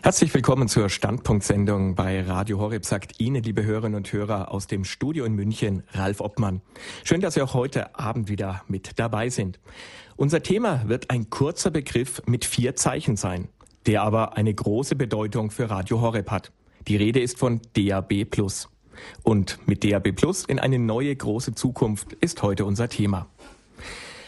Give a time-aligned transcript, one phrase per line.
[0.00, 4.84] Herzlich willkommen zur Standpunktsendung bei Radio Horeb, sagt Ihnen, liebe Hörerinnen und Hörer, aus dem
[4.84, 6.62] Studio in München, Ralf Obmann.
[7.02, 9.58] Schön, dass Sie auch heute Abend wieder mit dabei sind.
[10.16, 13.48] Unser Thema wird ein kurzer Begriff mit vier Zeichen sein,
[13.86, 16.52] der aber eine große Bedeutung für Radio Horeb hat.
[16.86, 18.24] Die Rede ist von DAB+.
[19.24, 23.26] Und mit DAB Plus in eine neue große Zukunft ist heute unser Thema.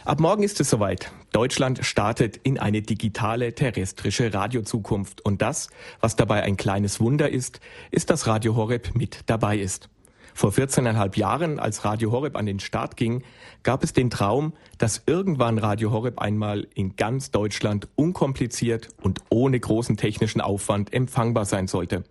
[0.06, 1.12] Ab morgen ist es soweit.
[1.30, 5.24] Deutschland startet in eine digitale terrestrische Radiozukunft.
[5.26, 5.68] Und das,
[6.00, 7.60] was dabei ein kleines Wunder ist,
[7.90, 9.90] ist, dass Radio Horeb mit dabei ist.
[10.32, 13.22] Vor 14,5 Jahren, als Radio Horeb an den Start ging,
[13.62, 19.60] gab es den Traum, dass irgendwann Radio Horeb einmal in ganz Deutschland unkompliziert und ohne
[19.60, 22.04] großen technischen Aufwand empfangbar sein sollte.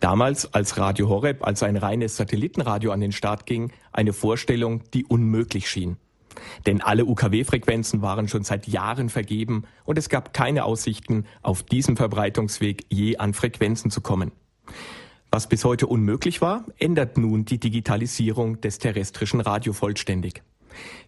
[0.00, 5.06] Damals, als Radio Horeb als ein reines Satellitenradio an den Start ging, eine Vorstellung, die
[5.06, 5.96] unmöglich schien.
[6.66, 11.96] Denn alle UKW-Frequenzen waren schon seit Jahren vergeben und es gab keine Aussichten, auf diesem
[11.96, 14.32] Verbreitungsweg je an Frequenzen zu kommen.
[15.30, 20.42] Was bis heute unmöglich war, ändert nun die Digitalisierung des terrestrischen Radio vollständig.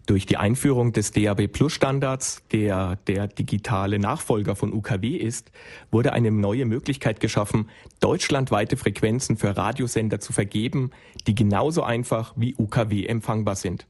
[0.06, 5.50] Durch die Einführung des DAB Plus Standards, der der digitale Nachfolger von UKW ist,
[5.90, 10.90] wurde eine neue Möglichkeit geschaffen, deutschlandweite Frequenzen für Radiosender zu vergeben,
[11.26, 13.86] die genauso einfach wie UKW empfangbar sind.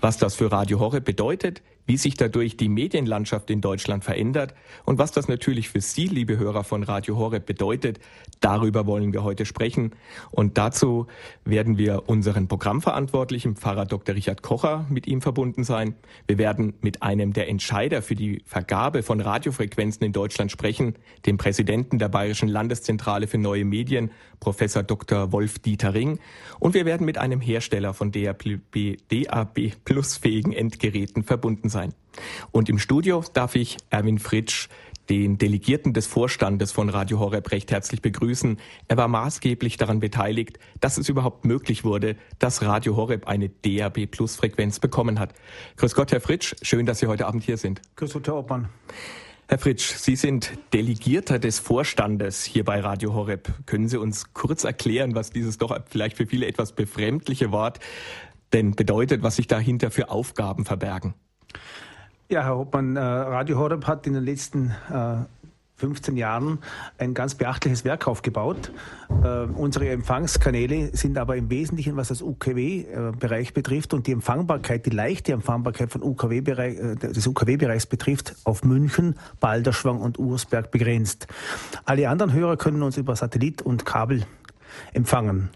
[0.00, 4.98] Was das für Radio Horeb bedeutet, wie sich dadurch die Medienlandschaft in Deutschland verändert und
[4.98, 7.98] was das natürlich für Sie, liebe Hörer von Radio Horeb, bedeutet,
[8.40, 9.92] darüber wollen wir heute sprechen.
[10.30, 11.06] Und dazu
[11.44, 14.14] werden wir unseren Programmverantwortlichen, Pfarrer Dr.
[14.14, 15.94] Richard Kocher, mit ihm verbunden sein.
[16.26, 20.94] Wir werden mit einem der Entscheider für die Vergabe von Radiofrequenzen in Deutschland sprechen,
[21.26, 24.10] dem Präsidenten der Bayerischen Landeszentrale für neue Medien,
[24.40, 25.32] Professor Dr.
[25.32, 26.18] Wolf Dieter Ring.
[26.58, 28.60] Und wir werden mit einem Hersteller von DAB,
[29.10, 31.92] DAB Plus fähigen Endgeräten verbunden sein.
[32.52, 34.68] Und im Studio darf ich Erwin Fritsch,
[35.08, 38.58] den Delegierten des Vorstandes von Radio Horeb recht herzlich begrüßen.
[38.88, 44.06] Er war maßgeblich daran beteiligt, dass es überhaupt möglich wurde, dass Radio Horeb eine DAB
[44.06, 45.34] Plus Frequenz bekommen hat.
[45.76, 46.54] Grüß Gott, Herr Fritsch.
[46.62, 47.82] Schön, dass Sie heute Abend hier sind.
[47.96, 48.68] Grüß Gott, Herr Obmann.
[49.48, 53.52] Herr Fritsch, Sie sind Delegierter des Vorstandes hier bei Radio Horeb.
[53.66, 57.80] Können Sie uns kurz erklären, was dieses doch vielleicht für viele etwas befremdliche Wort
[58.52, 61.14] denn bedeutet, was sich dahinter für Aufgaben verbergen?
[62.32, 64.74] Ja, Herr Hoppmann, äh, Radio Horeb hat in den letzten
[65.76, 66.60] 15 äh, Jahren
[66.96, 68.72] ein ganz beachtliches Werk aufgebaut.
[69.22, 74.90] Äh, unsere Empfangskanäle sind aber im Wesentlichen, was das UKW-Bereich betrifft und die Empfangbarkeit, die
[74.90, 81.26] leichte Empfangbarkeit von UKW des UKW-Bereichs betrifft, auf München, Balderschwang und Ursberg begrenzt.
[81.84, 84.24] Alle anderen Hörer können uns über Satellit und Kabel
[84.94, 85.50] empfangen.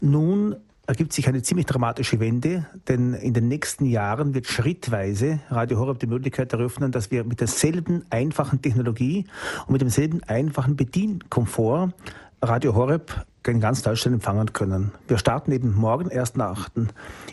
[0.00, 5.78] Nun ergibt sich eine ziemlich dramatische Wende, denn in den nächsten Jahren wird schrittweise Radio
[5.78, 9.26] Horeb die Möglichkeit eröffnen, dass wir mit derselben einfachen Technologie
[9.66, 11.92] und mit demselben einfachen Bedienkomfort
[12.42, 14.92] Radio Horeb in ganz Deutschland empfangen können.
[15.06, 16.88] Wir starten eben morgen, 1.8.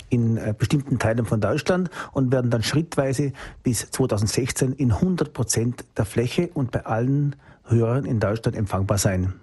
[0.09, 5.85] in äh, bestimmten Teilen von Deutschland und werden dann schrittweise bis 2016 in 100 Prozent
[5.97, 9.33] der Fläche und bei allen Hörern in Deutschland empfangbar sein.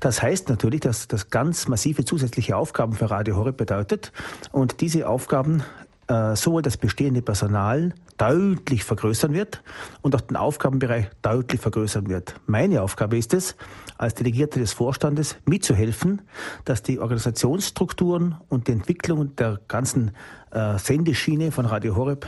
[0.00, 4.12] Das heißt natürlich, dass das ganz massive zusätzliche Aufgaben für Radio Horeb bedeutet
[4.52, 5.62] und diese Aufgaben
[6.08, 9.62] äh, sowohl das bestehende Personal deutlich vergrößern wird
[10.02, 12.34] und auch den Aufgabenbereich deutlich vergrößern wird.
[12.46, 13.56] Meine Aufgabe ist es,
[13.98, 16.22] als Delegierter des Vorstandes mitzuhelfen,
[16.64, 20.12] dass die Organisationsstrukturen und die Entwicklung der ganzen
[20.50, 22.26] äh, Sendeschiene von Radio Horeb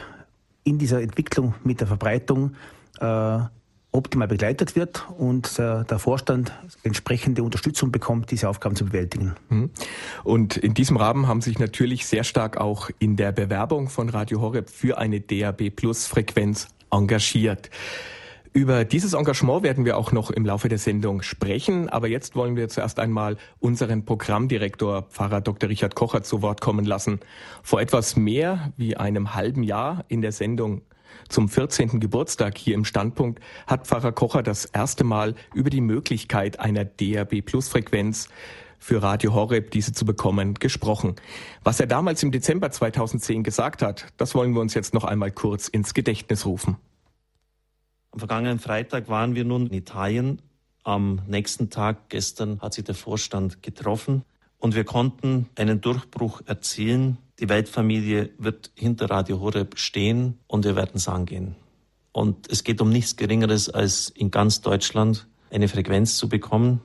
[0.65, 2.53] in dieser Entwicklung mit der Verbreitung
[3.01, 3.39] äh,
[3.93, 6.53] optimal begleitet wird und der, Vorstand
[6.83, 9.35] entsprechende Unterstützung bekommt, diese Aufgaben zu bewältigen.
[9.49, 9.71] Mhm.
[10.23, 14.41] Und in diesem Rahmen haben sich natürlich sehr stark auch in der Bewerbung von Radio
[14.41, 17.71] Horeb für eine DAB Plus Frequenz engagiert.
[18.53, 22.57] Über dieses Engagement werden wir auch noch im Laufe der Sendung sprechen, aber jetzt wollen
[22.57, 25.71] wir zuerst einmal unseren Programmdirektor Pfarrer Dr.
[25.71, 27.21] Richard Kocher zu Wort kommen lassen.
[27.63, 30.83] Vor etwas mehr wie einem halben Jahr in der Sendung
[31.31, 32.01] zum 14.
[32.01, 37.43] Geburtstag hier im Standpunkt hat Pfarrer Kocher das erste Mal über die Möglichkeit einer DAB
[37.43, 38.29] Plus Frequenz
[38.79, 41.17] für Radio Horeb diese zu bekommen, gesprochen.
[41.63, 45.31] Was er damals im Dezember 2010 gesagt hat, das wollen wir uns jetzt noch einmal
[45.31, 46.77] kurz ins Gedächtnis rufen.
[48.11, 50.43] Am vergangenen Freitag waren wir nun in Italien.
[50.83, 54.25] Am nächsten Tag, gestern, hat sich der Vorstand getroffen
[54.61, 60.77] und wir konnten einen Durchbruch erzielen, die Weltfamilie wird hinter Radio Horeb stehen und wir
[60.77, 61.57] werden es angehen.
[62.13, 66.83] Und es geht um nichts Geringeres, als in ganz Deutschland eine Frequenz zu bekommen.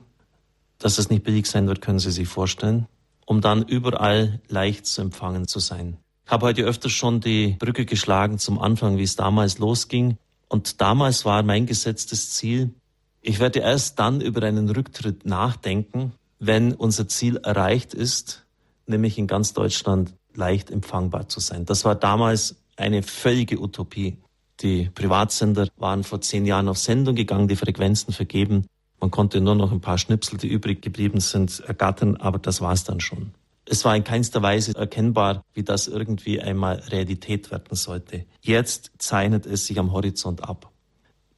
[0.78, 2.86] Dass es nicht billig sein wird, können Sie sich vorstellen,
[3.26, 5.98] um dann überall leicht zu empfangen zu sein.
[6.24, 10.16] Ich habe heute öfters schon die Brücke geschlagen zum Anfang, wie es damals losging.
[10.48, 12.74] Und damals war mein gesetztes Ziel,
[13.20, 16.12] Ich werde erst dann über einen Rücktritt nachdenken,
[16.46, 18.46] wenn unser Ziel erreicht ist,
[18.86, 21.64] nämlich in ganz Deutschland leicht empfangbar zu sein.
[21.64, 24.18] Das war damals eine völlige Utopie.
[24.60, 28.66] Die Privatsender waren vor zehn Jahren auf Sendung gegangen, die Frequenzen vergeben.
[29.00, 32.84] Man konnte nur noch ein paar Schnipsel, die übrig geblieben sind, ergattern, aber das war's
[32.84, 33.32] dann schon.
[33.68, 38.24] Es war in keinster Weise erkennbar, wie das irgendwie einmal Realität werden sollte.
[38.40, 40.70] Jetzt zeichnet es sich am Horizont ab.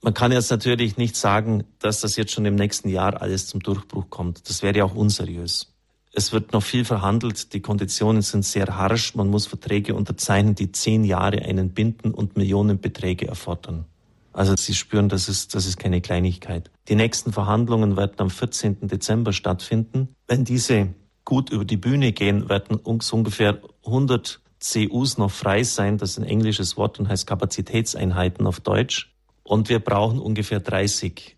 [0.01, 3.61] Man kann jetzt natürlich nicht sagen, dass das jetzt schon im nächsten Jahr alles zum
[3.61, 4.49] Durchbruch kommt.
[4.49, 5.75] Das wäre auch unseriös.
[6.13, 7.53] Es wird noch viel verhandelt.
[7.53, 9.15] Die Konditionen sind sehr harsch.
[9.15, 13.85] Man muss Verträge unterzeichnen, die zehn Jahre einen binden und Millionenbeträge erfordern.
[14.33, 16.71] Also Sie spüren, das ist, das ist keine Kleinigkeit.
[16.89, 18.87] Die nächsten Verhandlungen werden am 14.
[18.89, 20.09] Dezember stattfinden.
[20.27, 25.99] Wenn diese gut über die Bühne gehen, werden so ungefähr 100 CUs noch frei sein.
[25.99, 29.13] Das ist ein englisches Wort und heißt Kapazitätseinheiten auf Deutsch.
[29.49, 31.35] Und wir brauchen ungefähr 30.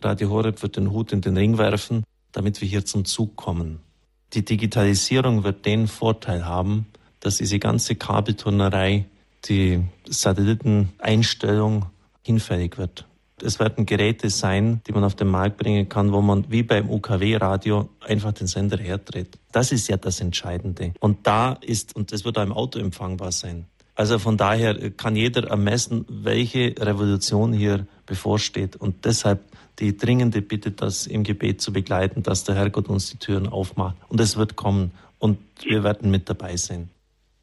[0.00, 3.80] Radio Horeb wird den Hut in den Ring werfen, damit wir hier zum Zug kommen.
[4.32, 6.86] Die Digitalisierung wird den Vorteil haben,
[7.20, 9.04] dass diese ganze Kabelturnerei,
[9.44, 11.84] die Satelliteneinstellung
[12.22, 13.06] hinfällig wird.
[13.42, 16.88] Es werden Geräte sein, die man auf den Markt bringen kann, wo man wie beim
[16.88, 19.38] UKW-Radio einfach den Sender herdreht.
[19.52, 20.94] Das ist ja das Entscheidende.
[21.00, 23.66] Und da ist, und das wird auch im Auto empfangbar sein,
[24.00, 28.74] also von daher kann jeder ermessen, welche Revolution hier bevorsteht.
[28.76, 29.40] Und deshalb
[29.78, 33.96] die dringende Bitte, das im Gebet zu begleiten, dass der Herrgott uns die Türen aufmacht.
[34.08, 34.92] Und es wird kommen.
[35.18, 36.88] Und wir werden mit dabei sein.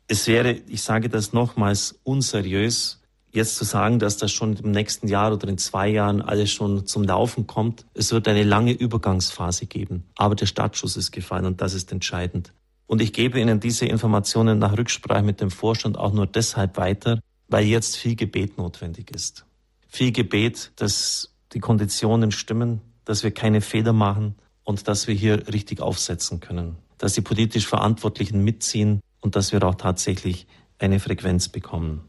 [0.08, 5.08] Es wäre, ich sage das nochmals, unseriös, jetzt zu sagen, dass das schon im nächsten
[5.08, 7.86] Jahr oder in zwei Jahren alles schon zum Laufen kommt.
[7.94, 10.06] Es wird eine lange Übergangsphase geben.
[10.16, 12.52] Aber der Startschuss ist gefallen und das ist entscheidend.
[12.88, 17.20] Und ich gebe Ihnen diese Informationen nach Rücksprache mit dem Vorstand auch nur deshalb weiter,
[17.50, 19.46] weil jetzt viel Gebet notwendig ist.
[19.88, 25.48] Viel Gebet, dass die Konditionen stimmen, dass wir keine Fehler machen und dass wir hier
[25.54, 26.78] richtig aufsetzen können.
[26.98, 30.48] Dass die politisch Verantwortlichen mitziehen und dass wir auch tatsächlich
[30.80, 32.04] eine Frequenz bekommen.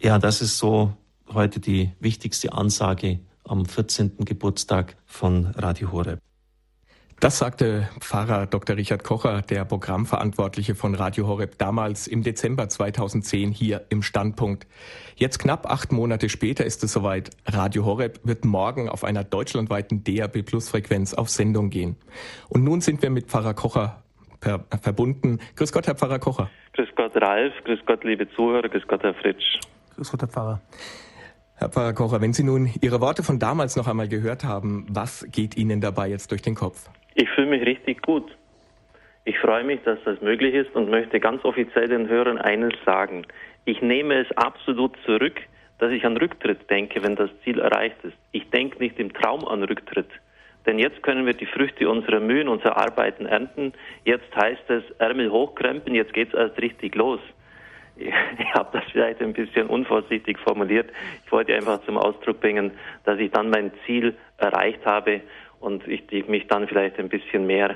[0.00, 0.94] Ja, das ist so
[1.32, 4.18] heute die wichtigste Ansage am 14.
[4.18, 6.20] Geburtstag von Radio Horeb.
[7.18, 8.76] Das sagte Pfarrer Dr.
[8.76, 14.66] Richard Kocher, der Programmverantwortliche von Radio Horeb, damals im Dezember 2010 hier im Standpunkt.
[15.14, 17.30] Jetzt knapp acht Monate später ist es soweit.
[17.46, 21.96] Radio Horeb wird morgen auf einer deutschlandweiten DAB Plus Frequenz auf Sendung gehen.
[22.50, 24.02] Und nun sind wir mit Pfarrer Kocher
[24.40, 25.38] per, verbunden.
[25.56, 26.50] Grüß Gott, Herr Pfarrer Kocher.
[26.74, 27.54] Grüß Gott, Ralf.
[27.64, 28.68] Grüß Gott, liebe Zuhörer.
[28.68, 29.60] Grüß Gott, Herr Fritsch.
[29.94, 30.60] Grüß Gott, Herr Pfarrer.
[31.54, 35.26] Herr Pfarrer Kocher, wenn Sie nun Ihre Worte von damals noch einmal gehört haben, was
[35.32, 36.90] geht Ihnen dabei jetzt durch den Kopf?
[37.18, 38.30] Ich fühle mich richtig gut.
[39.24, 43.26] Ich freue mich, dass das möglich ist und möchte ganz offiziell den Hörern eines sagen.
[43.64, 45.40] Ich nehme es absolut zurück,
[45.78, 48.16] dass ich an Rücktritt denke, wenn das Ziel erreicht ist.
[48.32, 50.10] Ich denke nicht im Traum an Rücktritt.
[50.66, 53.72] Denn jetzt können wir die Früchte unserer Mühen, unserer Arbeiten ernten.
[54.04, 57.20] Jetzt heißt es Ärmel hochkrempeln, jetzt geht es erst richtig los.
[57.98, 60.90] Ich, ich habe das vielleicht ein bisschen unvorsichtig formuliert.
[61.24, 62.72] Ich wollte einfach zum Ausdruck bringen,
[63.04, 65.22] dass ich dann mein Ziel erreicht habe
[65.66, 67.70] und ich, ich mich dann vielleicht ein bisschen mehr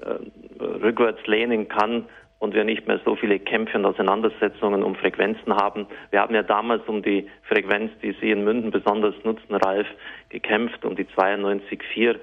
[0.00, 2.06] äh, rückwärts lehnen kann
[2.38, 5.86] und wir nicht mehr so viele Kämpfe und Auseinandersetzungen um Frequenzen haben.
[6.10, 9.86] Wir haben ja damals um die Frequenz, die Sie in Münden besonders nutzen, Ralf,
[10.30, 12.16] gekämpft, um die 92.4.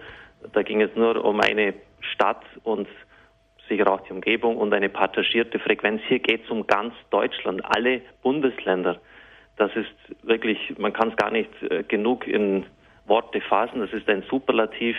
[0.52, 2.88] Da ging es nur um eine Stadt und
[3.70, 6.02] sicher auch die Umgebung und eine partagierte Frequenz.
[6.08, 9.00] Hier geht es um ganz Deutschland, alle Bundesländer.
[9.58, 12.66] Das ist wirklich, man kann es gar nicht äh, genug in
[13.06, 13.80] Worte fassen.
[13.80, 14.96] Das ist ein Superlativ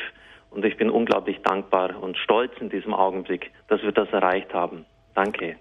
[0.51, 4.85] und ich bin unglaublich dankbar und stolz in diesem Augenblick, dass wir das erreicht haben.
[5.15, 5.57] Danke.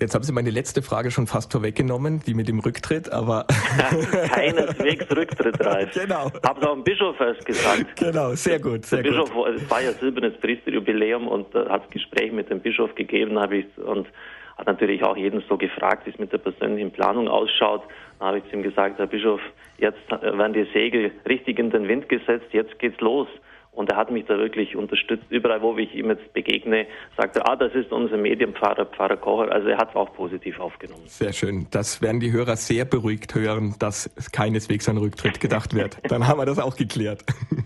[0.00, 3.46] Jetzt haben Sie meine letzte Frage schon fast vorweggenommen, die mit dem Rücktritt, aber.
[4.32, 5.92] Keineswegs Rücktritt, Ralf.
[5.92, 6.30] Genau.
[6.46, 7.96] Haben Sie auch dem Bischof erst gesagt.
[7.96, 8.86] Genau, sehr gut.
[8.86, 9.48] Sehr Der Bischof, gut.
[9.56, 13.56] es war ja silbernes Priesterjubiläum und da hat es Gespräch mit dem Bischof gegeben, habe
[13.56, 14.06] ich, und
[14.56, 17.82] hat natürlich auch jeden so gefragt, wie es mit der persönlichen Planung ausschaut.
[18.20, 19.40] Habe ich zu ihm gesagt, Herr Bischof,
[19.78, 23.28] jetzt werden die Segel richtig in den Wind gesetzt, jetzt geht's los.
[23.78, 25.26] Und er hat mich da wirklich unterstützt.
[25.30, 29.52] Überall, wo ich ihm jetzt begegne, sagt er, ah, das ist unser Medienpfarrer, Pfarrer Kocher.
[29.52, 31.04] Also er hat es auch positiv aufgenommen.
[31.06, 31.68] Sehr schön.
[31.70, 35.98] Das werden die Hörer sehr beruhigt hören, dass keineswegs an Rücktritt gedacht wird.
[36.10, 37.22] Dann haben wir das auch geklärt.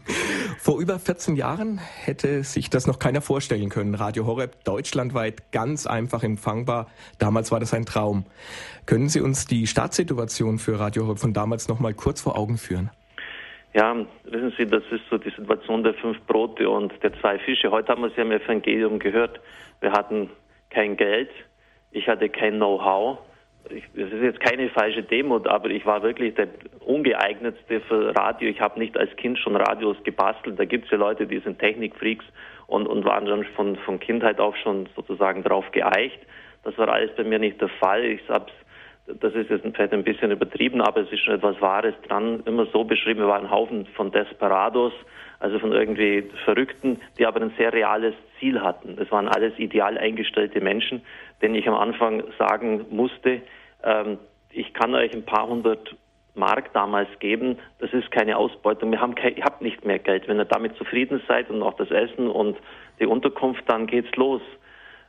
[0.59, 3.95] Vor über 14 Jahren hätte sich das noch keiner vorstellen können.
[3.95, 6.89] Radio Horeb deutschlandweit ganz einfach empfangbar.
[7.21, 8.27] Damals war das ein Traum.
[8.85, 12.59] Können Sie uns die Startsituation für Radio Horeb von damals noch mal kurz vor Augen
[12.59, 12.91] führen?
[13.75, 17.71] Ja, wissen Sie, das ist so die Situation der fünf Brote und der zwei Fische.
[17.71, 19.41] Heute haben wir es ja im Evangelium gehört.
[19.81, 20.31] Wir hatten
[20.71, 21.31] kein Geld,
[21.91, 23.19] ich hatte kein Know-how
[23.71, 26.49] es ist jetzt keine falsche Demut, aber ich war wirklich der
[26.81, 28.49] ungeeignetste für Radio.
[28.49, 30.59] Ich habe nicht als Kind schon Radios gebastelt.
[30.59, 32.25] Da gibt es ja Leute, die sind Technikfreaks
[32.67, 36.19] und, und waren dann von, von Kindheit auf schon sozusagen drauf geeicht.
[36.65, 38.05] Das war alles bei mir nicht der Fall.
[38.05, 38.53] Ich hab's,
[39.07, 42.43] das ist jetzt vielleicht ein bisschen übertrieben, aber es ist schon etwas Wahres dran.
[42.47, 44.93] Immer so beschrieben, wir waren ein Haufen von Desperados,
[45.41, 48.97] also von irgendwie Verrückten, die aber ein sehr reales Ziel hatten.
[48.97, 51.03] Das waren alles ideal eingestellte Menschen,
[51.41, 53.43] denen ich am Anfang sagen musste,
[53.83, 54.19] ähm,
[54.51, 55.97] ich kann euch ein paar hundert
[56.35, 58.91] Mark damals geben, das ist keine Ausbeutung.
[58.91, 60.29] Wir haben kein, ihr habt nicht mehr Geld.
[60.29, 62.57] Wenn ihr damit zufrieden seid und auch das Essen und
[63.01, 64.41] die Unterkunft, dann geht's los.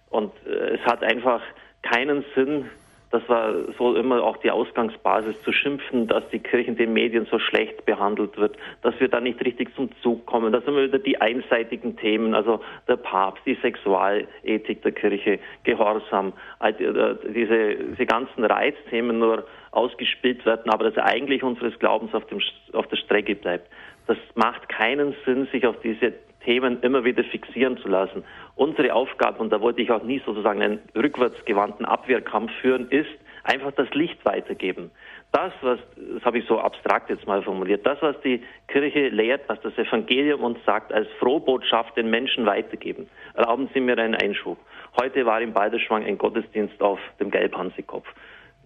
[0.10, 1.42] Und äh, es hat einfach
[1.82, 2.70] keinen Sinn,
[3.14, 7.28] das war so immer auch die Ausgangsbasis zu schimpfen, dass die Kirche in den Medien
[7.30, 10.52] so schlecht behandelt wird, dass wir da nicht richtig zum Zug kommen.
[10.52, 16.34] Das sind immer wieder die einseitigen Themen, also der Papst, die Sexualethik der Kirche, Gehorsam,
[16.60, 22.40] äh, diese, diese ganzen Reizthemen nur ausgespielt werden, aber dass eigentlich unseres Glaubens auf, dem,
[22.74, 23.70] auf der Strecke bleibt.
[24.08, 26.14] Das macht keinen Sinn, sich auf diese
[26.46, 28.24] Themen immer wieder fixieren zu lassen.
[28.56, 33.10] Unsere Aufgabe, und da wollte ich auch nie sozusagen einen rückwärtsgewandten Abwehrkampf führen, ist
[33.44, 34.92] einfach das Licht weitergeben.
[35.32, 39.42] Das, was, das habe ich so abstrakt jetzt mal formuliert, das, was die Kirche lehrt,
[39.48, 43.10] was das Evangelium uns sagt, als Frohbotschaft den Menschen weitergeben.
[43.34, 44.58] Erlauben Sie mir einen Einschub.
[45.02, 48.08] Heute war im Balderschwang ein Gottesdienst auf dem Gelbhansekopf.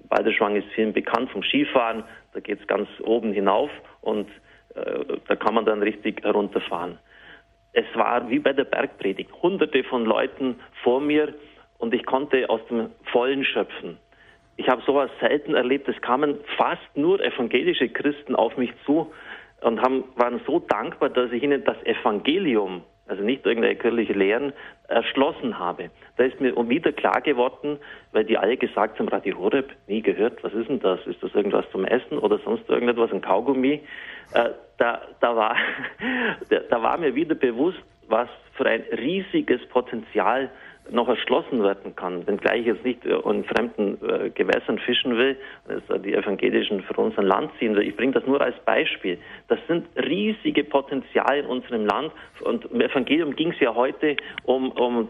[0.09, 2.03] Balderschwang ist vielen bekannt vom Skifahren,
[2.33, 3.69] da geht es ganz oben hinauf
[4.01, 4.29] und
[4.75, 6.99] äh, da kann man dann richtig herunterfahren
[7.77, 11.35] es war wie bei der Bergpredigt, hunderte von Leuten vor mir
[11.77, 13.99] und ich konnte aus dem Vollen schöpfen.
[14.55, 15.87] Ich habe sowas selten erlebt.
[15.87, 19.13] Es kamen fast nur evangelische Christen auf mich zu
[19.61, 24.53] und haben, waren so dankbar, dass ich ihnen das Evangelium, also nicht irgendeine kirchliche Lehren,
[24.87, 25.89] erschlossen habe.
[26.17, 27.77] Da ist mir wieder klar geworden,
[28.11, 31.05] weil die alle gesagt haben, Radio Horeb, nie gehört, was ist denn das?
[31.05, 33.81] Ist das irgendwas zum Essen oder sonst irgendetwas, ein Kaugummi?
[34.33, 35.55] Äh, da, da, war,
[36.69, 40.49] da war mir wieder bewusst, was für ein riesiges Potenzial
[40.91, 45.37] noch erschlossen werden kann, wenngleich ich jetzt nicht äh, in fremden äh, Gewässern fischen will,
[45.67, 47.87] also die Evangelischen für unser Land ziehen will.
[47.87, 49.17] Ich bringe das nur als Beispiel.
[49.47, 54.71] Das sind riesige Potenziale in unserem Land und im Evangelium ging es ja heute um,
[54.71, 55.09] um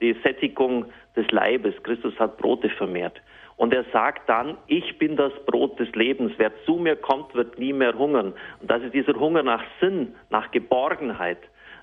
[0.00, 1.74] die Sättigung des Leibes.
[1.82, 3.20] Christus hat Brote vermehrt.
[3.56, 6.32] Und er sagt dann, ich bin das Brot des Lebens.
[6.38, 8.34] Wer zu mir kommt, wird nie mehr hungern.
[8.60, 11.38] Und das ist dieser Hunger nach Sinn, nach Geborgenheit,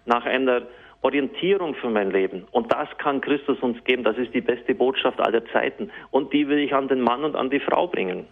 [0.05, 0.63] nach einer
[1.01, 2.47] Orientierung für mein Leben.
[2.51, 4.03] Und das kann Christus uns geben.
[4.03, 5.91] Das ist die beste Botschaft aller Zeiten.
[6.11, 8.27] Und die will ich an den Mann und an die Frau bringen.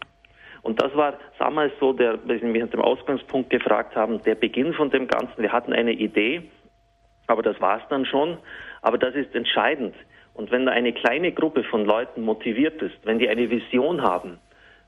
[0.62, 4.74] Und das war damals so, der, Sie mich nach dem Ausgangspunkt gefragt haben, der Beginn
[4.74, 5.42] von dem Ganzen.
[5.42, 6.44] Wir hatten eine Idee,
[7.28, 8.38] aber das war es dann schon.
[8.82, 9.96] Aber das ist entscheidend.
[10.34, 14.38] Und wenn da eine kleine Gruppe von Leuten motiviert ist, wenn die eine Vision haben,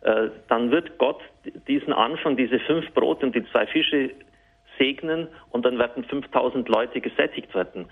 [0.02, 1.22] äh, dann wird Gott
[1.68, 4.12] diesen Anfang, diese fünf Brote und die zwei Fische
[4.82, 7.86] segnen und dann werden 5000 Leute gesättigt werden.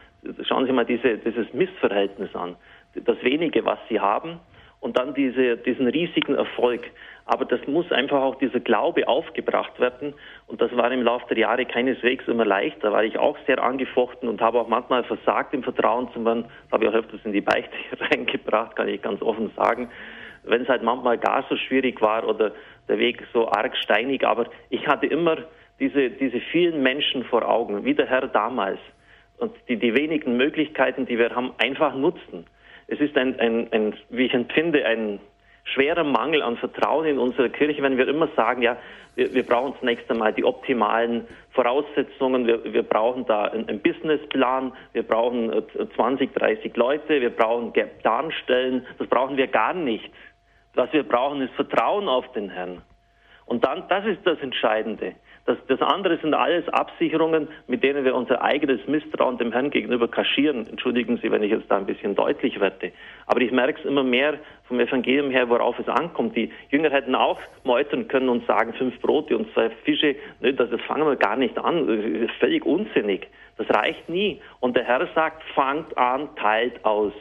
[0.47, 2.55] Schauen Sie mal diese, dieses Missverhältnis an.
[2.95, 4.39] Das wenige, was sie haben
[4.79, 6.81] und dann diese, diesen riesigen Erfolg.
[7.25, 10.15] Aber das muss einfach auch dieser Glaube aufgebracht werden.
[10.47, 12.77] Und das war im Laufe der Jahre keineswegs immer leicht.
[12.81, 16.45] Da war ich auch sehr angefochten und habe auch manchmal versagt im Vertrauen zu werden.
[16.63, 19.89] Das habe ich auch öfters in die Beichte reingebracht, kann ich ganz offen sagen.
[20.43, 22.53] Wenn es halt manchmal gar so schwierig war oder
[22.87, 24.25] der Weg so arg steinig.
[24.25, 25.37] Aber ich hatte immer
[25.79, 28.79] diese, diese vielen Menschen vor Augen, wie der Herr damals.
[29.37, 32.45] Und die, die wenigen Möglichkeiten, die wir haben, einfach nutzen.
[32.87, 35.19] Es ist ein, ein, ein, wie ich empfinde, ein
[35.63, 38.77] schwerer Mangel an Vertrauen in unsere Kirche, wenn wir immer sagen, ja,
[39.15, 45.03] wir, wir brauchen zunächst einmal die optimalen Voraussetzungen, wir, wir brauchen da einen, Businessplan, wir
[45.03, 45.51] brauchen
[45.95, 50.09] 20, äh, 30 Leute, wir brauchen Planstellen, das brauchen wir gar nicht.
[50.73, 52.81] Was wir brauchen, ist Vertrauen auf den Herrn.
[53.45, 55.15] Und dann, das ist das Entscheidende.
[55.49, 60.07] Das, das andere sind alles Absicherungen, mit denen wir unser eigenes Misstrauen dem Herrn gegenüber
[60.07, 60.67] kaschieren.
[60.67, 62.91] Entschuldigen Sie, wenn ich jetzt da ein bisschen deutlich werde.
[63.25, 64.35] Aber ich merke es immer mehr
[64.67, 66.35] vom Evangelium her, worauf es ankommt.
[66.35, 70.15] Die Jünger hätten auch meutern können und sagen, fünf Brote und zwei Fische.
[70.39, 71.87] Nö, das, das fangen wir gar nicht an.
[71.87, 73.27] Das ist völlig unsinnig.
[73.57, 74.39] Das reicht nie.
[74.59, 77.13] Und der Herr sagt, fangt an, teilt aus.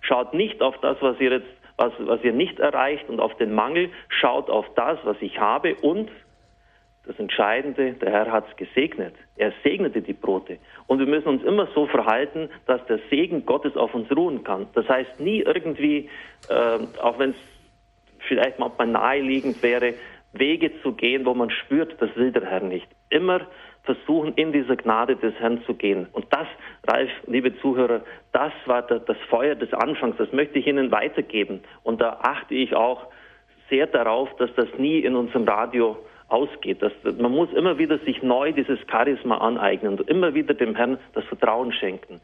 [0.00, 1.46] Schaut nicht auf das, was ihr jetzt
[1.76, 5.76] was, was ihr nicht erreicht und auf den Mangel, schaut auf das, was ich habe
[5.76, 6.10] und
[7.06, 9.14] das Entscheidende, der Herr hat es gesegnet.
[9.36, 10.58] Er segnete die Brote.
[10.86, 14.66] Und wir müssen uns immer so verhalten, dass der Segen Gottes auf uns ruhen kann.
[14.74, 16.10] Das heißt, nie irgendwie,
[16.48, 17.36] äh, auch wenn es
[18.28, 19.94] vielleicht manchmal naheliegend wäre,
[20.32, 22.86] Wege zu gehen, wo man spürt, das will der Herr nicht.
[23.08, 23.40] Immer
[23.82, 26.06] versuchen, in dieser Gnade des Herrn zu gehen.
[26.12, 26.46] Und das,
[26.86, 28.02] Ralf, liebe Zuhörer,
[28.32, 30.16] das war das Feuer des Anfangs.
[30.18, 31.62] Das möchte ich Ihnen weitergeben.
[31.82, 33.06] Und da achte ich auch
[33.68, 35.96] sehr darauf, dass das nie in unserem Radio
[36.30, 36.82] ausgeht.
[36.82, 40.98] Das, man muss immer wieder sich neu dieses Charisma aneignen und immer wieder dem Herrn
[41.12, 42.20] das Vertrauen schenken.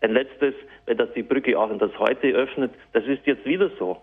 [0.00, 0.54] Ein letztes,
[0.86, 3.98] wenn das die Brücke auch in das Heute öffnet, das ist jetzt wieder so.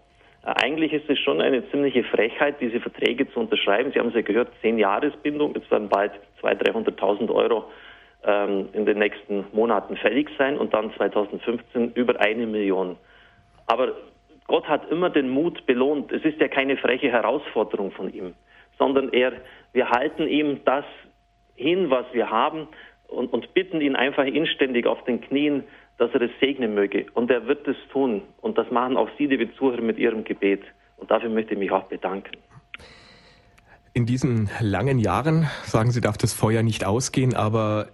[0.46, 3.92] Äh, eigentlich ist es schon eine ziemliche Frechheit, diese Verträge zu unterschreiben.
[3.92, 7.66] Sie haben es ja gehört, zehn Jahresbindung, jetzt werden bald 200.000, 300.000 Euro
[8.24, 12.98] ähm, in den nächsten Monaten fällig sein und dann 2015 über eine Million.
[13.68, 13.94] Aber
[14.48, 16.12] Gott hat immer den Mut belohnt.
[16.12, 18.34] Es ist ja keine freche Herausforderung von ihm,
[18.80, 19.34] sondern er,
[19.74, 20.86] wir halten ihm das
[21.56, 22.68] hin, was wir haben
[23.08, 25.64] und, und bitten ihn einfach inständig auf den Knien,
[25.98, 27.06] dass er es segnen möge.
[27.14, 28.24] Und er wird es tun.
[28.42, 30.64] Und das machen auch Sie, liebe Zuhörer, mit Ihrem Gebet.
[30.98, 32.32] Und dafür möchte ich mich auch bedanken.
[33.94, 37.88] In diesen langen Jahren, sagen Sie, darf das Feuer nicht ausgehen, aber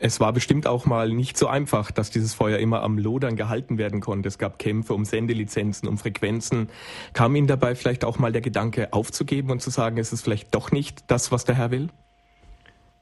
[0.00, 3.76] es war bestimmt auch mal nicht so einfach, dass dieses Feuer immer am Lodern gehalten
[3.76, 4.28] werden konnte.
[4.28, 6.70] Es gab Kämpfe um Sendelizenzen, um Frequenzen.
[7.12, 10.54] Kam Ihnen dabei vielleicht auch mal der Gedanke aufzugeben und zu sagen, es ist vielleicht
[10.54, 11.88] doch nicht das, was der Herr will?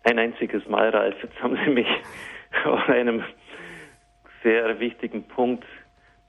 [0.02, 1.14] Ein einziges Mal, Ralf.
[1.22, 1.86] Jetzt haben Sie mich
[2.64, 3.22] auf einem
[4.42, 5.64] sehr wichtigen Punkt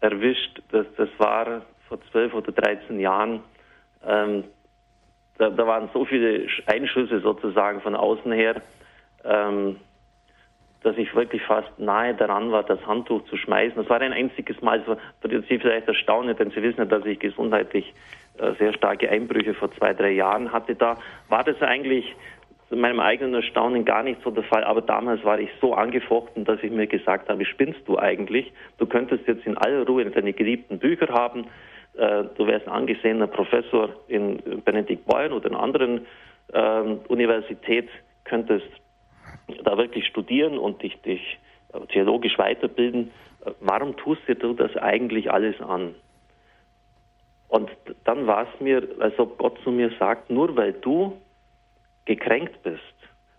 [0.02, 0.62] erwischt.
[0.72, 3.42] Das, das war vor zwölf oder dreizehn Jahren.
[4.06, 4.44] Ähm,
[5.40, 8.62] da, da, waren so viele Einschüsse sozusagen von außen her,
[9.24, 9.78] ähm,
[10.84, 13.76] dass ich wirklich fast nahe daran war, das Handtuch zu schmeißen.
[13.76, 14.82] Das war ein einziges Mal.
[15.22, 17.94] Das wird Sie vielleicht erstaunen, denn Sie wissen ja, dass ich gesundheitlich
[18.38, 20.76] äh, sehr starke Einbrüche vor zwei, drei Jahren hatte.
[20.76, 22.16] Da war das eigentlich
[22.70, 24.64] zu meinem eigenen Erstaunen gar nicht so der Fall.
[24.64, 28.54] Aber damals war ich so angefochten, dass ich mir gesagt habe, spinnst du eigentlich?
[28.78, 31.48] Du könntest jetzt in aller Ruhe deine geliebten Bücher haben.
[31.98, 36.06] Äh, du wärst ein angesehener Professor in Benedikt Bayern oder in anderen
[36.54, 37.90] ähm, Universität,
[38.24, 38.68] könntest
[39.64, 41.40] da wirklich studieren und dich, dich
[41.74, 43.12] äh, theologisch weiterbilden.
[43.46, 45.96] Äh, warum tust du das eigentlich alles an?
[47.48, 47.72] Und
[48.04, 51.20] dann war es mir, als ob Gott zu mir sagt, nur weil du
[52.06, 52.80] gekränkt bist,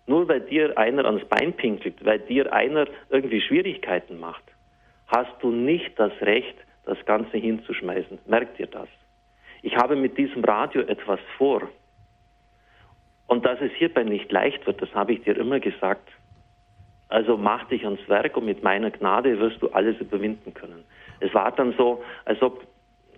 [0.05, 4.43] nur weil dir einer ans Bein pinkelt, weil dir einer irgendwie Schwierigkeiten macht,
[5.07, 8.19] hast du nicht das Recht, das Ganze hinzuschmeißen.
[8.25, 8.89] Merkt ihr das?
[9.61, 11.69] Ich habe mit diesem Radio etwas vor.
[13.31, 16.09] Und dass es hierbei nicht leicht wird, das habe ich dir immer gesagt.
[17.07, 20.83] Also mach dich ans Werk und mit meiner Gnade wirst du alles überwinden können.
[21.21, 22.67] Es war dann so, als ob,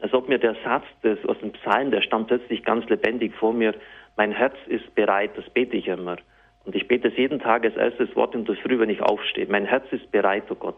[0.01, 3.53] als ob mir der Satz des, aus dem Psalm, der stand plötzlich ganz lebendig vor
[3.53, 3.73] mir,
[4.15, 6.17] mein Herz ist bereit, das bete ich immer.
[6.63, 9.47] Und ich bete es jeden Tag als erstes Wort in der Früh, wenn ich aufstehe.
[9.49, 10.77] Mein Herz ist bereit, oh Gott.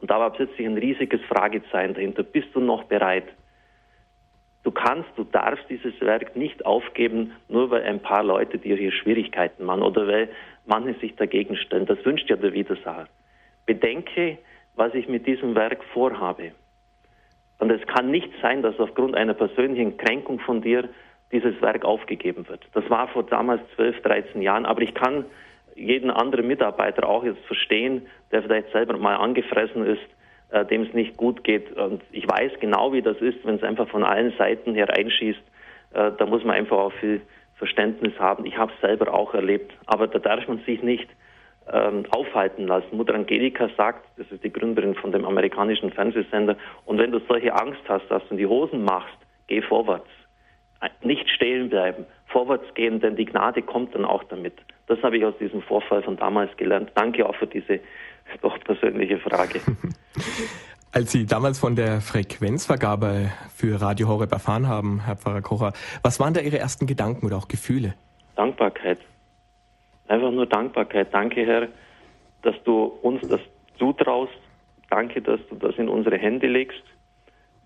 [0.00, 2.22] Und da war plötzlich ein riesiges Fragezeichen dahinter.
[2.22, 3.28] Bist du noch bereit?
[4.62, 8.92] Du kannst, du darfst dieses Werk nicht aufgeben, nur weil ein paar Leute dir hier
[8.92, 10.28] Schwierigkeiten machen oder weil
[10.66, 11.86] manche sich dagegen stellen.
[11.86, 13.08] Das wünscht ja der Widersacher.
[13.64, 14.38] Bedenke,
[14.76, 16.52] was ich mit diesem Werk vorhabe.
[17.58, 20.88] Und es kann nicht sein, dass aufgrund einer persönlichen Kränkung von dir
[21.32, 22.66] dieses Werk aufgegeben wird.
[22.74, 25.24] Das war vor damals 12, 13 Jahren, aber ich kann
[25.74, 30.02] jeden anderen Mitarbeiter auch jetzt verstehen, der vielleicht selber mal angefressen ist,
[30.50, 31.72] äh, dem es nicht gut geht.
[31.76, 35.40] Und ich weiß genau, wie das ist, wenn es einfach von allen Seiten her einschießt.
[35.94, 37.20] Äh, da muss man einfach auch viel
[37.56, 38.46] Verständnis haben.
[38.46, 41.08] Ich habe es selber auch erlebt, aber da darf man sich nicht
[41.70, 42.96] ähm, aufhalten lassen.
[42.96, 47.54] Mutter Angelika sagt, das ist die Gründerin von dem amerikanischen Fernsehsender, und wenn du solche
[47.54, 50.08] Angst hast, dass du in die Hosen machst, geh vorwärts
[51.02, 54.54] nicht stehen bleiben, vorwärts gehen, denn die Gnade kommt dann auch damit.
[54.86, 56.90] Das habe ich aus diesem Vorfall von damals gelernt.
[56.94, 57.80] Danke auch für diese
[58.42, 59.60] doch persönliche Frage.
[60.92, 66.18] Als Sie damals von der Frequenzvergabe für Radio Horeb erfahren haben, Herr Pfarrer Kocher, was
[66.18, 67.94] waren da Ihre ersten Gedanken oder auch Gefühle?
[68.34, 68.98] Dankbarkeit.
[70.08, 71.14] Einfach nur Dankbarkeit.
[71.14, 71.68] Danke, Herr,
[72.42, 73.40] dass du uns das
[73.78, 74.32] zutraust.
[74.88, 76.82] Danke, dass du das in unsere Hände legst.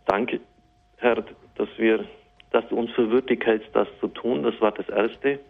[0.04, 0.40] Danke,
[0.98, 1.24] Herr,
[1.54, 2.04] dass wir
[2.54, 4.44] dass du uns für würdig hältst, das zu tun.
[4.44, 5.40] Das war das Erste.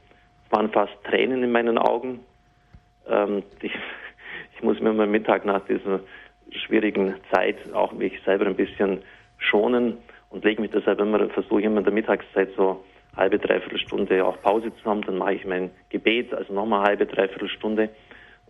[0.47, 2.21] Es waren fast Tränen in meinen Augen.
[3.07, 3.73] Ähm, ich,
[4.57, 6.01] ich, muss mir mal Mittag nach dieser
[6.51, 9.03] schwierigen Zeit auch mich selber ein bisschen
[9.37, 9.99] schonen
[10.31, 12.83] und lege mich deshalb immer, versuche immer in der Mittagszeit so
[13.15, 15.03] halbe, dreiviertel Stunde auch Pause zu haben.
[15.03, 17.91] Dann mache ich mein Gebet, also nochmal halbe, dreiviertel Stunde.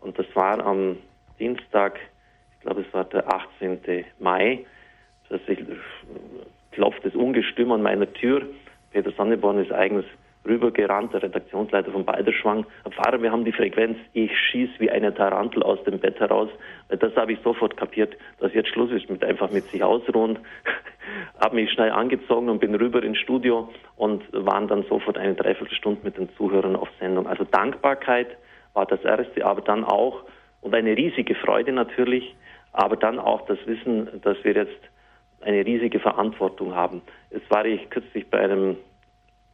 [0.00, 0.98] Und das war am
[1.40, 1.98] Dienstag,
[2.54, 4.04] ich glaube es war der 18.
[4.20, 4.64] Mai,
[5.28, 5.58] dass ich
[6.74, 8.42] klopft das Ungestüm an meiner Tür.
[8.92, 10.04] Peter Sanneborn ist eigens
[10.46, 12.66] rübergerannt, der Redaktionsleiter von Balderschwang.
[12.82, 16.50] Herr Pfarrer, wir haben die Frequenz, ich schieß wie eine Tarantel aus dem Bett heraus.
[16.88, 20.38] Das habe ich sofort kapiert, dass jetzt Schluss ist mit einfach mit sich ausruhen.
[21.40, 26.00] habe mich schnell angezogen und bin rüber ins Studio und waren dann sofort eine Dreiviertelstunde
[26.02, 27.26] mit den Zuhörern auf Sendung.
[27.26, 28.28] Also Dankbarkeit
[28.74, 30.24] war das Erste, aber dann auch,
[30.60, 32.34] und eine riesige Freude natürlich,
[32.72, 34.80] aber dann auch das Wissen, dass wir jetzt
[35.44, 37.02] eine riesige Verantwortung haben.
[37.30, 38.76] Jetzt war ich kürzlich bei einem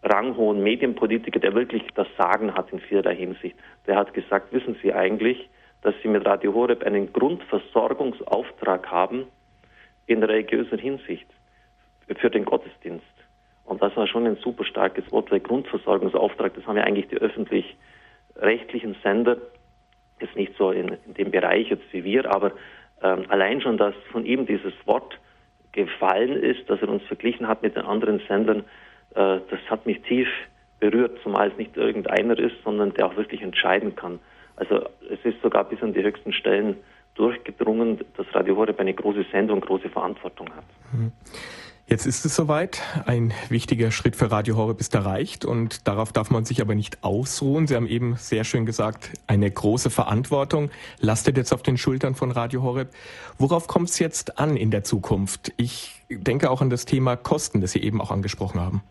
[0.02, 3.56] ranghohen Medienpolitiker, der wirklich das Sagen hat in vielerlei Hinsicht.
[3.86, 5.48] Der hat gesagt, wissen Sie eigentlich,
[5.82, 9.26] dass Sie mit Radio Horeb einen Grundversorgungsauftrag haben
[10.06, 11.26] in religiöser Hinsicht
[12.18, 13.04] für den Gottesdienst.
[13.64, 17.18] Und das war schon ein super starkes Wort, weil Grundversorgungsauftrag, das haben ja eigentlich die
[17.18, 19.36] öffentlich-rechtlichen Sender,
[20.18, 22.52] ist nicht so in, in, dem Bereich jetzt wie wir, aber
[23.02, 25.18] ähm, allein schon, dass von ihm dieses Wort
[25.72, 28.60] gefallen ist, dass er uns verglichen hat mit den anderen Sendern,
[29.14, 30.28] äh, das hat mich tief
[30.80, 34.18] berührt, zumal es nicht irgendeiner ist, sondern der auch wirklich entscheiden kann.
[34.56, 36.76] Also es ist sogar bis an die höchsten Stellen
[37.14, 40.64] durchgedrungen, dass Radio Horeb eine große Sendung, große Verantwortung hat.
[40.92, 41.12] Mhm.
[41.90, 42.80] Jetzt ist es soweit.
[43.06, 47.02] Ein wichtiger Schritt für Radio Horeb ist erreicht und darauf darf man sich aber nicht
[47.02, 47.66] ausruhen.
[47.66, 52.30] Sie haben eben sehr schön gesagt, eine große Verantwortung lastet jetzt auf den Schultern von
[52.30, 52.90] Radio Horeb.
[53.38, 55.52] Worauf kommt es jetzt an in der Zukunft?
[55.56, 58.82] Ich denke auch an das Thema Kosten, das Sie eben auch angesprochen haben.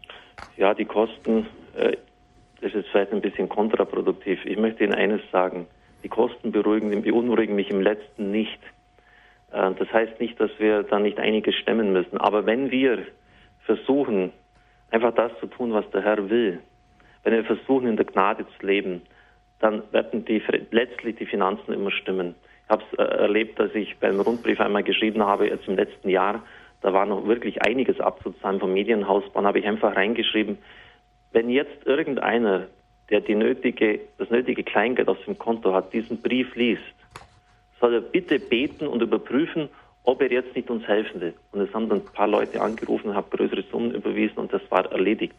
[0.58, 1.96] Ja, die Kosten, äh,
[2.60, 4.44] das ist vielleicht ein bisschen kontraproduktiv.
[4.44, 5.68] Ich möchte Ihnen eines sagen.
[6.04, 8.60] Die Kosten beruhigen, beunruhigen mich im letzten nicht.
[9.52, 12.18] Äh, das heißt nicht, dass wir da nicht einiges stemmen müssen.
[12.18, 13.06] Aber wenn wir
[13.66, 14.32] versuchen,
[14.92, 16.60] einfach das zu tun, was der Herr will,
[17.24, 19.02] wenn wir versuchen, in der Gnade zu leben,
[19.60, 22.36] dann werden die, letztlich die Finanzen immer stimmen.
[22.64, 26.10] Ich habe es äh, erlebt, dass ich beim Rundbrief einmal geschrieben habe, jetzt im letzten
[26.10, 26.44] Jahr,
[26.82, 30.58] da war noch wirklich einiges abzuzahlen vom Medienhausbau, habe ich einfach reingeschrieben,
[31.32, 32.68] wenn jetzt irgendeiner,
[33.10, 36.82] der die nötige, das nötige Kleingeld auf dem Konto hat, diesen Brief liest,
[37.80, 39.70] soll er bitte beten und überprüfen,
[40.04, 41.34] ob er jetzt nicht uns helfen will.
[41.52, 44.92] Und es haben dann ein paar Leute angerufen, haben größere Summen überwiesen und das war
[44.92, 45.36] erledigt.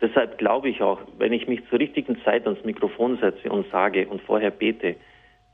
[0.00, 4.08] Deshalb glaube ich auch, wenn ich mich zur richtigen Zeit ans Mikrofon setze und sage
[4.08, 4.96] und vorher bete,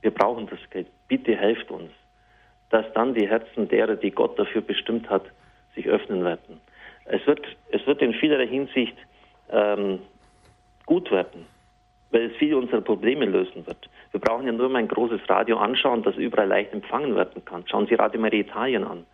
[0.00, 1.90] wir brauchen das Geld, bitte helft uns,
[2.70, 5.24] dass dann die Herzen derer, die Gott dafür bestimmt hat,
[5.74, 6.60] sich öffnen werden.
[7.04, 8.96] Es wird, es wird in vielerlei Hinsicht
[9.50, 9.98] ähm,
[10.86, 11.46] gut werden
[12.10, 13.88] weil es viele unserer Probleme lösen wird.
[14.12, 17.64] Wir brauchen ja nur mal ein großes Radio anschauen, das überall leicht empfangen werden kann.
[17.66, 19.04] Schauen Sie Radio Maria Italien an.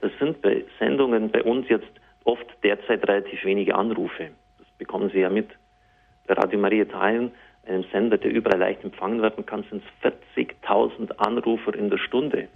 [0.00, 1.88] Das sind bei Sendungen bei uns jetzt
[2.24, 4.28] oft derzeit relativ wenige Anrufe.
[4.58, 5.48] Das bekommen Sie ja mit.
[6.26, 7.30] Bei Radio Maria Italien,
[7.66, 12.48] einem Sender, der überall leicht empfangen werden kann, sind es 40.000 Anrufer in der Stunde.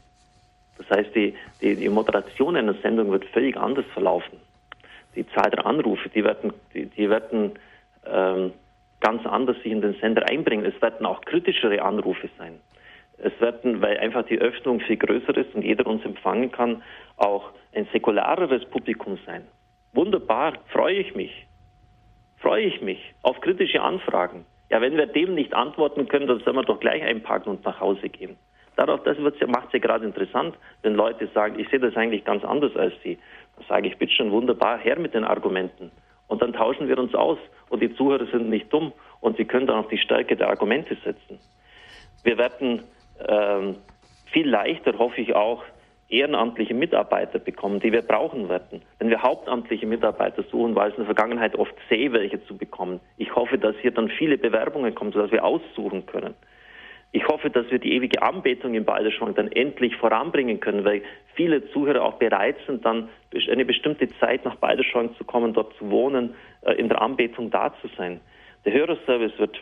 [0.77, 4.39] Das heißt, die, die, die Moderation einer Sendung wird völlig anders verlaufen.
[5.17, 7.53] Die Zahl der Anrufe, die werden, die, die werden
[8.07, 8.53] ähm,
[9.01, 10.65] ganz anders sich in den Sender einbringen.
[10.65, 12.61] Es werden auch kritischere Anrufe sein.
[13.19, 16.83] Es werden, weil einfach die Öffnung viel größer ist und jeder uns empfangen kann,
[17.17, 19.45] auch ein säkulareres Publikum sein.
[19.93, 21.47] Wunderbar, freue ich mich.
[22.39, 24.45] Freue ich mich auf kritische Anfragen.
[24.71, 27.81] Ja, wenn wir dem nicht antworten können, dann sollen wir doch gleich einpacken und nach
[27.81, 28.37] Hause gehen.
[28.77, 32.45] Darauf, das macht es ja gerade interessant, wenn Leute sagen, ich sehe das eigentlich ganz
[32.45, 33.19] anders als Sie.
[33.57, 35.91] Dann sage ich, bitte schon wunderbar, her mit den Argumenten.
[36.29, 37.39] Und dann tauschen wir uns aus
[37.71, 40.97] und die Zuhörer sind nicht dumm und sie können dann auf die Stärke der Argumente
[41.05, 41.41] setzen.
[42.23, 42.83] Wir werden
[43.27, 43.77] ähm,
[44.27, 45.63] viel leichter, hoffe ich auch,
[46.09, 48.83] ehrenamtliche Mitarbeiter bekommen, die wir brauchen werden.
[48.99, 53.01] Wenn wir hauptamtliche Mitarbeiter suchen, war es in der Vergangenheit oft zäh, welche zu bekommen.
[53.19, 56.35] Ich hoffe, dass hier dann viele Bewerbungen kommen, sodass wir aussuchen können.
[57.11, 61.03] Ich hoffe, dass wir die ewige Anbetung in Balderschwang dann endlich voranbringen können, weil
[61.35, 63.09] viele Zuhörer auch bereit sind, dann
[63.51, 67.73] eine bestimmte Zeit nach Balderschwang zu kommen, dort zu wohnen, äh, in der Anbetung da
[67.81, 68.21] zu sein.
[68.67, 69.57] Der Hörerservice wird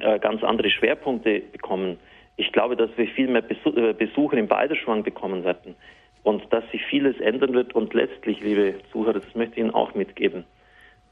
[0.00, 1.98] äh, ganz andere Schwerpunkte bekommen.
[2.36, 5.74] Ich glaube, dass wir viel mehr äh, Besucher in Balderschwang bekommen werden
[6.22, 7.74] und dass sich vieles ändern wird.
[7.74, 10.44] Und letztlich, liebe Zuhörer, das möchte ich Ihnen auch mitgeben.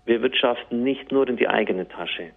[0.04, 2.30] Wir wirtschaften nicht nur in die eigene Tasche.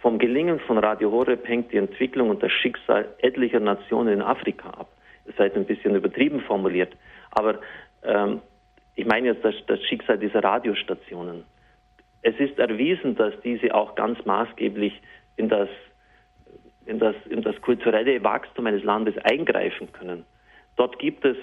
[0.00, 4.70] Vom Gelingen von Radio Horeb hängt die Entwicklung und das Schicksal etlicher Nationen in Afrika
[4.70, 4.88] ab.
[5.26, 6.96] Das ist ein bisschen übertrieben formuliert,
[7.32, 7.60] aber
[8.02, 8.40] ähm,
[8.94, 11.44] ich meine jetzt das, das Schicksal dieser Radiostationen.
[12.22, 15.00] Es ist erwiesen, dass diese auch ganz maßgeblich
[15.36, 15.68] in das,
[16.86, 20.24] in das, in das kulturelle Wachstum eines Landes eingreifen können.
[20.76, 21.36] Dort gibt es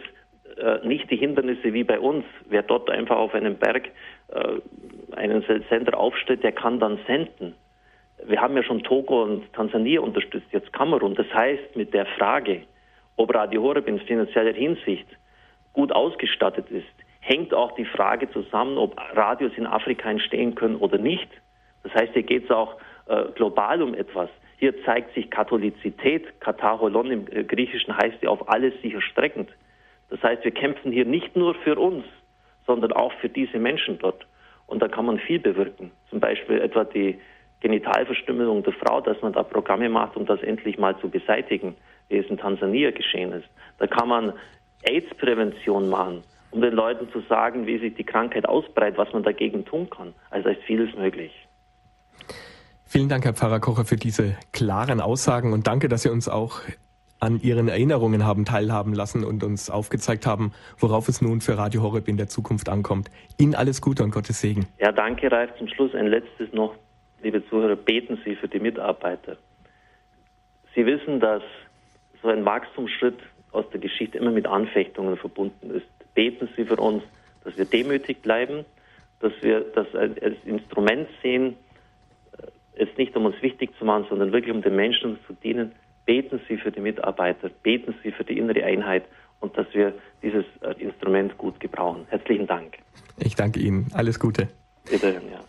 [0.58, 2.26] äh, nicht die Hindernisse wie bei uns.
[2.50, 3.91] Wer dort einfach auf einem Berg
[4.30, 7.54] äh, einen Sender aufstellt, der kann dann senden
[8.25, 11.15] wir haben ja schon Togo und Tansania unterstützt, jetzt Kamerun.
[11.15, 12.63] Das heißt, mit der Frage,
[13.15, 15.08] ob Radio Horeb in finanzieller Hinsicht
[15.73, 16.86] gut ausgestattet ist,
[17.19, 21.30] hängt auch die Frage zusammen, ob Radios in Afrika entstehen können oder nicht.
[21.84, 22.77] Das heißt, hier geht es auch
[23.08, 24.30] äh, global um etwas.
[24.58, 29.49] Hier zeigt sich Katholizität, Kataholon im äh, Griechischen heißt ja auf alles sicher streckend.
[30.10, 32.06] Das heißt, wir kämpfen hier nicht nur für uns,
[32.65, 34.25] sondern auch für diese Menschen dort.
[34.65, 35.91] Und da kann man viel bewirken.
[36.10, 37.19] Zum Beispiel etwa die
[37.62, 41.76] Genitalverstümmelung der Frau, dass man da Programme macht, um das endlich mal zu beseitigen,
[42.10, 43.48] wie es in Tansania geschehen ist.
[43.80, 44.34] Da kann man
[44.84, 49.65] AIDS-Prävention machen, um den Leuten zu sagen, wie sich die Krankheit ausbreitet, was man dagegen
[49.65, 50.13] tun kann.
[50.30, 51.32] Also ist vieles möglich.
[52.86, 56.62] Vielen Dank, Herr Pfarrer Kocher, für diese klaren Aussagen und danke, dass Sie uns auch
[57.20, 61.82] an Ihren Erinnerungen haben teilhaben lassen und uns aufgezeigt haben, worauf es nun für Radio
[61.82, 63.10] Horeb in der Zukunft ankommt.
[63.38, 64.67] Ihnen alles Gute und Gottes Segen.
[64.80, 65.50] Ja, danke, Ralf.
[65.58, 66.76] Zum Schluss ein letztes noch,
[67.28, 69.36] liebe Zuhörer, beten Sie für die Mitarbeiter.
[70.74, 71.44] Sie wissen, dass
[72.22, 73.20] so ein Wachstumsschritt
[73.52, 75.88] aus der Geschichte immer mit Anfechtungen verbunden ist.
[76.13, 77.04] Beten Sie für uns,
[77.44, 78.63] dass wir demütig bleiben,
[79.20, 81.58] dass wir das als Instrument sehen,
[82.76, 85.74] es nicht um uns wichtig zu machen, sondern wirklich um den Menschen zu dienen.
[86.06, 89.04] Beten Sie für die Mitarbeiter, beten Sie für die innere Einheit
[89.42, 92.06] und dass wir dieses äh, Instrument gut gebrauchen.
[92.10, 92.78] Herzlichen Dank.
[93.18, 93.92] Ich danke Ihnen.
[93.94, 94.48] Alles Gute.
[94.90, 95.44] Bitte, ja.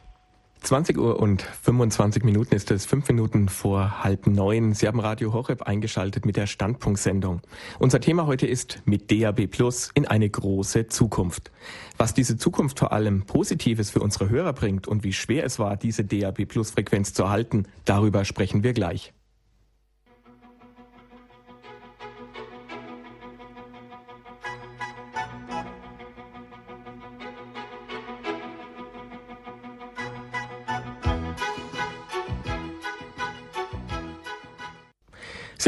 [0.60, 4.74] 20 Uhr und 25 Minuten ist es, fünf Minuten vor halb neun.
[4.74, 7.40] Sie haben Radio Horeb eingeschaltet mit der Standpunktsendung.
[7.78, 11.50] Unser Thema heute ist mit DAB Plus in eine große Zukunft.
[11.96, 15.76] Was diese Zukunft vor allem Positives für unsere Hörer bringt und wie schwer es war,
[15.76, 19.12] diese DAB Plus Frequenz zu erhalten, darüber sprechen wir gleich.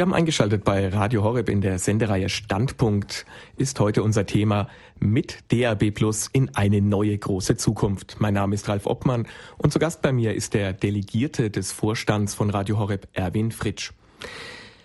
[0.01, 3.27] Sie haben eingeschaltet bei Radio Horeb in der Sendereihe Standpunkt.
[3.59, 4.67] Ist heute unser Thema
[4.99, 8.17] mit DAB Plus in eine neue große Zukunft.
[8.19, 12.33] Mein Name ist Ralf Obmann und zu Gast bei mir ist der Delegierte des Vorstands
[12.33, 13.93] von Radio Horeb, Erwin Fritsch.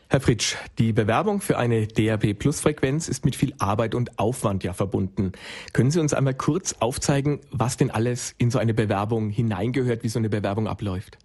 [0.10, 4.65] Herr Fritsch, die Bewerbung für eine DAB Plus Frequenz ist mit viel Arbeit und Aufwand
[4.65, 5.32] ja verbunden.
[5.71, 10.10] Können Sie uns einmal kurz aufzeigen, was denn alles in so eine Bewerbung hineingehört, wie
[10.10, 11.17] so eine Bewerbung abläuft?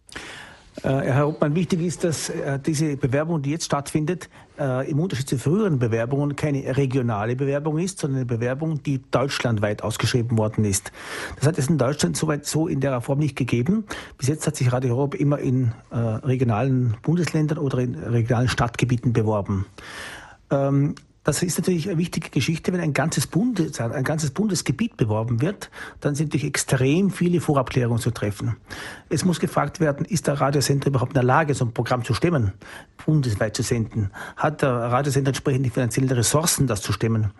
[0.83, 5.29] Äh, Herr Hauptmann, wichtig ist, dass äh, diese Bewerbung, die jetzt stattfindet, äh, im Unterschied
[5.29, 10.93] zu früheren Bewerbungen keine regionale Bewerbung ist, sondern eine Bewerbung, die deutschlandweit ausgeschrieben worden ist.
[11.37, 13.85] Das hat es in Deutschland soweit so in der Form nicht gegeben.
[14.17, 19.67] Bis jetzt hat sich Radio Europe immer in regionalen Bundesländern oder in regionalen Stadtgebieten beworben.
[21.31, 25.71] Das ist natürlich eine wichtige Geschichte, wenn ein ganzes, Bundes, ein ganzes Bundesgebiet beworben wird,
[26.01, 28.57] dann sind natürlich extrem viele Vorabklärungen zu treffen.
[29.11, 32.15] Es muss gefragt werden, ist der Radiosender überhaupt in der Lage, so ein Programm zu
[32.15, 32.53] stemmen,
[33.07, 34.11] bundesweit zu senden?
[34.37, 37.31] Hat der Radiosender entsprechend die finanziellen Ressourcen, das zu stemmen?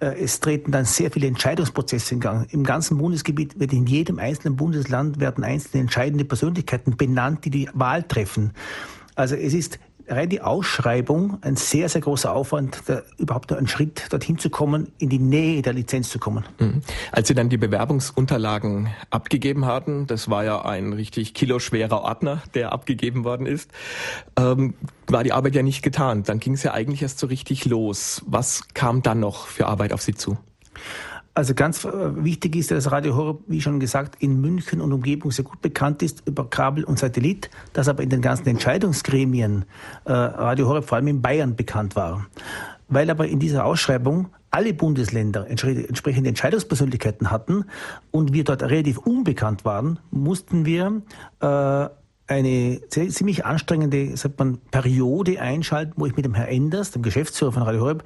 [0.00, 2.52] Äh, es treten dann sehr viele Entscheidungsprozesse in Gang.
[2.52, 7.70] Im ganzen Bundesgebiet wird in jedem einzelnen Bundesland werden einzelne entscheidende Persönlichkeiten benannt, die die
[7.72, 8.52] Wahl treffen.
[9.14, 9.78] Also es ist
[10.10, 14.50] rein die Ausschreibung ein sehr, sehr großer Aufwand, da überhaupt nur einen Schritt dorthin zu
[14.50, 16.44] kommen, in die Nähe der Lizenz zu kommen.
[16.58, 16.82] Mhm.
[17.12, 22.72] Als Sie dann die Bewerbungsunterlagen abgegeben hatten, das war ja ein richtig kiloschwerer Ordner, der
[22.72, 23.70] abgegeben worden ist,
[24.36, 24.74] ähm,
[25.06, 26.24] war die Arbeit ja nicht getan.
[26.24, 28.22] Dann ging es ja eigentlich erst so richtig los.
[28.26, 30.36] Was kam dann noch für Arbeit auf Sie zu?
[31.40, 35.30] Also ganz äh, wichtig ist, dass Radio Horeb, wie schon gesagt, in München und Umgebung
[35.30, 39.64] sehr gut bekannt ist über Kabel und Satellit, dass aber in den ganzen Entscheidungsgremien
[40.04, 42.26] äh, Radio Horeb vor allem in Bayern bekannt war.
[42.88, 47.64] Weil aber in dieser Ausschreibung alle Bundesländer entsprechende Entscheidungspersönlichkeiten hatten
[48.10, 51.00] und wir dort relativ unbekannt waren, mussten wir
[51.40, 51.88] äh,
[52.30, 57.52] eine ziemlich anstrengende sagt man, Periode einschalten, wo ich mit dem Herrn Enders, dem Geschäftsführer
[57.52, 58.04] von Radio Horeb,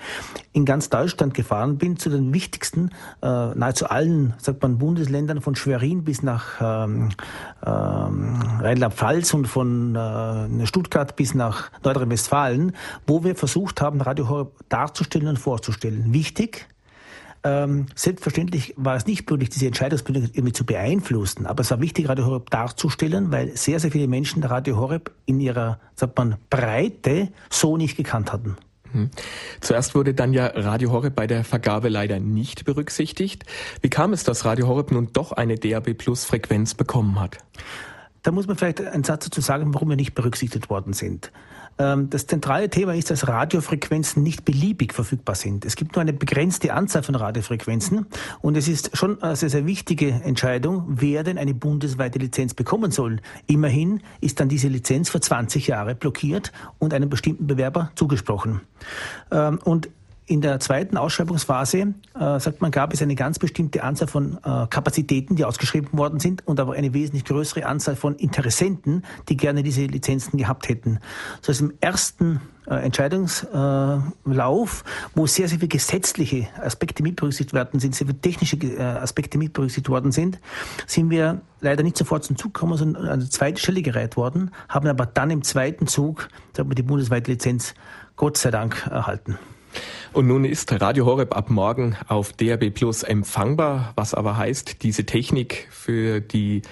[0.52, 2.90] in ganz Deutschland gefahren bin, zu den wichtigsten,
[3.22, 7.10] äh, nahezu allen, sagt man, Bundesländern von Schwerin bis nach ähm,
[7.66, 12.72] ähm, Rheinland-Pfalz und von äh, Stuttgart bis nach Nordrhein-Westfalen,
[13.06, 16.14] wo wir versucht haben, Radio Horeb darzustellen und vorzustellen.
[16.14, 16.66] Wichtig,
[17.44, 22.08] ähm, selbstverständlich war es nicht möglich, diese Entscheidungsbildung irgendwie zu beeinflussen, aber es war wichtig,
[22.08, 27.28] Radio Horeb darzustellen, weil sehr, sehr viele Menschen Radio Horeb in ihrer, sagt man, Breite
[27.50, 28.56] so nicht gekannt hatten.
[28.92, 29.10] Hm.
[29.60, 33.44] Zuerst wurde dann ja Radio Horeb bei der Vergabe leider nicht berücksichtigt.
[33.82, 37.38] Wie kam es, dass Radio Horeb nun doch eine DAB Plus Frequenz bekommen hat?
[38.22, 41.30] Da muss man vielleicht einen Satz dazu sagen, warum wir nicht berücksichtigt worden sind.
[41.78, 45.64] Ähm, das zentrale Thema ist, dass Radiofrequenzen nicht beliebig verfügbar sind.
[45.64, 48.06] Es gibt nur eine begrenzte Anzahl von Radiofrequenzen
[48.40, 52.90] und es ist schon eine sehr, sehr wichtige Entscheidung, wer denn eine bundesweite Lizenz bekommen
[52.90, 53.20] soll.
[53.46, 58.60] Immerhin ist dann diese Lizenz für 20 Jahre blockiert und einem bestimmten Bewerber zugesprochen.
[59.30, 59.88] Ähm, und
[60.26, 64.66] in der zweiten Ausschreibungsphase, äh, sagt man, gab es eine ganz bestimmte Anzahl von äh,
[64.68, 69.62] Kapazitäten, die ausgeschrieben worden sind und aber eine wesentlich größere Anzahl von Interessenten, die gerne
[69.62, 70.98] diese Lizenzen gehabt hätten.
[71.42, 74.84] So ist im ersten äh, Entscheidungslauf,
[75.14, 79.36] wo sehr, sehr viele gesetzliche Aspekte mit berücksichtigt werden sind, sehr viele technische äh, Aspekte
[79.36, 80.40] mit berücksichtigt worden sind,
[80.86, 84.52] sind wir leider nicht sofort zum Zug gekommen, sondern an die zweite Stelle gereiht worden,
[84.70, 87.74] haben aber dann im zweiten Zug sagen wir, die bundesweite Lizenz
[88.16, 89.38] Gott sei Dank erhalten.
[90.14, 95.04] Und nun ist Radio Horeb ab morgen auf DAB Plus empfangbar, was aber heißt, diese
[95.04, 96.62] Technik für die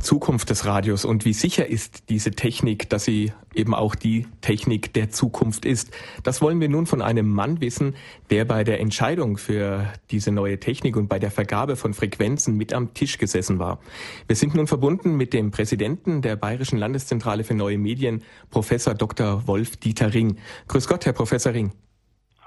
[0.00, 4.92] Zukunft des Radios und wie sicher ist diese Technik, dass sie eben auch die Technik
[4.92, 5.92] der Zukunft ist.
[6.24, 7.94] Das wollen wir nun von einem Mann wissen,
[8.28, 12.72] der bei der Entscheidung für diese neue Technik und bei der Vergabe von Frequenzen mit
[12.74, 13.78] am Tisch gesessen war.
[14.26, 19.46] Wir sind nun verbunden mit dem Präsidenten der Bayerischen Landeszentrale für neue Medien, Professor Dr.
[19.46, 20.38] Wolf Dieter Ring.
[20.66, 21.70] Grüß Gott, Herr Professor Ring.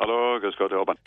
[0.02, 0.98] Hallo, grüß Gott, Herr Orban.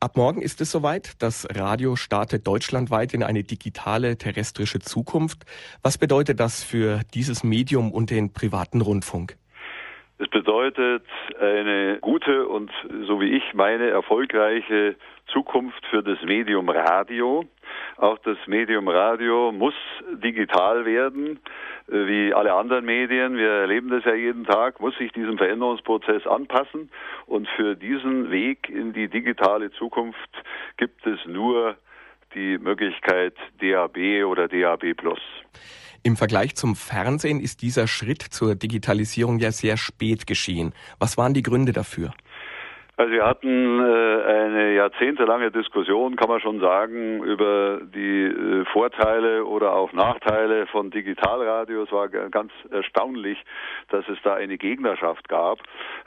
[0.00, 1.14] Ab morgen ist es soweit.
[1.22, 5.46] Das Radio startet deutschlandweit in eine digitale terrestrische Zukunft.
[5.80, 9.38] Was bedeutet das für dieses Medium und den privaten Rundfunk?
[10.18, 11.02] Es bedeutet
[11.40, 12.70] eine gute und,
[13.06, 14.94] so wie ich meine, erfolgreiche
[15.26, 17.44] Zukunft für das Medium Radio.
[17.96, 19.74] Auch das Medium Radio muss
[20.12, 21.40] digital werden,
[21.88, 23.36] äh, wie alle anderen Medien.
[23.36, 26.90] Wir erleben das ja jeden Tag, muss sich diesem Veränderungsprozess anpassen.
[27.26, 30.30] Und für diesen Weg in die digitale Zukunft
[30.76, 31.76] gibt es nur
[32.34, 35.20] die Möglichkeit DAB oder DAB Plus.
[36.06, 40.74] Im Vergleich zum Fernsehen ist dieser Schritt zur Digitalisierung ja sehr spät geschehen.
[40.98, 42.12] Was waren die Gründe dafür?
[42.96, 49.44] Also wir hatten äh, eine jahrzehntelange Diskussion, kann man schon sagen, über die äh, Vorteile
[49.44, 51.82] oder auch Nachteile von Digitalradio.
[51.82, 53.36] Es war ganz erstaunlich,
[53.88, 55.58] dass es da eine Gegnerschaft gab.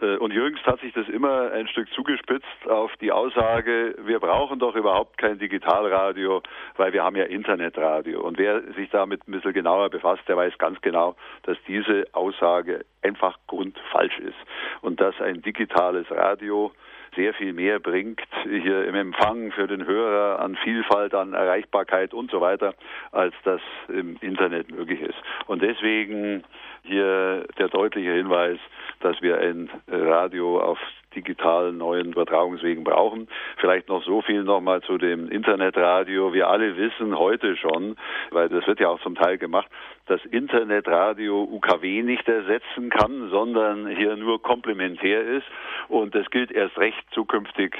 [0.01, 4.57] Äh, und jüngst hat sich das immer ein Stück zugespitzt auf die Aussage, wir brauchen
[4.59, 6.41] doch überhaupt kein Digitalradio,
[6.77, 8.21] weil wir haben ja Internetradio.
[8.21, 12.85] Und wer sich damit ein bisschen genauer befasst, der weiß ganz genau, dass diese Aussage
[13.07, 14.37] einfach grundfalsch ist
[14.81, 16.71] und dass ein digitales Radio
[17.15, 22.29] sehr viel mehr bringt hier im Empfang für den Hörer an Vielfalt, an Erreichbarkeit und
[22.29, 22.75] so weiter,
[23.11, 25.17] als das im Internet möglich ist.
[25.47, 26.43] Und deswegen
[26.83, 28.59] hier der deutliche Hinweis,
[28.99, 30.79] dass wir ein Radio auf
[31.17, 33.27] digitalen neuen Übertragungswegen brauchen.
[33.57, 36.33] Vielleicht noch so viel nochmal zu dem Internetradio.
[36.33, 37.95] Wir alle wissen heute schon,
[38.31, 39.67] weil das wird ja auch zum Teil gemacht,
[40.05, 45.47] dass Internetradio UKW nicht ersetzen kann, sondern hier nur komplementär ist.
[45.87, 47.75] Und das gilt erst recht zukünftig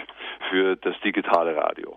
[0.50, 1.95] für das digitale Radio.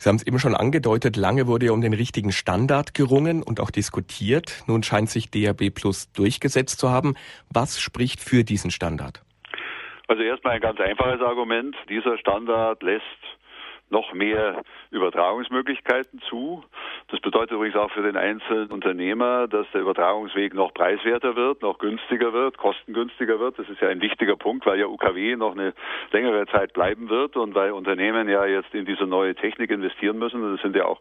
[0.00, 3.58] Sie haben es eben schon angedeutet, lange wurde ja um den richtigen Standard gerungen und
[3.58, 4.62] auch diskutiert.
[4.68, 7.14] Nun scheint sich DAB Plus durchgesetzt zu haben.
[7.52, 9.22] Was spricht für diesen Standard?
[10.08, 11.76] Also erstmal ein ganz einfaches Argument.
[11.88, 13.04] Dieser Standard lässt
[13.90, 16.62] noch mehr Übertragungsmöglichkeiten zu.
[17.08, 21.78] Das bedeutet übrigens auch für den einzelnen Unternehmer, dass der Übertragungsweg noch preiswerter wird, noch
[21.78, 23.58] günstiger wird, kostengünstiger wird.
[23.58, 25.72] Das ist ja ein wichtiger Punkt, weil ja UKW noch eine
[26.12, 30.52] längere Zeit bleiben wird und weil Unternehmen ja jetzt in diese neue Technik investieren müssen.
[30.52, 31.00] Das sind ja auch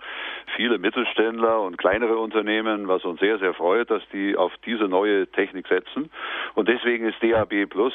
[0.55, 5.27] viele Mittelständler und kleinere Unternehmen, was uns sehr, sehr freut, dass die auf diese neue
[5.27, 6.09] Technik setzen.
[6.55, 7.93] Und deswegen ist DAB Plus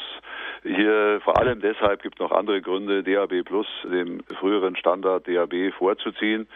[0.64, 6.48] hier vor allem deshalb gibt noch andere Gründe, DAB Plus dem früheren Standard DAB vorzuziehen.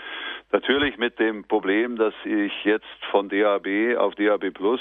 [0.53, 4.81] Natürlich mit dem Problem, dass ich jetzt von DAB auf DAB Plus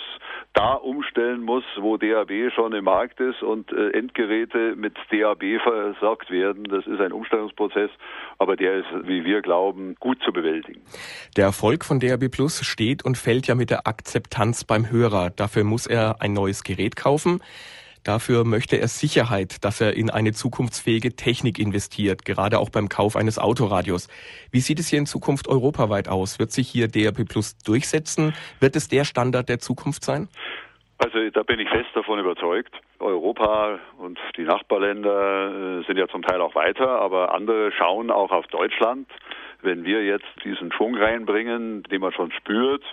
[0.53, 6.29] da umstellen muss, wo DAB schon im Markt ist und äh, Endgeräte mit DAB versorgt
[6.31, 6.63] werden.
[6.65, 7.89] Das ist ein Umstellungsprozess,
[8.37, 10.81] aber der ist, wie wir glauben, gut zu bewältigen.
[11.35, 15.29] Der Erfolg von DAB Plus steht und fällt ja mit der Akzeptanz beim Hörer.
[15.29, 17.41] Dafür muss er ein neues Gerät kaufen.
[18.05, 23.15] Dafür möchte er Sicherheit, dass er in eine zukunftsfähige Technik investiert, gerade auch beim Kauf
[23.15, 24.07] eines Autoradios.
[24.51, 26.37] Wie sieht es hier in Zukunft europaweit aus?
[26.37, 28.35] Wird sich hier DRP Plus durchsetzen?
[28.59, 30.29] Wird es der Standard der Zukunft sein?
[30.99, 32.73] Also da bin ich fest davon überzeugt.
[32.99, 38.31] Europa und die Nachbarländer äh, sind ja zum Teil auch weiter, aber andere schauen auch
[38.31, 39.09] auf Deutschland.
[39.63, 42.83] Wenn wir jetzt diesen Schwung reinbringen, den man schon spürt,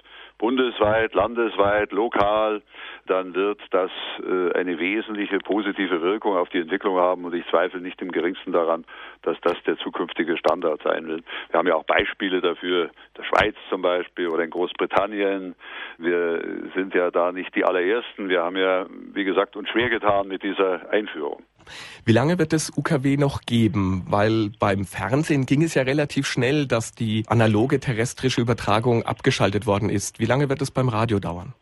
[0.43, 2.63] bundesweit, landesweit, lokal,
[3.07, 7.81] dann wird das äh, eine wesentliche positive Wirkung auf die Entwicklung haben und ich zweifle
[7.81, 8.85] nicht im geringsten daran,
[9.23, 11.25] dass das der zukünftige Standard sein wird.
[11.51, 15.55] Wir haben ja auch Beispiele dafür, der Schweiz zum Beispiel oder in Großbritannien.
[15.99, 16.43] Wir
[16.75, 18.29] sind ja da nicht die allerersten.
[18.29, 21.45] Wir haben ja, wie gesagt, uns schwer getan mit dieser Einführung.
[22.05, 24.05] Wie lange wird es UKW noch geben?
[24.09, 29.91] Weil beim Fernsehen ging es ja relativ schnell, dass die analoge terrestrische Übertragung abgeschaltet worden
[29.91, 30.19] ist.
[30.19, 31.55] Wie lange wird es beim Radio dauern?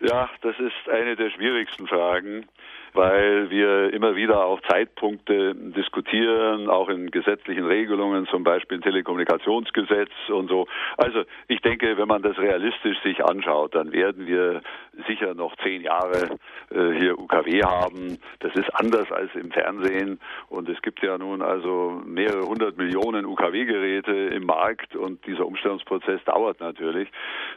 [0.00, 2.46] Ja, das ist eine der schwierigsten Fragen,
[2.92, 10.10] weil wir immer wieder auch Zeitpunkte diskutieren, auch in gesetzlichen Regelungen, zum Beispiel im Telekommunikationsgesetz
[10.28, 10.66] und so.
[10.96, 14.62] Also ich denke, wenn man das realistisch sich anschaut, dann werden wir
[15.06, 16.38] sicher noch zehn Jahre
[16.70, 18.18] äh, hier UKW haben.
[18.40, 23.26] Das ist anders als im Fernsehen und es gibt ja nun also mehrere hundert Millionen
[23.26, 27.08] UKW-Geräte im Markt und dieser Umstellungsprozess dauert natürlich.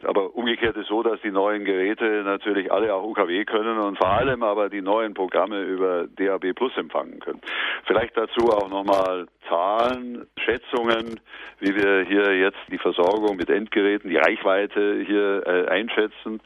[0.04, 4.10] Aber umgekehrt ist so, dass die neuen Geräte natürlich alle auch UKW können und vor
[4.10, 7.42] allem aber die neuen Programme über DAB Plus empfangen können.
[7.86, 11.20] Vielleicht dazu auch nochmal Zahlen, Schätzungen,
[11.60, 16.40] wie wir hier jetzt die Versorgung mit Endgeräten, die Reichweite hier äh, einschätzen.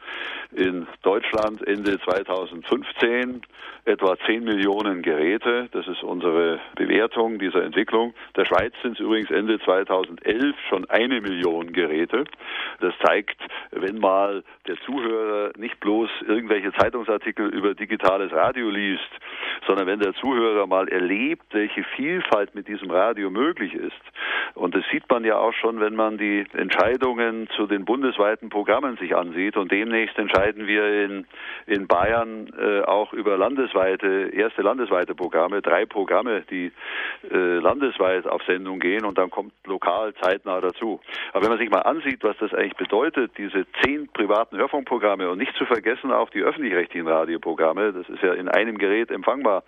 [0.56, 3.42] In Deutschland Ende 2015
[3.86, 5.68] etwa 10 Millionen Geräte.
[5.72, 8.14] Das ist unsere Bewertung dieser Entwicklung.
[8.36, 12.24] Der Schweiz sind es übrigens Ende 2011 schon eine Million Geräte.
[12.80, 13.36] Das zeigt,
[13.72, 19.10] wenn mal der Zuhörer nicht bloß irgendwelche Zeitungsartikel über digitales Radio liest,
[19.66, 23.92] sondern wenn der Zuhörer mal erlebt, welche Vielfalt mit diesem Radio möglich ist.
[24.54, 28.96] Und das sieht man ja auch schon, wenn man die Entscheidungen zu den bundesweiten Programmen
[28.96, 29.56] sich ansieht.
[29.56, 31.26] Und demnächst entscheiden wir in,
[31.66, 36.70] in Bayern äh, auch über landesweite, erste landesweite Programme, drei Programme, die
[37.30, 41.00] äh, landesweit auf Sendung gehen und dann kommt lokal zeitnah dazu.
[41.32, 45.38] Aber wenn man sich mal ansieht, was das eigentlich bedeutet, diese zehn privaten Hörfunkprogramme und
[45.38, 49.64] nicht zu vergessen auch die öffentlich-rechtlichen Radioprogramme, das ist ja in einem Gerät empfangbar,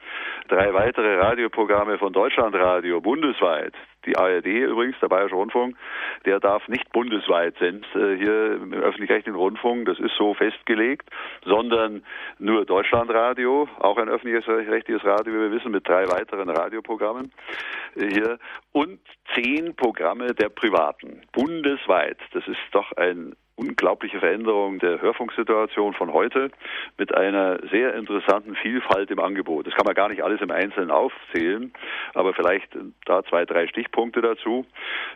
[0.48, 3.74] drei weitere Radioprogramme von Deutschlandradio bundesweit,
[4.06, 5.76] die ARD übrigens, der Bayerische Rundfunk,
[6.24, 11.08] der darf nicht bundesweit senden äh, hier im öffentlich-rechtlichen Rundfunk, das ist so festgelegt,
[11.44, 12.02] sondern
[12.38, 17.32] nur Deutschlandradio, auch ein öffentlich-rechtliches Radio, wie wir wissen, mit drei weiteren Radioprogrammen
[17.96, 18.38] äh, hier
[18.72, 19.00] und
[19.34, 22.18] zehn Programme der Privaten, bundesweit.
[22.32, 26.50] Das ist doch ein unglaubliche Veränderung der Hörfunksituation von heute
[26.98, 29.66] mit einer sehr interessanten Vielfalt im Angebot.
[29.66, 31.72] Das kann man gar nicht alles im Einzelnen aufzählen,
[32.14, 32.68] aber vielleicht
[33.06, 34.66] da zwei, drei Stichpunkte dazu.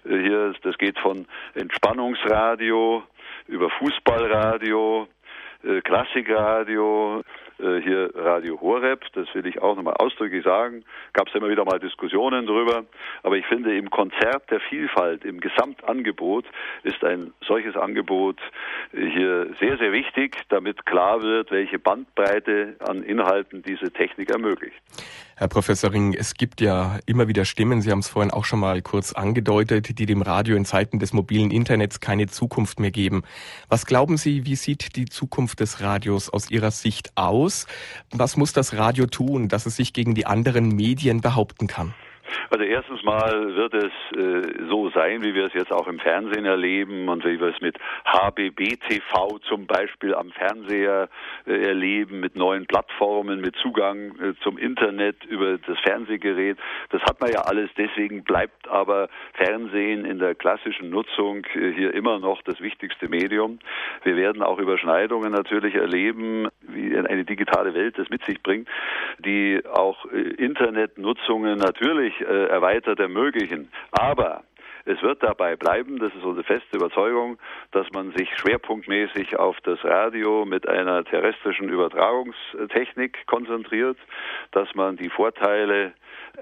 [0.05, 3.03] Äh, hier, das geht von Entspannungsradio
[3.47, 5.07] über Fußballradio,
[5.62, 7.22] äh, Klassikradio, äh,
[7.82, 11.78] hier Radio Horeb, das will ich auch nochmal ausdrücklich sagen, gab es immer wieder mal
[11.78, 12.84] Diskussionen darüber,
[13.22, 16.44] aber ich finde im Konzert der Vielfalt, im Gesamtangebot
[16.82, 18.38] ist ein solches Angebot
[18.92, 24.76] äh, hier sehr, sehr wichtig, damit klar wird, welche Bandbreite an Inhalten diese Technik ermöglicht.
[25.40, 28.61] Herr Professor Ring, es gibt ja immer wieder Stimmen, Sie haben es vorhin auch schon
[28.61, 33.22] mal kurz angedeutet, die dem Radio in Zeiten des mobilen Internets keine Zukunft mehr geben.
[33.70, 37.49] Was glauben Sie, wie sieht die Zukunft des Radios aus Ihrer Sicht aus?
[38.11, 41.94] Was muss das Radio tun, dass es sich gegen die anderen Medien behaupten kann?
[42.51, 46.45] Also erstens mal wird es äh, so sein, wie wir es jetzt auch im Fernsehen
[46.45, 51.09] erleben und wie wir es mit HBB TV zum Beispiel am Fernseher
[51.47, 56.59] äh, erleben, mit neuen Plattformen, mit Zugang äh, zum Internet über das Fernsehgerät.
[56.91, 61.95] Das hat man ja alles, deswegen bleibt aber Fernsehen in der klassischen Nutzung äh, hier
[61.95, 63.59] immer noch das wichtigste Medium.
[64.03, 68.68] Wir werden auch Überschneidungen natürlich erleben, wie eine digitale Welt das mit sich bringt,
[69.18, 73.71] die auch äh, Internetnutzungen natürlich äh, erweitert ermöglichen.
[73.93, 74.43] Aber
[74.85, 77.39] es wird dabei bleiben, das ist unsere feste Überzeugung,
[77.72, 83.99] dass man sich schwerpunktmäßig auf das Radio mit einer terrestrischen Übertragungstechnik konzentriert,
[84.53, 85.93] dass man die Vorteile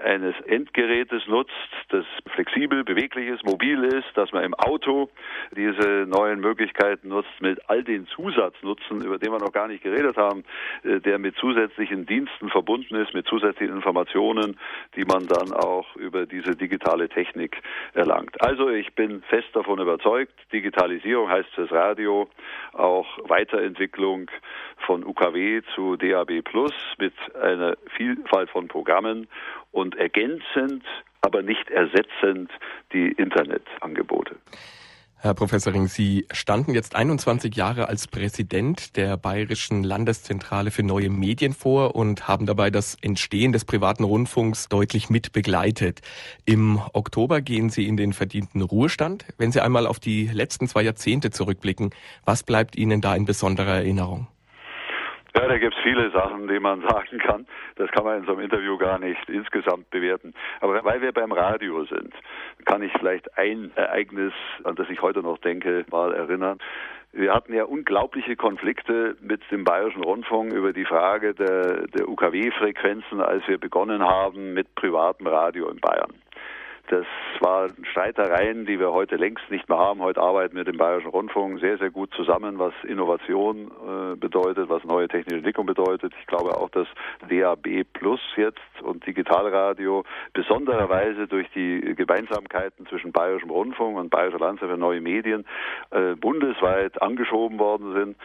[0.01, 1.53] eines Endgerätes nutzt,
[1.89, 5.09] das flexibel, beweglich ist, mobil ist, dass man im Auto
[5.55, 10.17] diese neuen Möglichkeiten nutzt mit all den Zusatznutzen, über den wir noch gar nicht geredet
[10.17, 10.43] haben,
[10.83, 14.57] äh, der mit zusätzlichen Diensten verbunden ist, mit zusätzlichen Informationen,
[14.95, 17.61] die man dann auch über diese digitale Technik
[17.93, 18.28] erlangt.
[18.39, 22.29] Also ich bin fest davon überzeugt, Digitalisierung heißt fürs Radio
[22.73, 24.29] auch Weiterentwicklung
[24.85, 29.27] von UKW zu DAB Plus mit einer Vielfalt von Programmen
[29.71, 30.83] und ergänzend,
[31.21, 32.51] aber nicht ersetzend
[32.93, 34.35] die Internetangebote.
[35.21, 41.09] Herr Professor Ring, Sie standen jetzt 21 Jahre als Präsident der Bayerischen Landeszentrale für neue
[41.09, 45.99] Medien vor und haben dabei das Entstehen des privaten Rundfunks deutlich mit begleitet.
[46.45, 49.25] Im Oktober gehen Sie in den verdienten Ruhestand.
[49.37, 51.89] Wenn Sie einmal auf die letzten zwei Jahrzehnte zurückblicken,
[52.23, 54.27] was bleibt Ihnen da in besonderer Erinnerung?
[55.39, 57.47] Ja, da gibt es viele Sachen, die man sagen kann.
[57.77, 60.33] Das kann man in so einem Interview gar nicht insgesamt bewerten.
[60.59, 62.13] Aber weil wir beim Radio sind,
[62.65, 64.33] kann ich vielleicht ein Ereignis,
[64.65, 66.59] an das ich heute noch denke, mal erinnern.
[67.13, 73.21] Wir hatten ja unglaubliche Konflikte mit dem Bayerischen Rundfunk über die Frage der, der UKW-Frequenzen,
[73.21, 76.15] als wir begonnen haben mit privatem Radio in Bayern.
[76.89, 77.05] Das
[77.39, 80.01] waren Streitereien, die wir heute längst nicht mehr haben.
[80.01, 84.69] Heute arbeiten wir mit dem Bayerischen Rundfunk sehr, sehr gut zusammen, was Innovation äh, bedeutet,
[84.69, 86.13] was neue technische Entwicklung bedeutet.
[86.19, 86.87] Ich glaube auch, dass
[87.29, 94.71] DAB Plus jetzt und Digitalradio besondererweise durch die Gemeinsamkeiten zwischen Bayerischem Rundfunk und Bayerischer Landschaft
[94.71, 95.45] für neue Medien
[95.91, 98.17] äh, bundesweit angeschoben worden sind.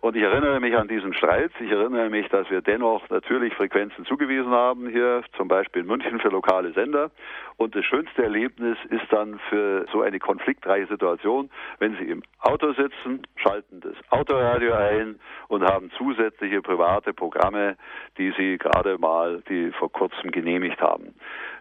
[0.00, 1.50] Und ich erinnere mich an diesen Streit.
[1.60, 6.20] Ich erinnere mich, dass wir dennoch natürlich Frequenzen zugewiesen haben hier, zum Beispiel in München
[6.20, 7.10] für lokale Sender.
[7.58, 12.72] Und das schönste Erlebnis ist dann für so eine konfliktreiche Situation, wenn Sie im Auto
[12.72, 17.76] sitzen, schalten das Autoradio ein und haben zusätzliche private Programme,
[18.18, 21.14] die Sie gerade mal, die vor kurzem genehmigt haben.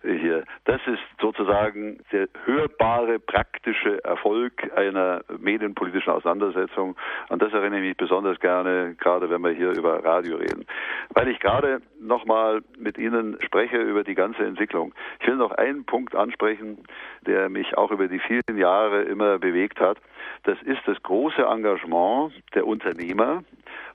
[0.04, 0.44] Hier.
[0.66, 6.96] Das ist sozusagen der hörbare, praktische Erfolg einer medienpolitischen Auseinandersetzung.
[7.30, 10.68] An das erinnere ich mich besonders gerne, gerade wenn wir hier über Radio reden.
[11.10, 14.94] Weil ich gerade nochmal mit Ihnen spreche über die ganze Entwicklung.
[15.22, 16.84] Ich will noch einen Punkt ansprechen,
[17.26, 19.98] der mich auch über die vielen Jahre immer bewegt hat.
[20.44, 23.44] Das ist das große Engagement der Unternehmer,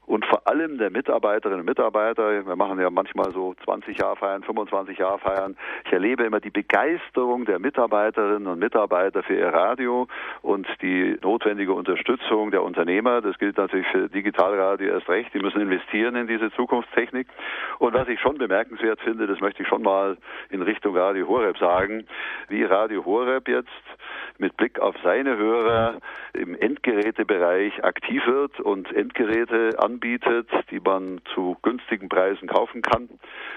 [0.06, 2.44] und vor allem der Mitarbeiterinnen und Mitarbeiter.
[2.44, 5.56] Wir machen ja manchmal so 20 Jahre feiern, 25 Jahre feiern.
[5.84, 10.08] Ich erlebe immer die Begeisterung der Mitarbeiterinnen und Mitarbeiter für ihr Radio
[10.42, 13.20] und die notwendige Unterstützung der Unternehmer.
[13.20, 15.32] Das gilt natürlich für Digitalradio erst recht.
[15.32, 17.28] Die müssen investieren in diese Zukunftstechnik.
[17.78, 20.16] Und was ich schon bemerkenswert finde, das möchte ich schon mal
[20.50, 22.06] in Richtung Radio Horeb sagen,
[22.48, 23.68] wie Radio Horeb jetzt
[24.38, 25.98] mit Blick auf seine Hörer
[26.32, 33.08] im Endgerätebereich aktiv wird und Endgeräte anbietet, die man zu günstigen Preisen kaufen kann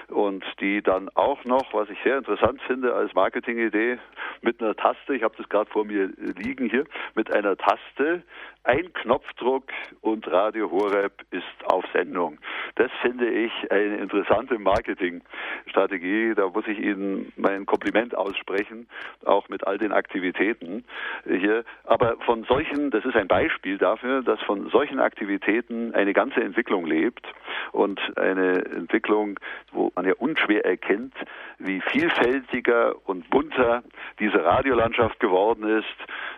[0.08, 3.98] und die dann auch noch, was ich sehr interessant finde als Marketingidee,
[4.42, 8.22] mit einer Taste, ich habe das gerade vor mir liegen hier, mit einer Taste
[8.64, 9.64] ein Knopfdruck
[10.00, 12.38] und Radio Horeb ist auf Sendung.
[12.76, 16.34] Das finde ich eine interessante Marketingstrategie.
[16.34, 18.88] Da muss ich Ihnen mein Kompliment aussprechen,
[19.26, 20.84] auch mit all den Aktivitäten
[21.26, 21.64] hier.
[21.84, 26.86] Aber von solchen, das ist ein Beispiel dafür, dass von solchen Aktivitäten eine ganze Entwicklung
[26.86, 27.26] lebt
[27.72, 29.38] und eine Entwicklung,
[29.72, 31.14] wo man ja unschwer erkennt,
[31.58, 33.82] wie vielfältiger und bunter
[34.18, 35.84] diese Radiolandschaft geworden ist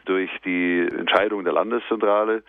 [0.07, 2.43] durch die Entscheidung der Landeszentrale Zentrale.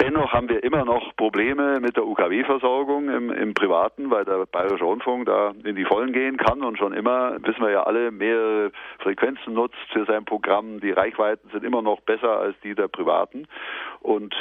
[0.00, 4.82] Dennoch haben wir immer noch Probleme mit der UKW-Versorgung im, im, Privaten, weil der Bayerische
[4.82, 8.72] Rundfunk da in die Vollen gehen kann und schon immer, wissen wir ja alle, mehrere
[8.98, 10.80] Frequenzen nutzt für sein Programm.
[10.80, 13.46] Die Reichweiten sind immer noch besser als die der Privaten.
[14.00, 14.34] Und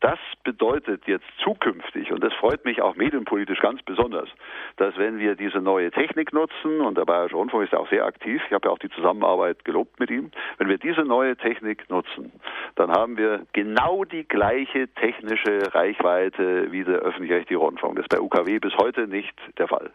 [0.00, 4.28] das bedeutet jetzt zukünftig, und das freut mich auch medienpolitisch ganz besonders,
[4.76, 8.04] dass wenn wir diese neue Technik nutzen, und der Bayerische Rundfunk ist ja auch sehr
[8.04, 11.90] aktiv, ich habe ja auch die Zusammenarbeit gelobt mit ihm, wenn wir diese neue Technik
[11.90, 12.32] nutzen,
[12.76, 17.96] dann haben wir genau die gleiche technische Reichweite wie der öffentlich-rechtliche Rundfunk.
[17.96, 19.90] Das ist bei UKW bis heute nicht der Fall.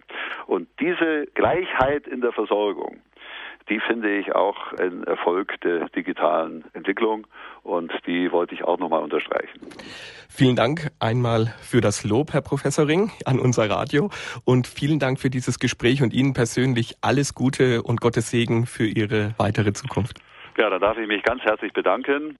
[0.47, 2.99] Und diese Gleichheit in der Versorgung,
[3.69, 7.27] die finde ich auch ein Erfolg der digitalen Entwicklung
[7.61, 9.59] und die wollte ich auch nochmal unterstreichen.
[10.29, 14.09] Vielen Dank einmal für das Lob, Herr Professor Ring, an unser Radio
[14.45, 18.85] und vielen Dank für dieses Gespräch und Ihnen persönlich alles Gute und Gottes Segen für
[18.85, 20.19] Ihre weitere Zukunft.
[20.57, 22.35] Ja, da darf ich mich ganz herzlich bedanken.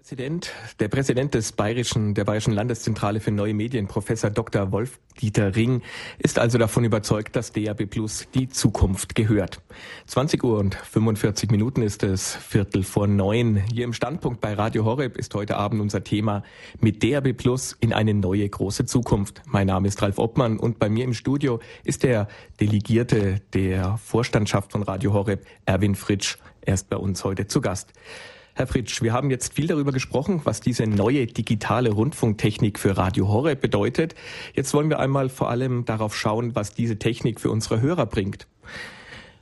[0.00, 4.72] Präsident, der Präsident des Bayerischen, der Bayerischen Landeszentrale für neue Medien, Professor Dr.
[4.72, 5.82] Wolf-Dieter Ring,
[6.18, 9.60] ist also davon überzeugt, dass DAB Plus die Zukunft gehört.
[10.06, 13.56] 20 Uhr und 45 Minuten ist es, Viertel vor neun.
[13.56, 16.44] Hier im Standpunkt bei Radio Horeb ist heute Abend unser Thema
[16.80, 19.42] mit DAB Plus in eine neue große Zukunft.
[19.44, 22.26] Mein Name ist Ralf Obmann und bei mir im Studio ist der
[22.58, 26.38] Delegierte der Vorstandschaft von Radio Horeb, Erwin Fritsch.
[26.62, 27.92] Er ist bei uns heute zu Gast.
[28.60, 33.26] Herr Fritsch, wir haben jetzt viel darüber gesprochen, was diese neue digitale Rundfunktechnik für Radio
[33.26, 34.14] Horeb bedeutet.
[34.52, 38.46] Jetzt wollen wir einmal vor allem darauf schauen, was diese Technik für unsere Hörer bringt.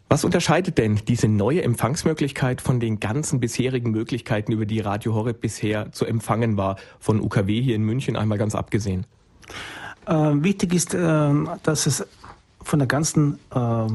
[0.08, 5.40] Was unterscheidet denn diese neue Empfangsmöglichkeit von den ganzen bisherigen Möglichkeiten, über die Radio Horeb
[5.40, 9.04] bisher zu empfangen war, von UKW hier in München einmal ganz abgesehen?
[10.06, 11.32] Äh, wichtig ist, äh,
[11.64, 12.06] dass es
[12.62, 13.86] von der ganzen äh,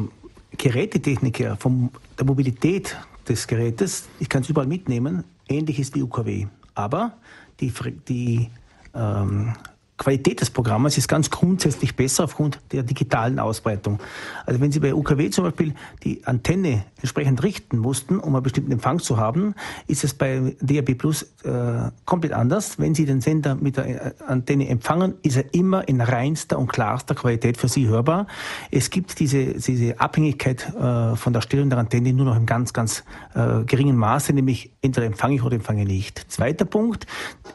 [0.58, 2.98] Gerätetechnik her, von der Mobilität
[3.28, 6.48] des Gerätes, ich kann es überall mitnehmen, ähnlich ist wie UKW.
[6.76, 7.14] Aber
[7.60, 7.72] die,
[8.08, 8.50] die
[8.94, 9.54] ähm,
[9.98, 14.00] Qualität des Programmes ist ganz grundsätzlich besser aufgrund der digitalen Ausbreitung.
[14.46, 18.72] Also wenn Sie bei UKW zum Beispiel die Antenne entsprechend richten mussten, um einen bestimmten
[18.72, 19.54] Empfang zu haben,
[19.88, 22.80] ist es bei DAB Plus äh, komplett anders.
[22.80, 26.68] Wenn Sie den Sender mit der äh, Antenne empfangen, ist er immer in reinster und
[26.68, 28.26] klarster Qualität für Sie hörbar.
[28.72, 32.74] Es gibt diese, diese Abhängigkeit äh, von der Stellung der Antenne nur noch im ganz,
[32.74, 33.04] ganz
[33.36, 36.32] äh, geringen Maße, nämlich entweder empfange ich oder empfange nicht.
[36.32, 37.06] Zweiter Punkt,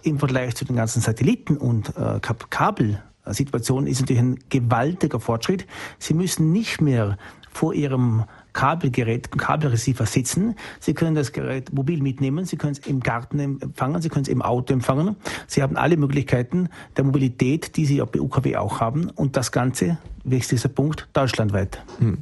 [0.03, 2.21] im Vergleich zu den ganzen Satelliten und äh,
[2.51, 5.67] Kabelsituation ist natürlich ein gewaltiger Fortschritt.
[5.99, 7.17] Sie müssen nicht mehr
[7.51, 10.55] vor Ihrem Kabelgerät, Kabelreceiver sitzen.
[10.81, 14.29] Sie können das Gerät mobil mitnehmen, Sie können es im Garten empfangen, Sie können es
[14.29, 15.17] im Auto empfangen.
[15.47, 19.11] Sie haben alle Möglichkeiten der Mobilität, die Sie bei UKW auch haben.
[19.11, 21.83] Und das Ganze wichtigster Punkt, deutschlandweit.
[21.99, 22.19] Hm.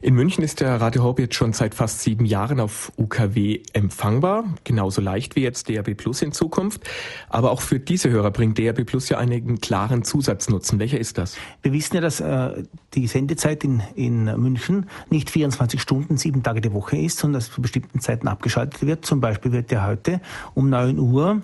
[0.00, 4.44] In München ist der Radio Horb jetzt schon seit fast sieben Jahren auf UKW empfangbar,
[4.64, 6.88] genauso leicht wie jetzt DRB Plus in Zukunft.
[7.28, 10.78] Aber auch für diese Hörer bringt DRB Plus ja einen klaren Zusatznutzen.
[10.78, 11.36] Welcher ist das?
[11.62, 12.64] Wir wissen ja, dass äh,
[12.94, 17.50] die Sendezeit in, in München nicht 24 Stunden, sieben Tage die Woche ist, sondern dass
[17.50, 19.04] zu bestimmten Zeiten abgeschaltet wird.
[19.04, 20.20] Zum Beispiel wird ja heute
[20.54, 21.42] um 9 Uhr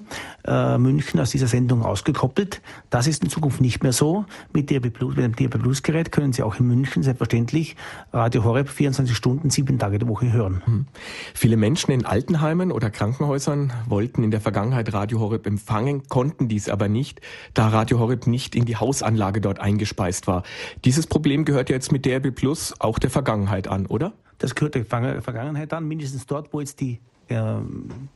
[0.48, 2.62] äh, München aus dieser Sendung ausgekoppelt.
[2.90, 4.24] Das ist in Zukunft nicht mehr so.
[4.52, 7.76] Mit DRB Plus, mit dem DRB Plus Gerät können Sie auch in München selbstverständlich
[8.12, 10.62] Radio Horeb 24 Stunden, sieben Tage die Woche hören.
[10.64, 10.86] Hm.
[11.34, 16.68] Viele Menschen in Altenheimen oder Krankenhäusern wollten in der Vergangenheit Radio Horeb empfangen, konnten dies
[16.68, 17.20] aber nicht,
[17.52, 20.42] da Radio Horeb nicht in die Hausanlage dort eingespeist war.
[20.84, 24.14] Dieses Problem gehört ja jetzt mit DRB Plus auch der Vergangenheit an, oder?
[24.38, 27.00] Das gehört der Vergangenheit an, mindestens dort, wo jetzt die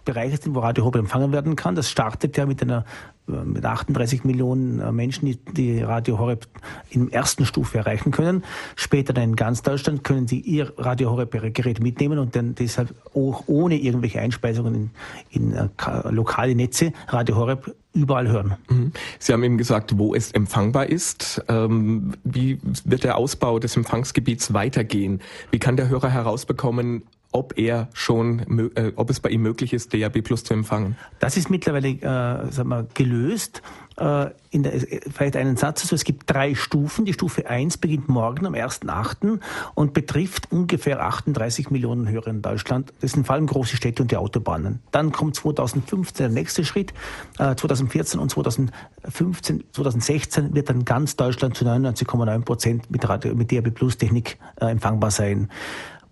[0.04, 1.74] Bereiche sind, wo Radio Horeb empfangen werden kann.
[1.74, 2.84] Das startet ja mit einer
[3.26, 6.46] mit 38 Millionen äh, Menschen, die, die Radio Horeb
[6.90, 8.42] in ersten Stufe erreichen können.
[8.74, 12.94] Später dann in ganz Deutschland können sie ihr Radio Horeb Gerät mitnehmen und dann deshalb
[13.14, 14.90] auch ohne irgendwelche Einspeisungen
[15.30, 15.70] in, in
[16.10, 18.56] lokale Netze Radio Horeb überall hören.
[18.68, 18.92] Mhm.
[19.18, 21.44] Sie haben eben gesagt, wo es empfangbar ist.
[21.48, 25.20] Ähm, wie wird der Ausbau des Empfangsgebiets weitergehen?
[25.50, 27.02] Wie kann der Hörer herausbekommen,
[27.32, 30.96] ob er schon, äh, ob es bei ihm möglich ist, DAB Plus zu empfangen?
[31.18, 33.62] Das ist mittlerweile äh, sagen wir, gelöst.
[33.96, 34.72] Äh, in der,
[35.10, 35.82] vielleicht einen Satz.
[35.82, 37.04] Also es gibt drei Stufen.
[37.04, 39.40] Die Stufe 1 beginnt morgen am 1.8.
[39.74, 42.92] und betrifft ungefähr 38 Millionen Hörer in Deutschland.
[43.00, 44.80] Das sind vor allem große Städte und die Autobahnen.
[44.90, 46.92] Dann kommt 2015 der nächste Schritt.
[47.38, 53.52] Äh, 2014 und 2015, 2016 wird dann ganz Deutschland zu 99,9 Prozent mit, Radio, mit
[53.52, 55.48] DAB Plus Technik äh, empfangbar sein.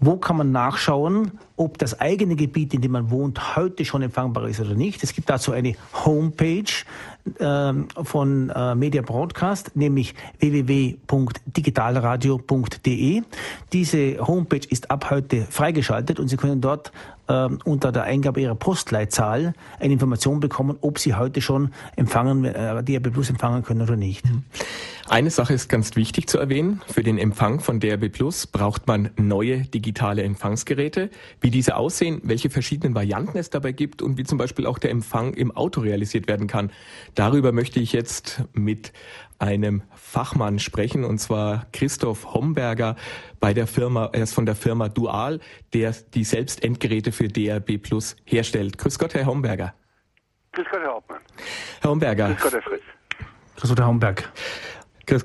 [0.02, 4.48] Wo kann man nachschauen, ob das eigene Gebiet, in dem man wohnt, heute schon empfangbar
[4.48, 5.04] ist oder nicht?
[5.04, 6.64] Es gibt dazu eine Homepage
[7.38, 7.72] äh,
[8.02, 13.22] von äh, Media Broadcast, nämlich www.digitalradio.de.
[13.74, 16.92] Diese Homepage ist ab heute freigeschaltet und Sie können dort
[17.64, 23.10] unter der Eingabe Ihrer Postleitzahl eine Information bekommen, ob Sie heute schon empfangen, äh, DRB
[23.12, 24.24] Plus empfangen können oder nicht.
[24.24, 24.44] Mhm.
[25.08, 26.82] Eine Sache ist ganz wichtig zu erwähnen.
[26.86, 31.10] Für den Empfang von DRB Plus braucht man neue digitale Empfangsgeräte.
[31.40, 34.92] Wie diese aussehen, welche verschiedenen Varianten es dabei gibt und wie zum Beispiel auch der
[34.92, 36.70] Empfang im Auto realisiert werden kann.
[37.16, 38.92] Darüber möchte ich jetzt mit
[39.40, 42.96] einem Fachmann sprechen, und zwar Christoph Homberger
[43.40, 45.40] bei der Firma, er ist von der Firma Dual,
[45.72, 48.78] der die selbst Endgeräte für DRB Plus herstellt.
[48.78, 49.74] Grüß Gott, Herr Homberger.
[50.52, 51.20] Grüß Gott, Herr Hauptmann.
[51.80, 52.28] Herr Homberger.
[52.28, 52.82] Grüß Gott, Herr Fritz.
[53.56, 54.32] Grüß Gott, Herr Homberg.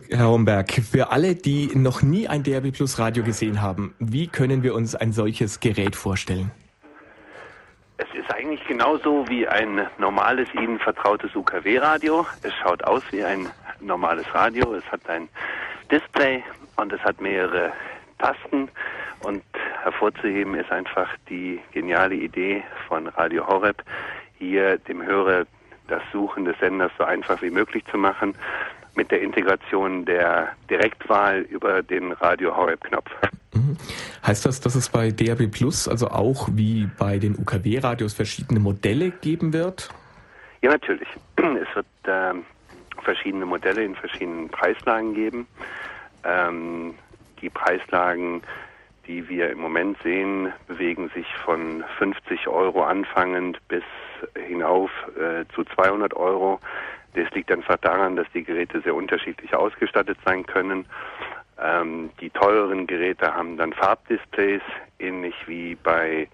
[0.09, 4.63] Herr Homberg, für alle, die noch nie ein DRB Plus Radio gesehen haben, wie können
[4.63, 6.51] wir uns ein solches Gerät vorstellen?
[7.97, 12.25] Es ist eigentlich genauso wie ein normales Ihnen vertrautes UKW-Radio.
[12.41, 13.47] Es schaut aus wie ein
[13.85, 14.73] normales Radio.
[14.73, 15.29] Es hat ein
[15.91, 16.43] Display
[16.77, 17.71] und es hat mehrere
[18.19, 18.69] Tasten.
[19.21, 19.43] Und
[19.83, 23.81] hervorzuheben ist einfach die geniale Idee von Radio Horeb,
[24.37, 25.45] hier dem Hörer
[25.87, 28.35] das Suchen des Senders so einfach wie möglich zu machen
[28.95, 33.11] mit der Integration der Direktwahl über den Radio Horeb Knopf.
[33.53, 33.77] Mhm.
[34.25, 39.11] Heißt das, dass es bei DAB Plus also auch wie bei den UKW-Radios verschiedene Modelle
[39.11, 39.89] geben wird?
[40.61, 41.07] Ja, natürlich.
[41.37, 42.33] Es wird äh,
[43.05, 45.47] verschiedene Modelle in verschiedenen Preislagen geben.
[46.25, 46.95] Ähm,
[47.41, 48.41] die Preislagen,
[49.07, 53.83] die wir im Moment sehen, bewegen sich von 50 Euro anfangend bis
[54.47, 56.59] hinauf äh, zu 200 Euro.
[57.13, 60.85] Das liegt einfach daran, dass die Geräte sehr unterschiedlich ausgestattet sein können.
[61.61, 64.61] Ähm, die teureren Geräte haben dann Farbdisplays,
[64.99, 66.27] ähnlich wie bei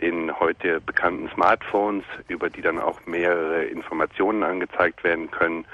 [0.00, 5.64] den heute bekannten Smartphones, über die dann auch mehrere Informationen angezeigt werden können,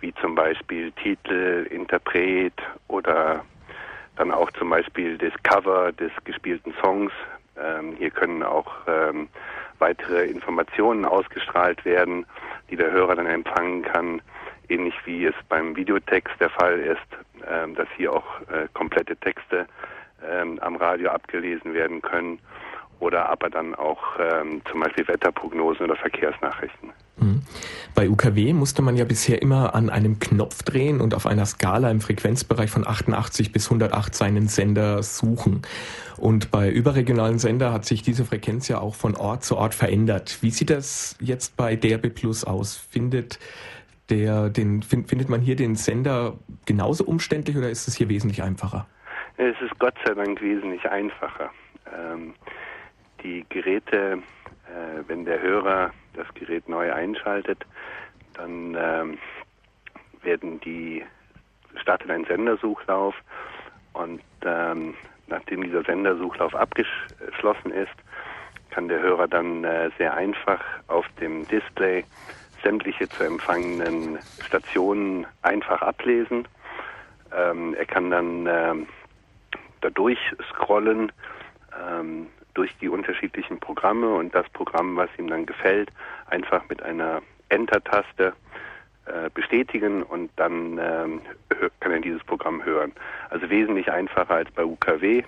[0.00, 2.54] wie zum Beispiel Titel, Interpret
[2.88, 3.44] oder
[4.16, 7.12] dann auch zum Beispiel das Cover des gespielten Songs.
[7.56, 9.28] Ähm, hier können auch ähm,
[9.78, 12.26] weitere Informationen ausgestrahlt werden
[12.70, 14.20] die der Hörer dann empfangen kann,
[14.68, 19.66] ähnlich wie es beim Videotext der Fall ist, ähm, dass hier auch äh, komplette Texte
[20.28, 22.38] ähm, am Radio abgelesen werden können
[23.00, 26.90] oder aber dann auch ähm, zum Beispiel Wetterprognosen oder Verkehrsnachrichten.
[27.16, 27.42] Mhm.
[27.94, 31.90] Bei UKW musste man ja bisher immer an einem Knopf drehen und auf einer Skala
[31.90, 35.62] im Frequenzbereich von 88 bis 108 seinen Sender suchen.
[36.16, 40.38] Und bei überregionalen Sender hat sich diese Frequenz ja auch von Ort zu Ort verändert.
[40.42, 42.76] Wie sieht das jetzt bei DRB Plus aus?
[42.76, 43.38] Findet
[44.10, 46.34] der, den, findet man hier den Sender
[46.66, 48.86] genauso umständlich oder ist es hier wesentlich einfacher?
[49.36, 51.50] Es ist Gott sei Dank wesentlich einfacher.
[51.86, 52.34] Ähm,
[53.22, 54.22] die Geräte,
[54.66, 57.64] äh, wenn der Hörer das Gerät neu einschaltet,
[58.34, 59.18] dann ähm,
[60.22, 61.04] werden die
[61.76, 63.14] startet ein Sendersuchlauf
[63.92, 64.94] und ähm,
[65.26, 67.94] nachdem dieser Sendersuchlauf abgeschlossen ist,
[68.70, 72.04] kann der Hörer dann äh, sehr einfach auf dem Display
[72.62, 76.48] sämtliche zu empfangenden Stationen einfach ablesen.
[77.32, 78.86] Ähm, er kann dann ähm,
[79.80, 80.18] dadurch
[80.50, 81.12] scrollen
[81.78, 82.26] ähm,
[82.58, 85.90] durch die unterschiedlichen Programme und das Programm, was ihm dann gefällt,
[86.26, 88.32] einfach mit einer Enter-Taste
[89.06, 91.20] äh, bestätigen und dann ähm,
[91.80, 92.92] kann er dieses Programm hören.
[93.30, 95.22] Also wesentlich einfacher als bei UKW.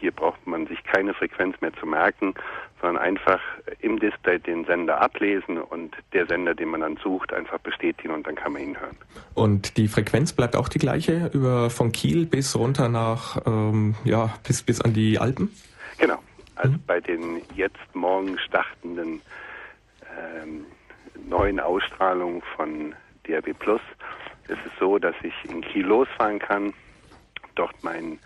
[0.00, 2.34] Hier braucht man sich keine Frequenz mehr zu merken,
[2.80, 3.40] sondern einfach
[3.80, 8.26] im Display den Sender ablesen und der Sender, den man dann sucht, einfach bestätigen und
[8.26, 8.96] dann kann man ihn hören.
[9.34, 14.34] Und die Frequenz bleibt auch die gleiche über von Kiel bis runter nach ähm, ja
[14.46, 15.50] bis bis an die Alpen?
[15.98, 16.18] Genau.
[16.62, 16.82] Also mhm.
[16.86, 19.20] bei den jetzt morgen startenden
[20.16, 20.64] ähm,
[21.28, 22.94] neuen Ausstrahlungen von
[23.26, 23.80] DRB Plus
[24.48, 26.72] ist es so, dass ich in Kiel losfahren kann,
[27.54, 28.18] dort mein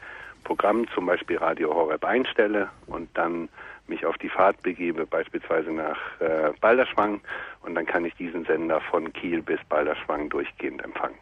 [0.44, 3.48] Programm, zum Beispiel Radio Horeb, einstelle und dann
[3.88, 7.20] mich auf die Fahrt begebe, beispielsweise nach äh, Balderschwang
[7.62, 11.16] und dann kann ich diesen Sender von Kiel bis Balderschwang durchgehend empfangen.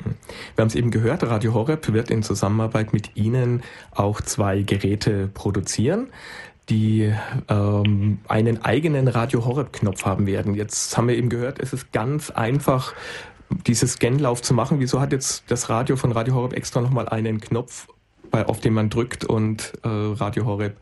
[0.56, 3.62] Wir haben es eben gehört, Radio Horeb wird in Zusammenarbeit mit Ihnen
[3.94, 6.10] auch zwei Geräte produzieren
[6.68, 7.12] die
[7.48, 10.54] ähm, einen eigenen Radio Horeb Knopf haben werden.
[10.54, 12.94] Jetzt haben wir eben gehört, es ist ganz einfach,
[13.66, 14.80] dieses Scanlauf zu machen.
[14.80, 17.88] Wieso hat jetzt das Radio von Radio Horeb extra nochmal einen Knopf,
[18.30, 20.76] bei, auf den man drückt und äh, Radio Horeb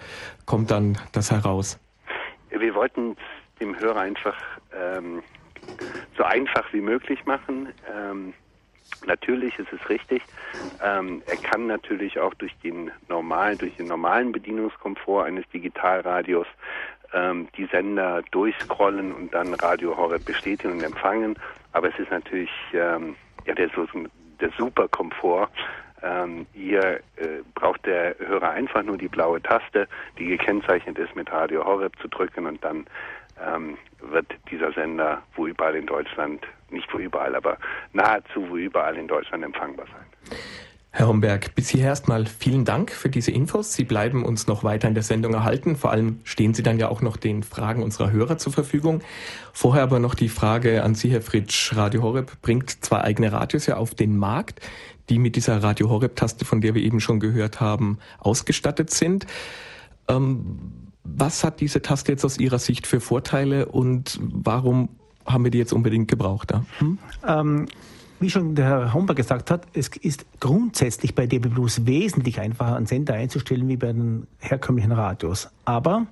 [0.47, 1.79] kommt dann das heraus?
[2.51, 3.17] Wir wollten
[3.61, 4.37] dem Hörer einfach
[4.75, 5.23] ähm,
[6.17, 7.69] so einfach wie möglich machen.
[7.93, 8.35] Ähm,
[9.07, 10.23] Natürlich ist es richtig.
[10.83, 16.47] Ähm, er kann natürlich auch durch den normalen, durch den normalen Bedienungskomfort eines Digitalradios
[17.13, 21.37] ähm, die Sender durchscrollen und dann Radio Horeb bestätigen und empfangen.
[21.73, 23.17] Aber es ist natürlich ähm,
[23.47, 23.71] ja der,
[24.41, 25.49] der super Komfort.
[26.03, 29.87] Ähm, hier äh, braucht der Hörer einfach nur die blaue Taste,
[30.19, 32.87] die gekennzeichnet ist mit Radio Horeb zu drücken und dann
[33.47, 33.77] ähm,
[34.11, 37.59] wird dieser Sender wo überall in Deutschland, nicht wo überall, aber
[37.93, 40.39] nahezu wo überall in Deutschland empfangbar sein.
[40.95, 43.73] Herr Homberg, bis hierher erstmal vielen Dank für diese Infos.
[43.73, 45.75] Sie bleiben uns noch weiter in der Sendung erhalten.
[45.75, 49.01] Vor allem stehen Sie dann ja auch noch den Fragen unserer Hörer zur Verfügung.
[49.55, 51.75] Vorher aber noch die Frage an Sie, Herr Fritsch.
[51.75, 54.61] Radio Horeb bringt zwei eigene Radios ja auf den Markt,
[55.09, 59.27] die mit dieser Radio Horeb-Taste, von der wir eben schon gehört haben, ausgestattet sind.
[60.09, 64.89] Ähm, was hat diese Taste jetzt aus Ihrer Sicht für Vorteile und warum
[65.27, 66.53] haben wir die jetzt unbedingt gebraucht?
[66.79, 66.99] Hm?
[67.27, 67.67] Ähm,
[68.23, 72.77] wie schon der Herr Homberg gesagt hat, es ist grundsätzlich bei DB Plus wesentlich einfacher,
[72.77, 75.49] einen Sender einzustellen wie bei den herkömmlichen Radios.
[75.65, 76.07] Aber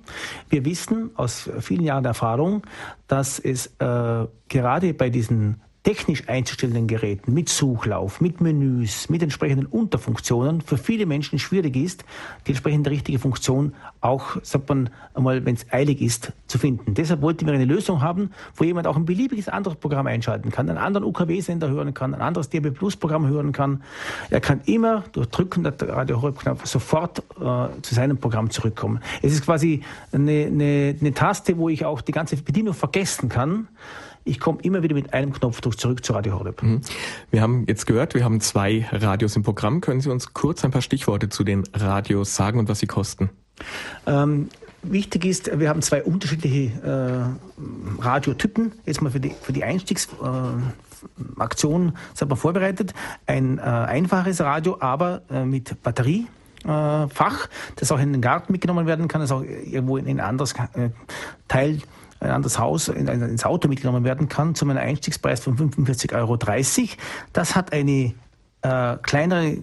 [0.49, 2.63] wir wissen aus vielen Jahren Erfahrung,
[3.07, 9.65] dass es äh, gerade bei diesen technisch einzustellenden Geräten mit Suchlauf, mit Menüs, mit entsprechenden
[9.65, 12.05] Unterfunktionen für viele Menschen schwierig ist,
[12.45, 16.93] die entsprechende richtige Funktion auch, sagt man einmal, wenn es eilig ist, zu finden.
[16.93, 20.69] Deshalb wollten wir eine Lösung haben, wo jemand auch ein beliebiges anderes Programm einschalten kann,
[20.69, 23.81] einen anderen UKW-Sender hören kann, ein anderes DB Plus Programm hören kann.
[24.29, 28.99] Er kann immer durch Drücken der Radio Horeb-Knopf sofort äh, zu seinem Programm zurückkommen.
[29.23, 33.67] Es ist quasi eine, eine, eine Taste, wo ich auch die ganze Bedienung vergessen kann
[34.23, 36.61] ich komme immer wieder mit einem Knopfdruck zurück zu Radio Horeb.
[36.61, 36.81] Mhm.
[37.31, 39.81] Wir haben jetzt gehört, wir haben zwei Radios im Programm.
[39.81, 43.29] Können Sie uns kurz ein paar Stichworte zu den Radios sagen und was sie kosten?
[44.05, 44.49] Ähm,
[44.83, 48.73] wichtig ist, wir haben zwei unterschiedliche äh, Radiotypen.
[48.85, 52.93] Jetzt mal für die, für die Einstiegsaktion äh, sind wir vorbereitet.
[53.25, 56.27] Ein äh, einfaches Radio, aber äh, mit Batterie.
[56.63, 60.19] Äh, Fach, das auch in den Garten mitgenommen werden kann, das auch irgendwo in ein
[60.19, 60.89] anderes äh,
[61.47, 61.79] Teil
[62.21, 66.37] ein anderes Haus in, ins Auto mitgenommen werden kann, zu einem Einstiegspreis von 45,30 Euro.
[67.33, 68.13] Das hat eine
[68.61, 69.57] äh, kleinere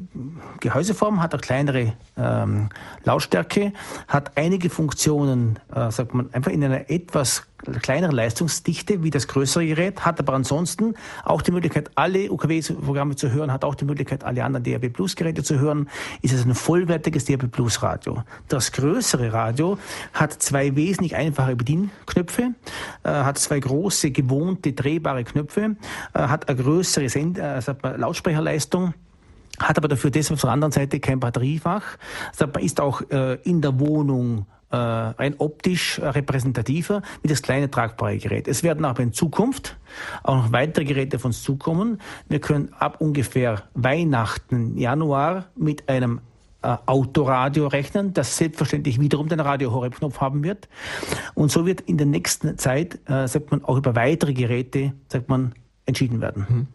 [0.60, 2.68] Gehäuseform, hat eine kleinere ähm,
[3.04, 3.72] Lautstärke,
[4.08, 7.44] hat einige Funktionen, äh, sagt man, einfach in einer etwas
[7.80, 10.94] kleinere Leistungsdichte wie das größere Gerät, hat aber ansonsten
[11.24, 15.16] auch die Möglichkeit, alle UKW-Programme zu hören, hat auch die Möglichkeit, alle anderen DRB Plus
[15.16, 15.88] Geräte zu hören,
[16.22, 18.22] ist es ein vollwertiges DRB Plus Radio.
[18.48, 19.78] Das größere Radio
[20.12, 22.54] hat zwei wesentlich einfache Bedienknöpfe,
[23.02, 25.76] äh, hat zwei große gewohnte drehbare Knöpfe,
[26.14, 27.60] äh, hat eine größere Send äh,
[27.96, 28.94] Lautsprecherleistung,
[29.58, 31.82] hat aber dafür deshalb auf der anderen Seite kein Batteriefach.
[32.60, 38.48] Ist auch äh, in der Wohnung äh, rein optisch repräsentativer wie das kleine tragbare Gerät.
[38.48, 39.76] Es werden aber in Zukunft
[40.22, 42.00] auch noch weitere Geräte von uns zukommen.
[42.28, 46.20] Wir können ab ungefähr Weihnachten, Januar mit einem
[46.62, 50.68] äh, Autoradio rechnen, das selbstverständlich wiederum den Radio Horeb Knopf haben wird.
[51.34, 55.28] Und so wird in der nächsten Zeit, äh, sagt man, auch über weitere Geräte, sagt
[55.28, 55.54] man,
[55.86, 56.46] entschieden werden.
[56.48, 56.66] Mhm.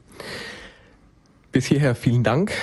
[1.52, 2.54] Bis hierher vielen Dank.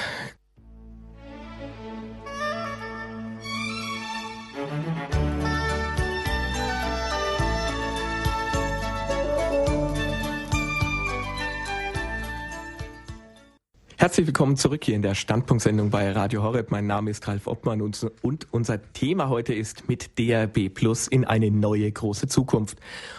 [14.00, 16.70] Herzlich willkommen zurück hier in der Standpunktsendung bei Radio Horeb.
[16.70, 21.26] Mein Name ist Ralf Obmann und, und unser Thema heute ist mit DRB Plus in
[21.26, 22.78] eine neue große Zukunft.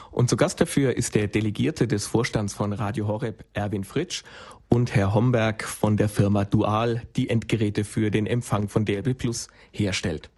[0.10, 4.24] Und zu Gast dafür ist der Delegierte des Vorstands von Radio Horeb, Erwin Fritsch,
[4.70, 9.50] und Herr Homberg von der Firma Dual, die Endgeräte für den Empfang von DRB Plus
[9.72, 10.32] herstellt.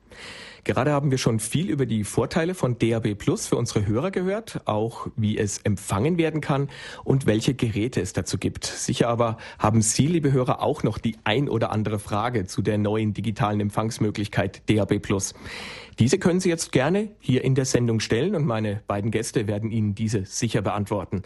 [0.66, 4.62] Gerade haben wir schon viel über die Vorteile von DAB Plus für unsere Hörer gehört,
[4.66, 6.70] auch wie es empfangen werden kann
[7.04, 8.66] und welche Geräte es dazu gibt.
[8.66, 12.78] Sicher aber haben Sie, liebe Hörer, auch noch die ein oder andere Frage zu der
[12.78, 15.34] neuen digitalen Empfangsmöglichkeit DAB Plus.
[16.00, 19.70] Diese können Sie jetzt gerne hier in der Sendung stellen und meine beiden Gäste werden
[19.70, 21.24] Ihnen diese sicher beantworten.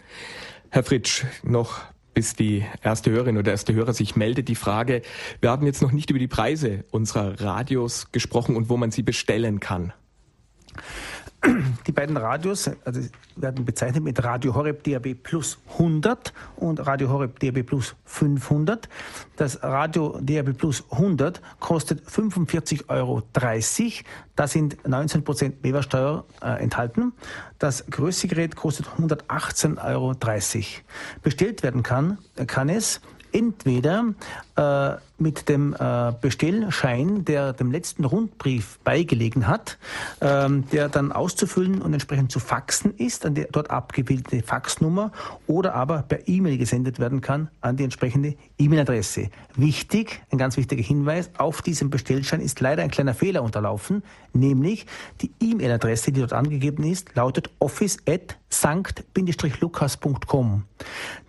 [0.70, 1.80] Herr Fritsch, noch
[2.18, 5.02] bis die erste Hörerin oder erste Hörer sich meldet, die Frage,
[5.40, 9.04] wir haben jetzt noch nicht über die Preise unserer Radios gesprochen und wo man sie
[9.04, 9.92] bestellen kann.
[11.86, 13.00] Die beiden Radios also
[13.36, 18.88] werden bezeichnet mit Radio Horeb DAB Plus 100 und Radio Horeb DAB Plus 500.
[19.36, 23.22] Das Radio DAB Plus 100 kostet 45,30 Euro.
[24.34, 27.12] Da sind 19 Prozent Mehrwertsteuer äh, enthalten.
[27.58, 30.14] Das größte Gerät kostet 118,30 Euro.
[31.22, 33.00] Bestellt werden kann, kann es
[33.32, 34.14] entweder
[34.58, 39.78] äh, mit dem äh, Bestellschein, der dem letzten Rundbrief beigelegen hat,
[40.20, 45.10] ähm, der dann auszufüllen und entsprechend zu faxen ist, an die dort abgebildete Faxnummer
[45.46, 49.30] oder aber per E-Mail gesendet werden kann an die entsprechende E-Mail-Adresse.
[49.56, 54.02] Wichtig, ein ganz wichtiger Hinweis, auf diesem Bestellschein ist leider ein kleiner Fehler unterlaufen,
[54.32, 54.86] nämlich
[55.20, 60.64] die E-Mail-Adresse, die dort angegeben ist, lautet office at sankt-lukas.com.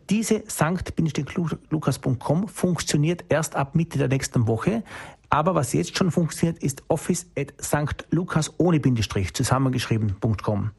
[0.09, 4.83] Diese sankt-lukas.com funktioniert erst ab Mitte der nächsten Woche.
[5.29, 10.71] Aber was jetzt schon funktioniert, ist office at sanktlukas ohne Bindestrich zusammengeschrieben.com.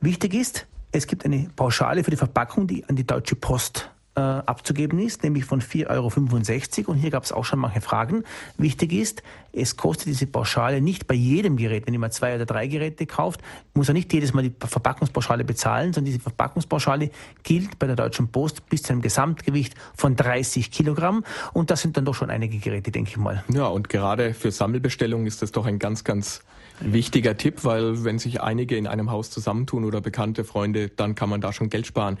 [0.00, 4.20] Wichtig ist, es gibt eine Pauschale für die Verpackung, die an die Deutsche Post äh,
[4.20, 6.92] abzugeben ist, nämlich von 4,65 Euro.
[6.92, 8.24] Und hier gab es auch schon manche Fragen.
[8.56, 11.86] Wichtig ist, es kostet diese Pauschale nicht bei jedem Gerät.
[11.86, 13.40] Wenn ihr mal zwei oder drei Geräte kauft,
[13.74, 17.10] muss er nicht jedes Mal die Verpackungspauschale bezahlen, sondern diese Verpackungspauschale
[17.42, 21.22] gilt bei der Deutschen Post bis zu einem Gesamtgewicht von 30 Kilogramm.
[21.52, 23.44] Und das sind dann doch schon einige Geräte, denke ich mal.
[23.52, 26.42] Ja, und gerade für Sammelbestellungen ist das doch ein ganz, ganz
[26.80, 31.28] wichtiger Tipp, weil wenn sich einige in einem Haus zusammentun oder bekannte Freunde, dann kann
[31.28, 32.18] man da schon Geld sparen.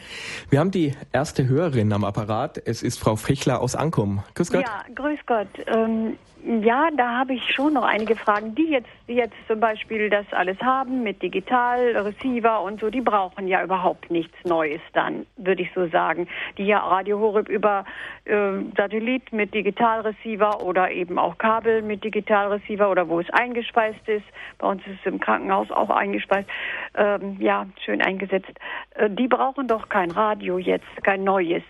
[0.50, 2.60] Wir haben die erste Hörerin am Apparat.
[2.64, 4.22] Es ist Frau Fichler aus Ankum.
[4.34, 4.64] Grüß Gott.
[4.64, 5.48] Ja, grüß Gott.
[5.66, 8.54] Ähm, ja, da habe ich schon noch einige Fragen.
[8.54, 13.00] Die jetzt, die jetzt zum Beispiel das alles haben mit Digital, Receiver und so, die
[13.00, 16.28] brauchen ja überhaupt nichts Neues dann, würde ich so sagen.
[16.56, 17.84] Die ja Radio Horeb über
[18.26, 24.26] äh, Satellit mit Digitalreceiver oder eben auch Kabel mit Digitalreceiver oder wo es eingespeist ist.
[24.58, 26.48] Bei uns ist es im Krankenhaus auch eingespeist.
[26.94, 28.52] Ähm, ja, schön eingesetzt.
[28.94, 31.64] Äh, die brauchen doch kein Radio jetzt, kein neues.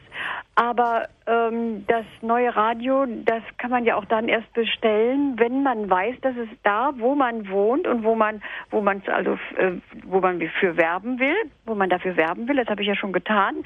[0.57, 5.89] Aber ähm, das neue Radio, das kann man ja auch dann erst bestellen, wenn man
[5.89, 9.73] weiß, dass es da, wo man wohnt und wo man, wo man also, äh,
[10.07, 11.37] wo man für werben will,
[11.67, 12.57] wo man dafür werben will.
[12.57, 13.65] Das habe ich ja schon getan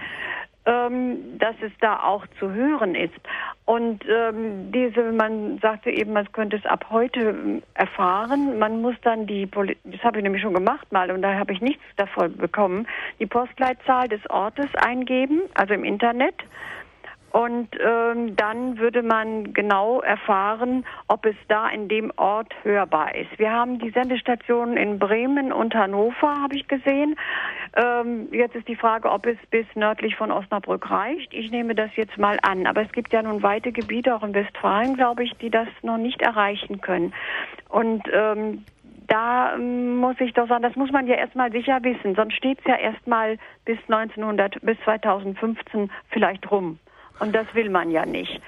[0.67, 3.15] ähm, dass es da auch zu hören ist.
[3.65, 8.59] Und ähm, diese, man sagte eben, man könnte es ab heute ähm, erfahren.
[8.59, 11.53] Man muss dann die, Poli das habe ich nämlich schon gemacht mal und da habe
[11.53, 12.87] ich nichts davon bekommen,
[13.19, 16.35] die Postleitzahl des Ortes eingeben, also im Internet.
[17.31, 23.39] Und ähm, dann würde man genau erfahren, ob es da in dem Ort hörbar ist.
[23.39, 27.17] Wir haben die Sendestationen in Bremen und Hannover, habe ich gesehen.
[27.77, 31.33] Ähm, jetzt ist die Frage, ob es bis nördlich von Osnabrück reicht.
[31.33, 32.67] Ich nehme das jetzt mal an.
[32.67, 35.99] Aber es gibt ja nun weite Gebiete, auch in Westfalen, glaube ich, die das noch
[35.99, 37.15] nicht erreichen können.
[37.69, 38.65] Und ähm,
[39.07, 42.15] da ähm, muss ich doch sagen, das muss man ja erstmal sicher wissen.
[42.15, 46.79] Sonst steht es ja erstmal bis 1900, bis 2015 vielleicht rum.
[47.21, 48.41] Und das will man ja nicht.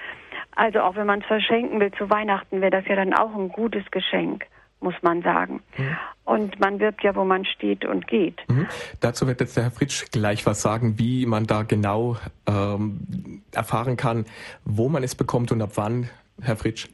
[0.55, 3.49] Also auch wenn man es verschenken will zu Weihnachten, wäre das ja dann auch ein
[3.49, 4.45] gutes Geschenk,
[4.81, 5.62] muss man sagen.
[5.77, 5.97] Mhm.
[6.25, 8.41] Und man wirbt ja, wo man steht und geht.
[8.49, 8.66] Mhm.
[9.01, 12.16] Dazu wird jetzt der Herr Fritsch gleich was sagen, wie man da genau
[12.47, 14.27] ähm, erfahren kann,
[14.64, 16.11] wo man es bekommt und ab wann,
[16.43, 16.89] Herr Fritsch.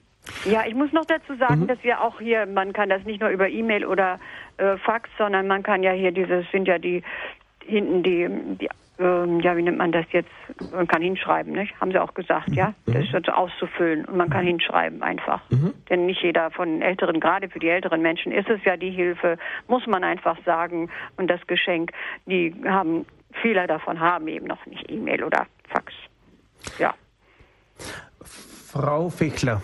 [0.45, 1.67] Ja, ich muss noch dazu sagen, mhm.
[1.69, 4.21] dass wir auch hier, man kann das nicht nur über E-Mail oder
[4.59, 7.03] äh, Fax, sondern man kann ja hier dieses, sind ja die
[7.65, 8.29] hinten die,
[8.61, 8.69] die
[8.99, 10.31] ähm, ja, wie nennt man das jetzt?
[10.73, 11.79] Man kann hinschreiben, nicht?
[11.81, 12.55] Haben sie auch gesagt, mhm.
[12.55, 12.75] ja?
[12.87, 14.49] Das ist also auszufüllen und man kann mhm.
[14.49, 15.41] hinschreiben einfach.
[15.51, 15.75] Mhm.
[15.89, 19.39] Denn nicht jeder von Älteren, gerade für die älteren Menschen ist es ja die Hilfe,
[19.69, 20.91] muss man einfach sagen.
[21.17, 21.93] Und das Geschenk,
[22.27, 23.07] die haben,
[23.41, 25.93] viele davon haben eben noch nicht E-Mail oder Fax.
[26.79, 26.95] Ja.
[28.73, 29.63] Frau Fechler,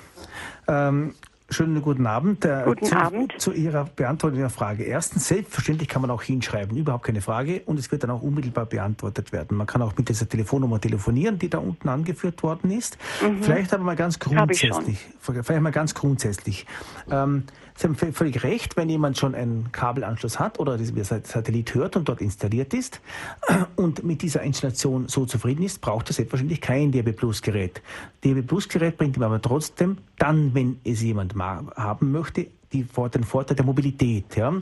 [0.69, 1.15] ähm,
[1.51, 2.49] Schönen guten Abend.
[2.65, 3.35] Guten zu, Abend.
[3.39, 4.85] Zu Ihrer Beantwortung Ihrer Frage.
[4.85, 7.63] Erstens, selbstverständlich kann man auch hinschreiben, überhaupt keine Frage.
[7.67, 9.57] Und es wird dann auch unmittelbar beantwortet werden.
[9.57, 12.97] Man kann auch mit dieser Telefonnummer telefonieren, die da unten angeführt worden ist.
[13.23, 13.43] Mhm.
[13.43, 15.07] Vielleicht aber mal ganz grundsätzlich.
[15.21, 16.67] Vielleicht mal ganz grundsätzlich.
[17.11, 17.45] Ähm,
[17.77, 22.09] Sie haben völlig recht, wenn jemand schon einen Kabelanschluss hat oder das Satellit hört und
[22.09, 23.01] dort installiert ist
[23.77, 27.83] und mit dieser Installation so zufrieden ist, braucht er selbstverständlich kein DAB Plus Gerät.
[28.23, 32.89] DAB Plus Gerät bringt ihm aber trotzdem dann, wenn es jemand haben möchte, den
[33.25, 34.37] Vorteil der Mobilität.
[34.37, 34.53] Ja.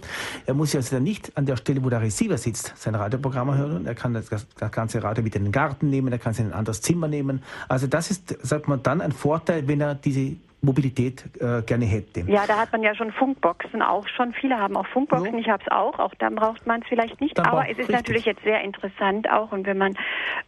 [0.47, 3.87] Er muss also dann nicht an der Stelle, wo der Receiver sitzt, sein Radioprogramm hören.
[3.87, 6.47] Er kann das, das ganze Radio mit in den Garten nehmen, er kann es in
[6.47, 7.43] ein anderes Zimmer nehmen.
[7.69, 12.21] Also das ist, sagt man dann, ein Vorteil, wenn er diese Mobilität äh, gerne hätte.
[12.29, 14.33] Ja, da hat man ja schon Funkboxen auch schon.
[14.33, 15.35] Viele haben auch Funkboxen.
[15.35, 15.41] Ja.
[15.41, 15.99] Ich habe es auch.
[15.99, 17.37] Auch dann braucht man es vielleicht nicht.
[17.37, 17.97] Dann Aber es ist richtig.
[17.97, 19.97] natürlich jetzt sehr interessant auch und wenn man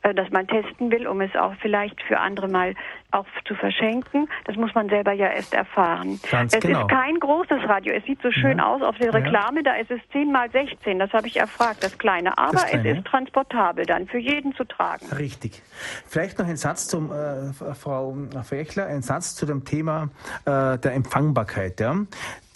[0.02, 2.74] äh, das mal testen will, um es auch vielleicht für andere mal
[3.14, 6.20] auch zu verschenken, das muss man selber ja erst erfahren.
[6.30, 6.82] Ganz es genau.
[6.82, 7.94] ist kein großes Radio.
[7.94, 8.66] Es sieht so schön ja.
[8.66, 9.60] aus auf der Reklame.
[9.64, 9.72] Ja.
[9.72, 10.98] Da ist es 10 mal 16.
[10.98, 12.36] Das habe ich erfragt, das kleine.
[12.36, 12.90] Aber das kleine.
[12.90, 15.06] es ist transportabel dann für jeden zu tragen.
[15.16, 15.62] Richtig.
[16.06, 20.08] Vielleicht noch ein Satz zum äh, Frau Fechler, ein Satz zu dem Thema
[20.44, 21.80] äh, der Empfangbarkeit.
[21.80, 21.96] Ja.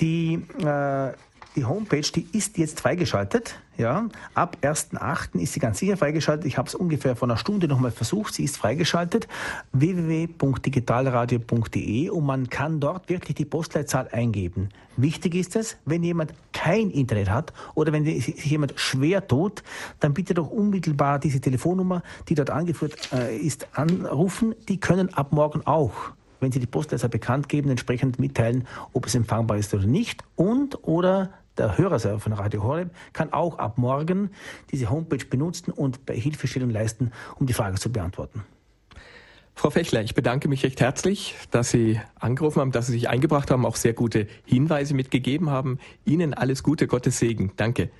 [0.00, 1.12] Die, äh,
[1.58, 3.56] die Homepage, die ist jetzt freigeschaltet.
[3.76, 5.40] Ja, ab 1.8.
[5.40, 6.46] ist sie ganz sicher freigeschaltet.
[6.46, 8.32] Ich habe es ungefähr vor einer Stunde nochmal versucht.
[8.34, 9.26] Sie ist freigeschaltet.
[9.72, 14.68] www.digitalradio.de und man kann dort wirklich die Postleitzahl eingeben.
[14.96, 19.64] Wichtig ist es, wenn jemand kein Internet hat oder wenn sich jemand schwer tut,
[19.98, 24.54] dann bitte doch unmittelbar diese Telefonnummer, die dort angeführt äh, ist, anrufen.
[24.68, 29.14] Die können ab morgen auch wenn Sie die Postleitzahl bekannt geben, entsprechend mitteilen, ob es
[29.14, 30.22] empfangbar ist oder nicht.
[30.36, 34.30] Und oder der Hörer selber von Radio Horeb kann auch ab morgen
[34.70, 38.44] diese Homepage benutzen und bei Hilfestellung leisten, um die Frage zu beantworten.
[39.54, 43.50] Frau Fechler, ich bedanke mich recht herzlich, dass Sie angerufen haben, dass Sie sich eingebracht
[43.50, 45.80] haben, auch sehr gute Hinweise mitgegeben haben.
[46.04, 47.50] Ihnen alles Gute, Gottes Segen.
[47.56, 47.90] Danke.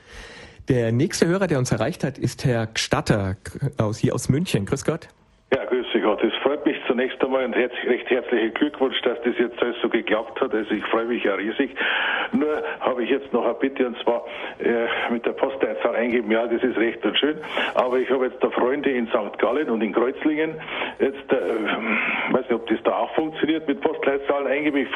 [0.69, 3.37] Der nächste Hörer, der uns erreicht hat, ist Herr Gstatter
[3.77, 4.67] aus, hier aus München.
[4.67, 5.09] Grüß Gott.
[5.53, 6.23] Ja, grüß Gott.
[6.23, 10.41] Es freut mich zunächst einmal und recht herzlichen Glückwunsch, dass das jetzt alles so geklappt
[10.41, 10.53] hat.
[10.53, 11.71] Also ich freue mich ja riesig.
[12.33, 14.25] Nur habe ich jetzt noch eine Bitte und zwar
[14.59, 16.29] äh, mit der Postleitzahl eingeben.
[16.33, 17.39] Ja, das ist recht und schön.
[17.75, 19.39] Aber ich habe jetzt da Freunde in St.
[19.39, 20.55] Gallen und in Kreuzlingen.
[20.99, 24.79] Jetzt, äh, weiß nicht, ob das da auch funktioniert mit Postleitzahlen eingeben.
[24.79, 24.89] Ich,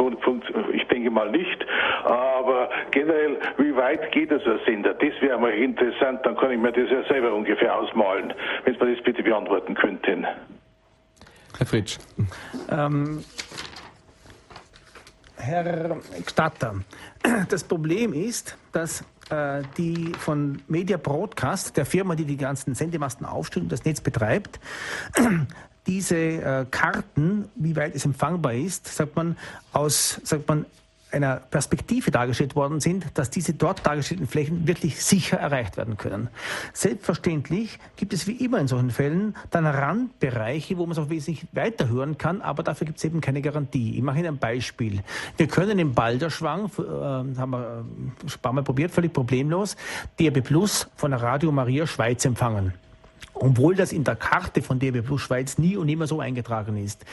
[0.75, 1.65] ich denke mal nicht.
[2.03, 4.95] Aber generell, wie weit geht das ein Sender?
[4.95, 6.27] Das wäre mal interessant.
[6.27, 8.35] Dann kann ich mir das ja selber ungefähr ausmalen,
[8.65, 10.27] wenn Sie mir das bitte beantworten könnten.
[11.59, 11.99] Herr Fritsch.
[12.69, 13.25] Ähm,
[15.37, 16.77] Herr Gstatter,
[17.49, 23.27] das Problem ist, dass äh, die von Media Broadcast, der Firma, die die ganzen Sendemasten
[23.27, 24.61] aufstellt und das Netz betreibt,
[25.87, 29.37] diese äh, Karten, wie weit es empfangbar ist, sagt man,
[29.73, 30.67] aus, sagt man,
[31.13, 36.29] einer Perspektive dargestellt worden sind, dass diese dort dargestellten Flächen wirklich sicher erreicht werden können.
[36.73, 41.47] Selbstverständlich gibt es wie immer in solchen Fällen dann Randbereiche, wo man es auch wesentlich
[41.53, 43.97] weiter hören kann, aber dafür gibt es eben keine Garantie.
[43.97, 45.01] Ich mache Ihnen ein Beispiel.
[45.37, 49.77] Wir können im Balderschwang, äh, haben wir äh, ein paar Mal probiert, völlig problemlos,
[50.19, 52.73] DRB Plus von Radio Maria Schweiz empfangen
[53.43, 57.05] obwohl das in der Karte von DB Plus Schweiz nie und immer so eingetragen ist.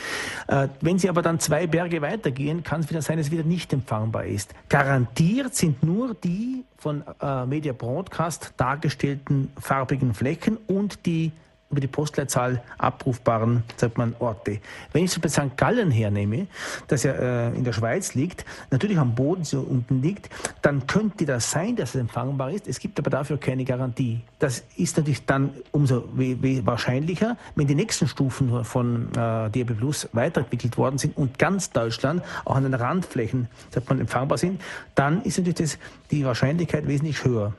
[0.47, 3.43] Äh, wenn Sie aber dann zwei Berge weitergehen, kann es wieder sein, dass es wieder
[3.43, 4.53] nicht empfangbar ist.
[4.69, 11.31] Garantiert sind nur die von äh, Media Broadcast dargestellten farbigen Flächen und die
[11.71, 14.59] über die Postleitzahl abrufbaren, sagt man, Orte.
[14.91, 15.55] Wenn ich so bei St.
[15.55, 16.47] Gallen hernehme,
[16.87, 20.29] das ja äh, in der Schweiz liegt, natürlich am Boden so unten liegt,
[20.63, 22.67] dann könnte das sein, dass es empfangbar ist.
[22.67, 24.21] Es gibt aber dafür keine Garantie.
[24.39, 30.77] Das ist natürlich dann umso wahrscheinlicher, wenn die nächsten Stufen von äh, DAB Plus weiterentwickelt
[30.77, 34.59] worden sind und ganz Deutschland auch an den Randflächen, sagt man, empfangbar sind,
[34.95, 35.77] dann ist natürlich das,
[36.09, 37.53] die Wahrscheinlichkeit wesentlich höher.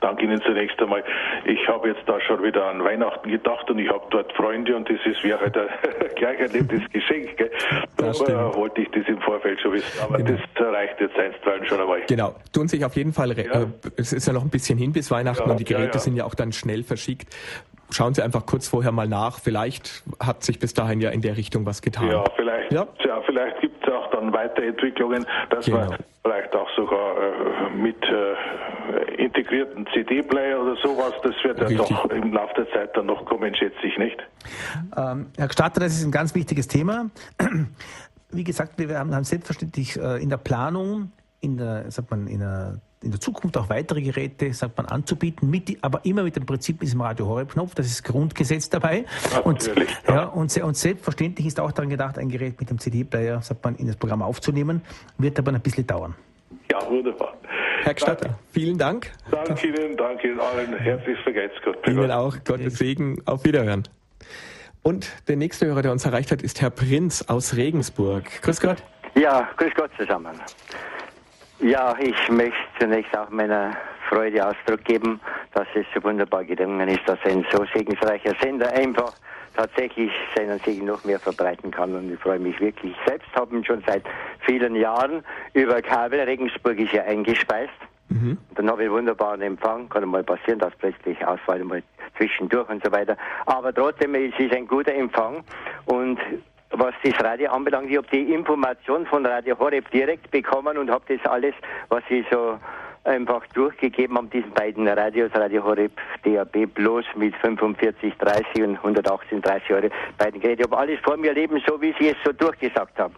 [0.00, 1.04] Danke Ihnen zunächst einmal.
[1.44, 4.88] Ich habe jetzt da schon wieder an Weihnachten gedacht und ich habe dort Freunde und
[4.88, 5.68] das ist wie halt ein
[6.16, 7.36] gleich ein nettes Geschenk.
[7.36, 7.50] Gell?
[7.96, 10.38] Darum wollte ich das im Vorfeld schon wissen, aber genau.
[10.56, 12.00] das reicht jetzt einstweilen schon einmal.
[12.08, 13.62] Genau, tun sich auf jeden Fall, ja.
[13.62, 16.00] äh, es ist ja noch ein bisschen hin bis Weihnachten ja, und die Geräte ja,
[16.00, 17.34] sind ja auch dann schnell verschickt.
[17.92, 19.40] Schauen Sie einfach kurz vorher mal nach.
[19.40, 22.08] Vielleicht hat sich bis dahin ja in der Richtung was getan.
[22.08, 22.86] Ja, vielleicht, ja.
[23.26, 23.69] vielleicht gibt es auch
[24.20, 25.78] dann Weiterentwicklungen, dass genau.
[25.78, 32.10] man vielleicht auch sogar äh, mit äh, integrierten CD-Player oder sowas, das wird ja doch
[32.10, 34.18] im Laufe der Zeit dann noch kommen, schätze ich nicht.
[34.96, 37.10] Ähm, Herr Gstatter, das ist ein ganz wichtiges Thema.
[38.30, 41.10] Wie gesagt, wir haben, haben selbstverständlich äh, in der Planung,
[41.40, 45.48] in der, sagt man, in der in der Zukunft auch weitere Geräte, sagt man, anzubieten,
[45.48, 49.04] mit, aber immer mit dem Prinzip diesem Radio Horeb Knopf, das ist Grundgesetz dabei.
[49.44, 49.74] Und, ja.
[50.06, 53.76] ja und, und, selbstverständlich ist auch daran gedacht, ein Gerät mit dem CD-Player, sagt man,
[53.76, 54.82] in das Programm aufzunehmen,
[55.16, 56.14] wird aber ein bisschen dauern.
[56.70, 57.34] Ja, wunderbar.
[57.82, 59.10] Herr Gstatter, vielen Dank.
[59.30, 60.76] Danke Ihnen, danke Ihnen allen.
[60.76, 61.78] Herzlich vergeht's Gott.
[61.86, 62.36] Ihnen auch.
[62.44, 63.16] Gottes Segen.
[63.24, 63.88] Auf Wiederhören.
[64.82, 68.24] Und der nächste Hörer, der uns erreicht hat, ist Herr Prinz aus Regensburg.
[68.42, 68.82] Grüß Gott.
[69.14, 70.38] Ja, grüß Gott zusammen.
[71.60, 73.76] Ja, ich möchte zunächst auch meiner
[74.08, 75.20] Freude Ausdruck geben,
[75.52, 79.12] dass es so wunderbar gelungen ist, dass ein so segensreicher Sender einfach
[79.54, 81.94] tatsächlich seinen Segen noch mehr verbreiten kann.
[81.94, 82.94] Und ich freue mich wirklich.
[83.06, 84.04] Selbst haben schon seit
[84.46, 87.72] vielen Jahren über Kabel, Regensburg ist ja eingespeist.
[88.08, 88.38] Mhm.
[88.54, 89.88] Dann habe ich einen wunderbaren Empfang.
[89.88, 91.82] Kann mal passieren, dass plötzlich Ausfall mal
[92.16, 93.16] zwischendurch und so weiter.
[93.46, 95.44] Aber trotzdem ist es ein guter Empfang.
[95.84, 96.18] Und
[96.70, 101.04] was das Radio anbelangt, ich habe die Information von Radio Horeb direkt bekommen und habe
[101.08, 101.54] das alles,
[101.88, 102.58] was ich so
[103.04, 105.92] einfach durchgegeben haben, diesen beiden Radios, Radio Horeb
[106.22, 110.62] DAB Plus mit 45, 30 und 118, 30 Euro, beiden Geräte.
[110.62, 113.14] Ich habe alles vor mir leben, so wie Sie es so durchgesagt haben.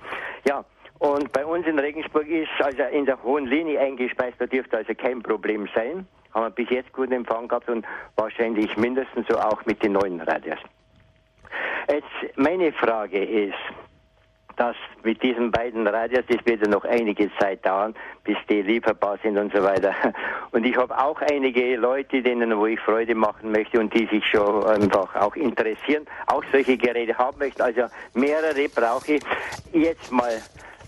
[0.46, 0.64] Ja,
[0.98, 4.94] und bei uns in Regensburg ist also in der hohen Linie eingespeist, da dürfte also
[4.94, 6.06] kein Problem sein.
[6.32, 7.84] Haben wir bis jetzt guten Empfang gehabt und
[8.16, 10.58] wahrscheinlich mindestens so auch mit den neuen Radios.
[11.88, 13.54] Jetzt meine Frage ist,
[14.56, 19.18] dass mit diesen beiden Radios, das wird ja noch einige Zeit dauern, bis die lieferbar
[19.22, 19.94] sind und so weiter.
[20.52, 24.24] Und ich habe auch einige Leute, denen wo ich Freude machen möchte und die sich
[24.26, 27.62] schon einfach auch interessieren, auch solche Geräte haben möchten.
[27.62, 29.22] Also mehrere brauche ich.
[29.72, 30.42] Jetzt mal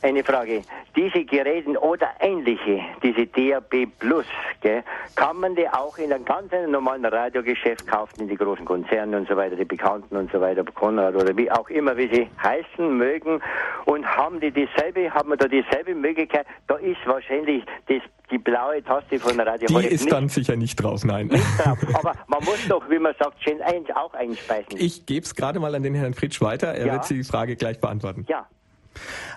[0.05, 0.63] eine Frage.
[0.95, 4.27] Diese Geräte oder ähnliche, diese DAB Plus,
[4.61, 4.83] gell,
[5.17, 9.29] kann man die auch in einem ganz normalen Radiogeschäft kaufen, in die großen Konzerne und
[9.29, 12.97] so weiter, die Bekannten und so weiter, Konrad oder wie auch immer, wie sie heißen
[12.97, 13.41] mögen.
[13.87, 16.47] Und haben die dieselbe, haben wir da dieselbe Möglichkeit?
[16.67, 20.77] Da ist wahrscheinlich das die blaue Taste von Radio Die ist nicht, dann sicher nicht
[20.77, 21.27] drauf, nein.
[21.27, 21.79] Nicht drauf.
[21.95, 24.79] Aber man muss doch, wie man sagt, Gen 1 auch einspeisen.
[24.79, 26.69] Ich gebe es gerade mal an den Herrn Fritsch weiter.
[26.69, 26.93] Er ja.
[26.95, 28.25] wird die Frage gleich beantworten.
[28.29, 28.47] Ja.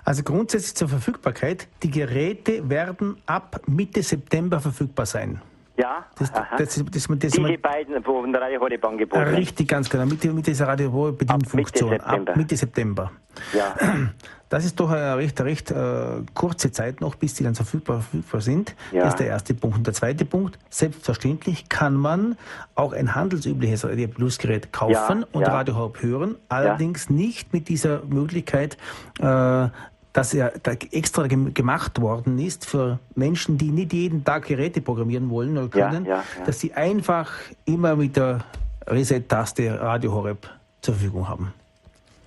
[0.04, 1.68] Also grundsätzlich zur Verfügbarkeit.
[1.82, 5.40] Die Geräte werden ab Mitte September verfügbar sein.
[5.76, 9.68] Ja, das, das, das, das, das die, die beiden von der Radio Horeb angeboten Richtig,
[9.68, 10.06] ganz genau.
[10.06, 12.00] Mit, mit dieser Radio Horeb Bedienfunktion.
[12.00, 13.04] Ab Mitte September.
[13.04, 13.16] Ab
[13.52, 13.72] Mitte September.
[13.76, 13.76] Ja.
[14.48, 18.40] Das ist doch eine recht, recht äh, kurze Zeit noch, bis die dann verfügbar, verfügbar
[18.40, 18.74] sind.
[18.92, 19.04] Ja.
[19.04, 19.78] Das ist der erste Punkt.
[19.78, 22.36] Und der zweite Punkt, selbstverständlich kann man
[22.74, 25.48] auch ein handelsübliches Radio Plus Gerät kaufen ja, und ja.
[25.48, 28.78] Radio Horeb hören, allerdings nicht mit dieser Möglichkeit,
[29.18, 29.68] äh,
[30.12, 35.30] dass er da extra gemacht worden ist für Menschen, die nicht jeden Tag Geräte programmieren
[35.30, 36.08] wollen oder können,
[36.44, 37.30] dass sie einfach
[37.66, 38.44] immer mit der
[38.86, 41.52] Reset-Taste Radio Horeb zur Verfügung haben.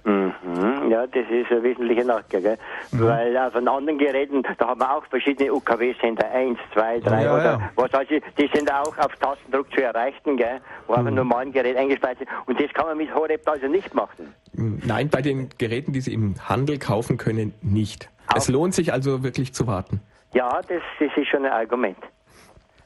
[0.04, 2.58] Mhm, ja, das ist ein wesentlicher Nachteil, gell?
[2.92, 3.02] Mhm.
[3.02, 7.34] Weil auf den anderen Geräten, da haben wir auch verschiedene UKW-Sender, 1, 2, 3 ja,
[7.34, 7.72] oder ja.
[7.76, 10.60] was also, die sind auch auf Tastendruck zu erreichen, gell?
[10.88, 11.00] Wo mhm.
[11.00, 12.30] auf einem normalen Gerät eingespeist sind.
[12.48, 14.34] Und das kann man mit Horeb also nicht machen.
[14.54, 18.10] Nein, bei den Geräten, die Sie im Handel kaufen können, nicht.
[18.28, 18.38] Auch.
[18.38, 20.02] Es lohnt sich also wirklich zu warten.
[20.34, 21.98] Ja, das, das ist schon ein Argument.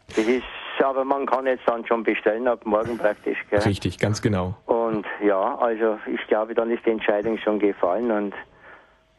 [0.09, 0.43] Das ist,
[0.83, 3.37] aber man kann jetzt dann schon bestellen ab morgen praktisch.
[3.49, 3.59] Gell?
[3.59, 4.55] Richtig, ganz genau.
[4.65, 8.33] Und ja, also ich glaube, dann ist die Entscheidung schon gefallen und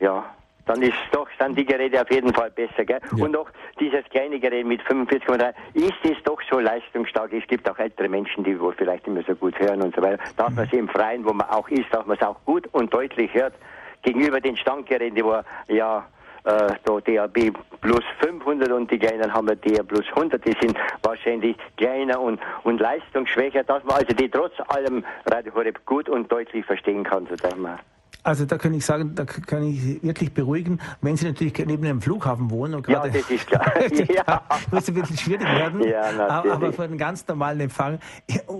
[0.01, 0.25] ja,
[0.67, 2.85] dann ist doch dann die Geräte auf jeden Fall besser.
[2.85, 3.01] Gell?
[3.17, 3.25] Ja.
[3.25, 3.49] Und noch
[3.79, 7.33] dieses kleine Gerät mit 45,3 ist es doch so leistungsstark.
[7.33, 10.23] Es gibt auch ältere Menschen, die wohl vielleicht immer so gut hören und so weiter.
[10.37, 10.57] Darf mhm.
[10.57, 13.33] man sie im Freien, wo man auch ist, darf man es auch gut und deutlich
[13.33, 13.55] hört.
[14.03, 16.07] Gegenüber den Standgeräten, wo ja
[16.47, 20.45] äh, da DAB plus 500 und die kleinen haben wir DAB plus 100.
[20.45, 25.85] Die sind wahrscheinlich kleiner und, und leistungsschwächer, dass man also die trotz allem Radio Horeb
[25.85, 27.79] gut und deutlich verstehen kann, so dass man
[28.27, 31.85] also da kann ich sagen, da kann ich Sie wirklich beruhigen, wenn Sie natürlich neben
[31.85, 33.09] einem Flughafen wohnen und gerade.
[33.09, 33.73] Ja, das ist klar.
[34.09, 34.43] ja.
[34.73, 35.83] Muss ein bisschen schwierig werden.
[35.85, 36.53] Ja, natürlich.
[36.53, 38.01] Aber für einen ganz normalen Empfang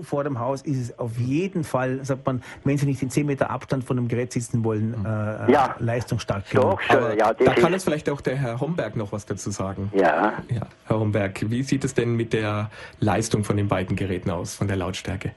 [0.03, 3.25] vor dem Haus ist es auf jeden Fall, sagt man, wenn Sie nicht in 10
[3.25, 5.75] Meter Abstand von dem Gerät sitzen wollen, äh, ja.
[5.79, 6.45] leistungsstark.
[6.53, 9.91] Doch, schon, ja, da kann jetzt vielleicht auch der Herr Homberg noch was dazu sagen.
[9.93, 10.33] Ja.
[10.49, 10.61] ja.
[10.85, 12.69] Herr Homberg, wie sieht es denn mit der
[12.99, 15.33] Leistung von den beiden Geräten aus, von der Lautstärke?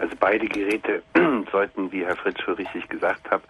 [0.00, 1.02] Also beide Geräte
[1.52, 3.42] sollten, wie Herr Fritz schon richtig gesagt hat,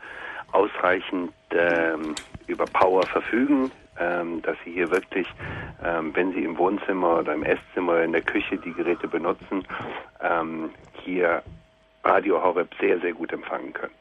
[0.53, 2.15] ausreichend ähm,
[2.49, 5.29] über Power verfügen, ähm, dass Sie hier wirklich,
[5.85, 9.65] ähm, wenn Sie im Wohnzimmer oder im Esszimmer oder in der Küche die Geräte benutzen,
[10.21, 10.71] ähm,
[11.05, 11.43] hier
[12.03, 13.95] Radio Horeb sehr, sehr gut empfangen können.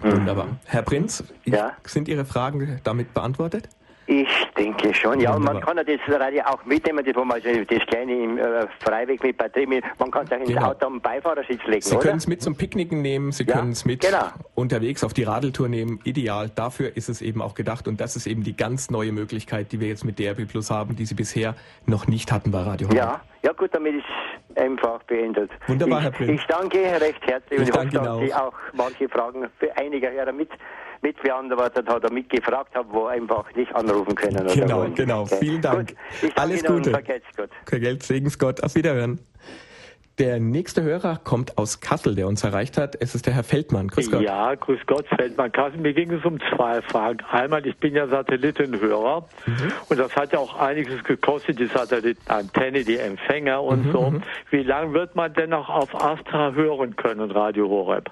[0.00, 0.48] Wunderbar.
[0.66, 1.72] Herr Prinz, ja?
[1.84, 3.68] sind Ihre Fragen damit beantwortet?
[4.06, 4.28] Ich
[4.58, 5.34] denke schon, ja.
[5.34, 8.66] Und man kann ja das Radio auch mitnehmen, das, wo man das kleine im äh,
[8.80, 10.70] Freiweg mit Batterie, mit, man kann es auch ins genau.
[10.70, 13.84] Auto am Beifahrersitz legen, Sie können es mit zum Picknicken nehmen, Sie ja, können es
[13.84, 14.28] mit genau.
[14.54, 16.00] unterwegs auf die Radeltour nehmen.
[16.04, 16.50] Ideal.
[16.54, 17.88] Dafür ist es eben auch gedacht.
[17.88, 20.96] Und das ist eben die ganz neue Möglichkeit, die wir jetzt mit DRB Plus haben,
[20.96, 21.54] die Sie bisher
[21.86, 25.50] noch nicht hatten bei Radio Ja, ja gut, damit ist einfach beendet.
[25.66, 26.40] Wunderbar, ich, Herr Prinz.
[26.40, 30.10] Ich danke recht herzlich ich und ich hoffe, dass Sie auch manche Fragen für einige
[30.10, 30.50] Hörer mit
[31.04, 34.46] mitbeantwortet hat oder mitgefragt habe, wo einfach nicht anrufen können.
[34.48, 35.22] Genau, genau.
[35.22, 35.36] Okay.
[35.38, 35.94] Vielen Dank.
[36.20, 36.90] Gut, Alles Gute.
[36.90, 37.50] Vergelt's Gott.
[37.66, 38.62] Vergelt's Segens Gott.
[38.62, 39.20] Auf Wiederhören.
[40.18, 42.96] Der nächste Hörer kommt aus Kassel, der uns erreicht hat.
[43.00, 43.88] Es ist der Herr Feldmann.
[43.88, 44.22] Grüß Gott.
[44.22, 45.50] Ja, grüß Gott, Feldmann.
[45.50, 47.18] Kassel, mir ging es um zwei Fragen.
[47.32, 49.72] Einmal, ich bin ja Satellitenhörer mhm.
[49.88, 54.10] und das hat ja auch einiges gekostet, die Satellitenantenne, die Empfänger und mhm, so.
[54.10, 54.22] Mhm.
[54.50, 58.08] Wie lange wird man denn noch auf Astra hören können, Radio Horeb?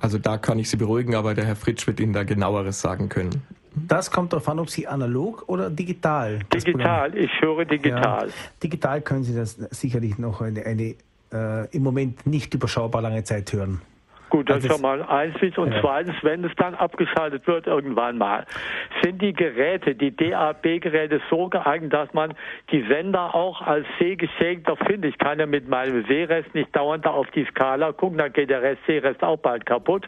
[0.00, 3.08] Also da kann ich Sie beruhigen, aber der Herr Fritsch wird Ihnen da genaueres sagen
[3.08, 3.42] können.
[3.74, 6.40] Das kommt darauf an, ob Sie analog oder digital.
[6.52, 8.28] Digital, ich höre digital.
[8.28, 10.94] Ja, digital können Sie das sicherlich noch eine, eine
[11.32, 13.82] äh, im Moment nicht überschaubar lange Zeit hören.
[14.36, 15.34] Gut, das ist schon mal eins.
[15.56, 15.80] Und ja.
[15.80, 18.44] zweitens, wenn es dann abgeschaltet wird irgendwann mal,
[19.02, 22.34] sind die Geräte, die DAB-Geräte so geeignet, dass man
[22.70, 25.12] die Sender auch als sehgeschädigter findet.
[25.12, 28.50] Ich kann ja mit meinem Sehrest nicht dauernd da auf die Skala gucken, dann geht
[28.50, 30.06] der Rest Sehrest auch bald kaputt.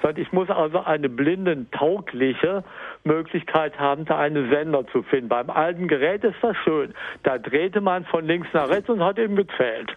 [0.00, 2.62] Sondern ich muss also eine blindentaugliche
[3.02, 5.28] Möglichkeit haben, da einen Sender zu finden.
[5.28, 6.94] Beim alten Gerät ist das schön.
[7.24, 9.96] Da drehte man von links nach rechts und hat eben gezählt.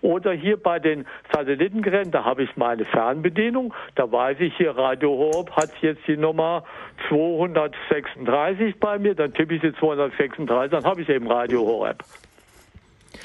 [0.00, 3.74] Oder hier bei den Satellitengeräten, da habe ich meine Fernbedienung.
[3.94, 6.64] Da weiß ich hier, Radio Horb hat jetzt die Nummer
[7.08, 9.14] 236 bei mir.
[9.14, 12.02] Dann tippe ich die 236, dann habe ich eben Radio Horeb.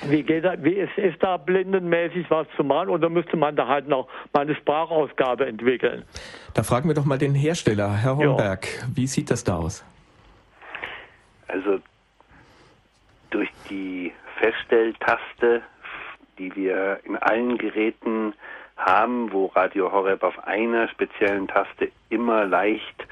[0.03, 3.67] Wie geht das, wie ist, ist da blindenmäßig was zu machen oder müsste man da
[3.67, 6.03] halt noch mal eine Sprachausgabe entwickeln?
[6.53, 8.65] Da fragen wir doch mal den Hersteller, Herr Hornberg.
[8.65, 8.87] Ja.
[8.95, 9.83] Wie sieht das da aus?
[11.47, 11.79] Also
[13.29, 15.61] durch die Feststelltaste
[16.41, 18.33] die wir in allen Geräten
[18.75, 23.05] haben, wo Radio Horeb auf einer speziellen Taste immer leicht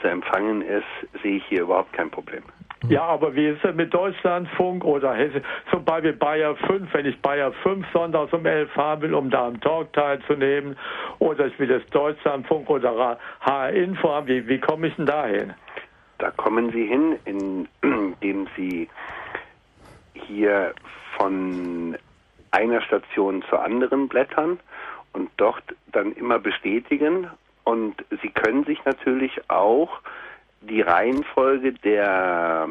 [0.00, 2.42] zu empfangen ist, sehe ich hier überhaupt kein Problem.
[2.88, 7.20] Ja, aber wie ist es mit Deutschlandfunk oder Hesse, zum Beispiel Bayer 5, wenn ich
[7.20, 10.76] Bayer 5 sonntags um 11 haben will, um da am Talk teilzunehmen,
[11.20, 15.54] oder ich will das Deutschlandfunk oder HR Info haben, wie, wie komme ich denn dahin?
[16.18, 18.88] Da kommen Sie hin, indem Sie
[20.14, 20.74] hier
[21.16, 21.96] von
[22.52, 24.60] einer Station zur anderen blättern
[25.12, 27.28] und dort dann immer bestätigen.
[27.64, 30.00] Und Sie können sich natürlich auch
[30.60, 32.68] die Reihenfolge der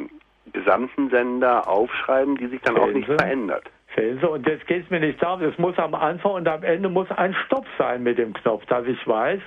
[0.53, 2.89] gesamten Sender aufschreiben, die sich dann Felsen.
[2.89, 3.63] auch nicht verändert.
[3.87, 4.27] Felsen.
[4.27, 7.09] Und jetzt geht es mir nicht darum, es muss am Anfang und am Ende muss
[7.11, 9.41] ein Stopp sein mit dem Knopf, dass ich weiß,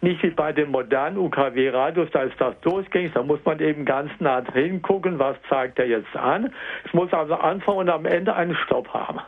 [0.00, 4.10] nicht wie bei den modernen UKW-Radios, da ist das durchgängig, da muss man eben ganz
[4.20, 6.52] nah hingucken, was zeigt er jetzt an.
[6.84, 9.20] Es muss also Anfang und am Ende einen Stopp haben.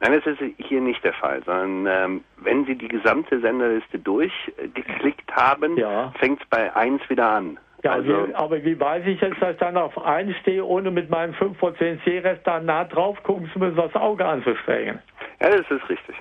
[0.00, 5.34] Nein, das ist hier nicht der Fall, sondern ähm, wenn Sie die gesamte Senderliste durchgeklickt
[5.34, 6.12] haben, ja.
[6.18, 7.58] fängt es bei 1 wieder an.
[7.82, 10.90] Ja, also, wie, aber wie weiß ich jetzt, dass ich dann auf 1 stehe, ohne
[10.90, 15.00] mit meinem 5% C-Rest da nah drauf gucken zu müssen, das Auge anzustrengen?
[15.40, 16.16] Ja, das ist richtig.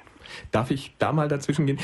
[0.51, 1.79] Darf ich da mal dazwischen gehen?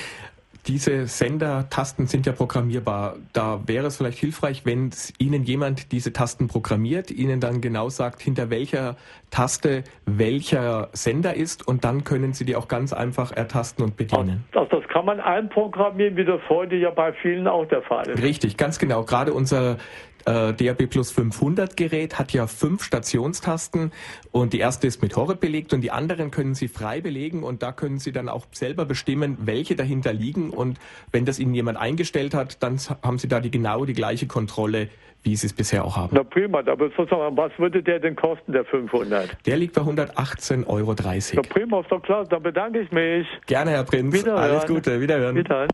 [0.67, 3.17] Diese Sendertasten sind ja programmierbar.
[3.33, 8.21] Da wäre es vielleicht hilfreich, wenn Ihnen jemand diese Tasten programmiert, Ihnen dann genau sagt,
[8.21, 8.95] hinter welcher
[9.29, 14.45] Taste welcher Sender ist und dann können Sie die auch ganz einfach ertasten und bedienen.
[14.53, 18.21] Das, das kann man einprogrammieren, wie das heute ja bei vielen auch der Fall ist.
[18.21, 19.03] Richtig, ganz genau.
[19.03, 19.77] Gerade unser
[20.25, 23.91] äh, DAB Plus 500 Gerät hat ja fünf Stationstasten
[24.31, 27.63] und die erste ist mit Horeb belegt und die anderen können Sie frei belegen und
[27.63, 30.79] da können Sie dann auch selber bestimmen, welche dahinter liegen und
[31.11, 34.89] wenn das Ihnen jemand eingestellt hat, dann haben Sie da die genau die gleiche Kontrolle,
[35.23, 36.15] wie Sie es bisher auch haben.
[36.15, 39.37] Na prima, aber sozusagen, was würde der denn kosten, der 500?
[39.45, 40.95] Der liegt bei 118,30 Euro.
[41.33, 43.27] Na prima, ist doch klar, da bedanke ich mich.
[43.47, 44.13] Gerne, Herr Prinz.
[44.13, 44.43] Wiederhören.
[44.43, 45.35] Alles Gute, wiederhören.
[45.35, 45.69] wiederhören.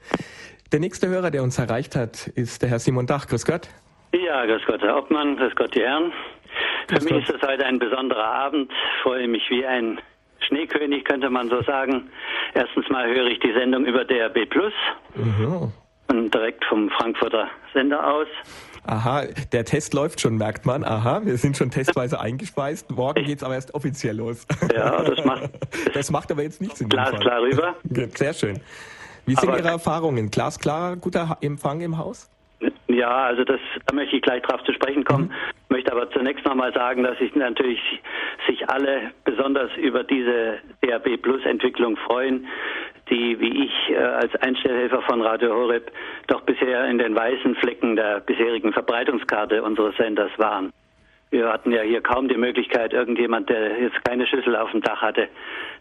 [0.71, 3.27] Der nächste Hörer, der uns erreicht hat, ist der Herr Simon Dach.
[3.27, 3.69] Grüß Gott.
[4.11, 6.11] Ja, grüß Gott, Herr Obmann, grüß Gott, die Herren.
[6.88, 8.72] Für mich ist es heute ein besonderer Abend.
[8.72, 10.02] Ich freue mich wie ein
[10.48, 12.10] Schneekönig, könnte man so sagen.
[12.56, 14.73] Erstens mal höre ich die Sendung über DRB Plus.
[15.15, 15.72] Mhm.
[16.07, 18.27] Und direkt vom Frankfurter Sender aus.
[18.88, 20.84] Aha, der Test läuft schon, merkt man.
[20.84, 22.90] Aha, wir sind schon testweise eingespeist.
[22.90, 24.48] Morgen geht es aber erst offiziell los.
[24.73, 25.49] Ja, das macht.
[25.94, 27.76] Das macht aber jetzt nichts in Glas klar rüber.
[28.15, 28.60] Sehr schön.
[29.26, 30.31] Wie sind aber Ihre Erfahrungen?
[30.31, 32.30] Glasklarer, guter Empfang im Haus?
[32.99, 35.27] Ja, also das, da möchte ich gleich drauf zu sprechen kommen.
[35.30, 35.34] Mhm.
[35.69, 37.80] Möchte aber zunächst nochmal sagen, dass sich natürlich
[38.45, 42.45] sich alle besonders über diese DAB Plus Entwicklung freuen,
[43.09, 45.93] die wie ich äh, als Einstellhelfer von Radio Horeb
[46.27, 50.73] doch bisher in den weißen Flecken der bisherigen Verbreitungskarte unseres Senders waren.
[51.31, 55.01] Wir hatten ja hier kaum die Möglichkeit, irgendjemand, der jetzt keine Schüssel auf dem Dach
[55.01, 55.30] hatte,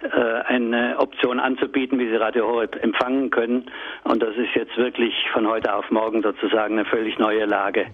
[0.02, 3.70] äh, eine Option anzubieten, wie sie Radio Horeb empfangen können.
[4.04, 7.86] Und das ist jetzt wirklich von heute auf morgen sozusagen eine völlig neue Lage.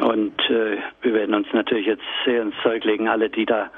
[0.00, 3.70] Und äh, wir werden uns natürlich jetzt sehr ins Zeug legen, alle, die da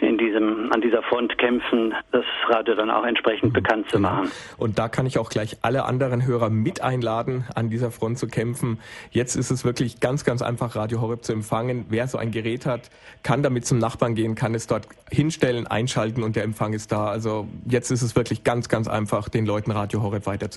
[0.00, 3.54] in diesem, an dieser Front kämpfen, das Radio dann auch entsprechend mhm.
[3.54, 4.30] bekannt zu machen.
[4.58, 8.26] Und da kann ich auch gleich alle anderen Hörer mit einladen, an dieser Front zu
[8.26, 8.80] kämpfen.
[9.10, 11.86] Jetzt ist es wirklich ganz, ganz einfach, Radio Horeb zu empfangen.
[11.88, 12.90] Wer so ein Gerät hat,
[13.22, 17.06] kann damit zum Nachbarn gehen, kann es dort hinstellen, einschalten und der Empfang ist da.
[17.06, 20.50] Also jetzt ist es wirklich ganz, ganz einfach, den Leuten Radio Horeb weiter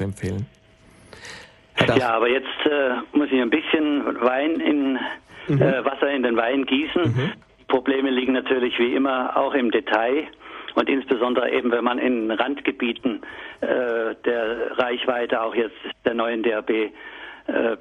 [1.77, 1.99] empfehlen.
[1.99, 4.99] Ja, aber jetzt äh, muss ich ein bisschen Wein in
[5.47, 5.61] mhm.
[5.61, 7.03] äh, Wasser in den Wein gießen.
[7.03, 7.31] Mhm.
[7.59, 10.27] Die Probleme liegen natürlich wie immer auch im Detail
[10.75, 13.21] und insbesondere eben, wenn man in Randgebieten
[13.61, 15.75] äh, der Reichweite auch jetzt
[16.05, 16.91] der neuen DAB äh,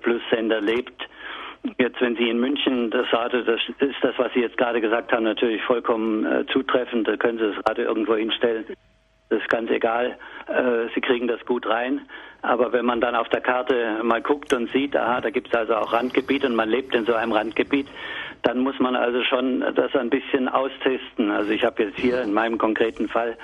[0.00, 1.08] Plus Sender lebt.
[1.78, 5.12] Jetzt, wenn Sie in München das Radio, das ist das, was Sie jetzt gerade gesagt
[5.12, 7.08] haben, natürlich vollkommen äh, zutreffend.
[7.08, 8.66] Da können Sie das Radio irgendwo hinstellen.
[9.30, 10.18] Das ist ganz egal.
[10.46, 12.02] Äh, Sie kriegen das gut rein.
[12.44, 15.54] Aber wenn man dann auf der Karte mal guckt und sieht, aha, da gibt es
[15.54, 17.88] also auch Randgebiete und man lebt in so einem Randgebiet,
[18.42, 21.30] dann muss man also schon das ein bisschen austesten.
[21.30, 23.38] Also ich habe jetzt hier in meinem konkreten Fall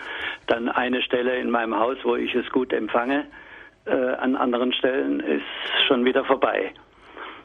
[0.46, 3.24] dann eine Stelle in meinem Haus, wo ich es gut empfange.
[3.86, 6.72] Äh, an anderen Stellen ist schon wieder vorbei.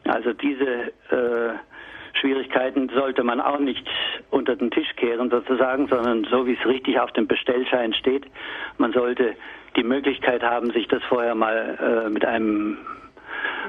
[0.04, 1.54] Also diese äh,
[2.20, 3.86] Schwierigkeiten sollte man auch nicht
[4.32, 8.26] unter den Tisch kehren sozusagen, sondern so wie es richtig auf dem Bestellschein steht.
[8.78, 9.36] Man sollte
[9.76, 12.78] die Möglichkeit haben, sich das vorher mal äh, mit einem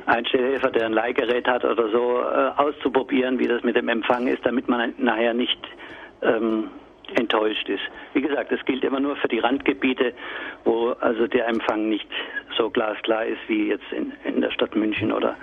[0.07, 4.45] Einstellhelfer, der ein Leihgerät hat oder so, äh, auszuprobieren, wie das mit dem Empfang ist,
[4.45, 5.59] damit man nachher nicht
[6.23, 6.71] ähm,
[7.15, 7.83] enttäuscht ist.
[8.15, 10.13] Wie gesagt, das gilt immer nur für die Randgebiete,
[10.65, 12.09] wo also der Empfang nicht
[12.57, 15.37] so glasklar ist wie jetzt in, in der Stadt München oder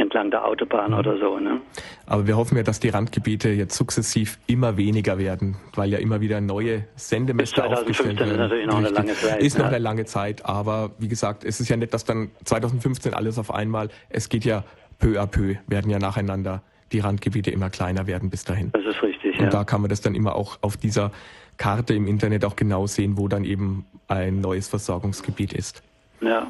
[0.00, 0.98] entlang der Autobahn mhm.
[0.98, 1.38] oder so.
[1.38, 1.60] Ne?
[2.06, 6.20] Aber wir hoffen ja, dass die Randgebiete jetzt sukzessiv immer weniger werden, weil ja immer
[6.20, 8.32] wieder neue Sendemesser aufgestellt werden.
[8.32, 9.42] Ist natürlich noch eine lange Zeit.
[9.42, 13.14] Ist noch eine lange Zeit, aber wie gesagt, es ist ja nicht, dass dann 2015
[13.14, 14.64] alles auf einmal, es geht ja
[14.98, 16.62] peu à peu, werden ja nacheinander
[16.92, 18.70] die Randgebiete immer kleiner werden bis dahin.
[18.72, 19.50] Das ist richtig, Und ja.
[19.50, 21.12] da kann man das dann immer auch auf dieser
[21.56, 25.82] Karte im Internet auch genau sehen, wo dann eben ein neues Versorgungsgebiet ist.
[26.20, 26.46] Ja.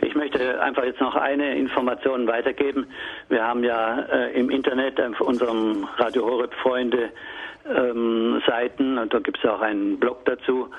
[0.31, 2.87] möchte einfach jetzt noch eine Information weitergeben.
[3.29, 7.09] Wir haben ja äh, im Internet auf unserem Radio Horeb Freunde
[7.69, 10.69] ähm, Seiten und da gibt es auch einen Blog dazu,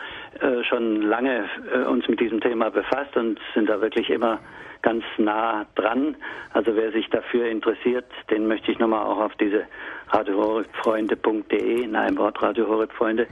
[0.40, 4.38] äh, schon lange äh, uns mit diesem Thema befasst und sind da wirklich immer
[4.82, 6.16] ganz nah dran.
[6.52, 9.64] Also wer sich dafür interessiert, den möchte ich nochmal auch auf diese
[10.08, 13.26] radiohorrifreunde.de, in einem Wort radiohorrifreunde,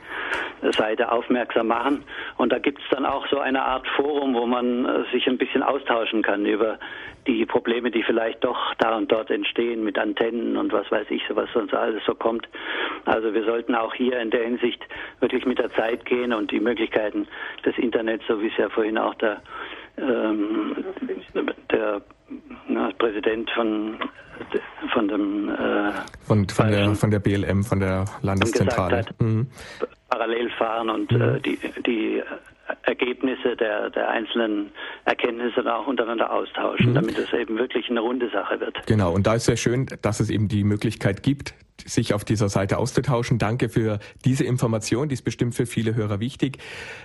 [0.77, 2.05] Seite aufmerksam machen.
[2.37, 5.39] Und da gibt es dann auch so eine Art Forum, wo man äh, sich ein
[5.39, 6.79] bisschen austauschen kann über
[7.27, 11.23] die Probleme, die vielleicht doch da und dort entstehen mit Antennen und was weiß ich,
[11.31, 12.49] was sonst alles so kommt.
[13.05, 14.83] Also wir sollten auch hier in der Hinsicht
[15.21, 17.29] wirklich mit der Zeit gehen und die Möglichkeiten
[17.65, 19.43] des Internets, so wie es ja vorhin auch der,
[20.01, 20.77] ähm,
[21.71, 22.03] der
[22.69, 23.97] na, Präsident von
[24.93, 25.93] von dem äh,
[26.27, 28.99] von, von, der, von der BLM, von der Landeszentrale.
[28.99, 29.49] Hat, mhm.
[30.09, 31.21] Parallel fahren und mhm.
[31.21, 32.23] äh, die, die
[32.83, 34.73] Ergebnisse der, der einzelnen
[35.05, 36.95] Erkenntnisse auch untereinander austauschen, mhm.
[36.95, 38.87] damit es eben wirklich eine runde Sache wird.
[38.87, 42.49] Genau, und da ist sehr schön, dass es eben die Möglichkeit gibt, sich auf dieser
[42.49, 43.39] Seite auszutauschen.
[43.39, 46.59] Danke für diese Information, die ist bestimmt für viele Hörer wichtig.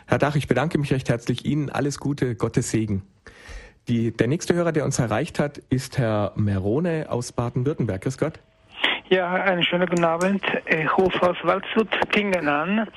[0.07, 1.69] Herr Dach, ich bedanke mich recht herzlich Ihnen.
[1.69, 3.03] Alles Gute, Gottes Segen.
[3.87, 8.01] Die, der nächste Hörer, der uns erreicht hat, ist Herr Merone aus Baden-Württemberg.
[8.01, 8.39] Grüß Gott.
[9.09, 10.43] Ja, einen schönen guten Abend.
[10.65, 12.87] Ich rufe aus Waldshut Klingen an.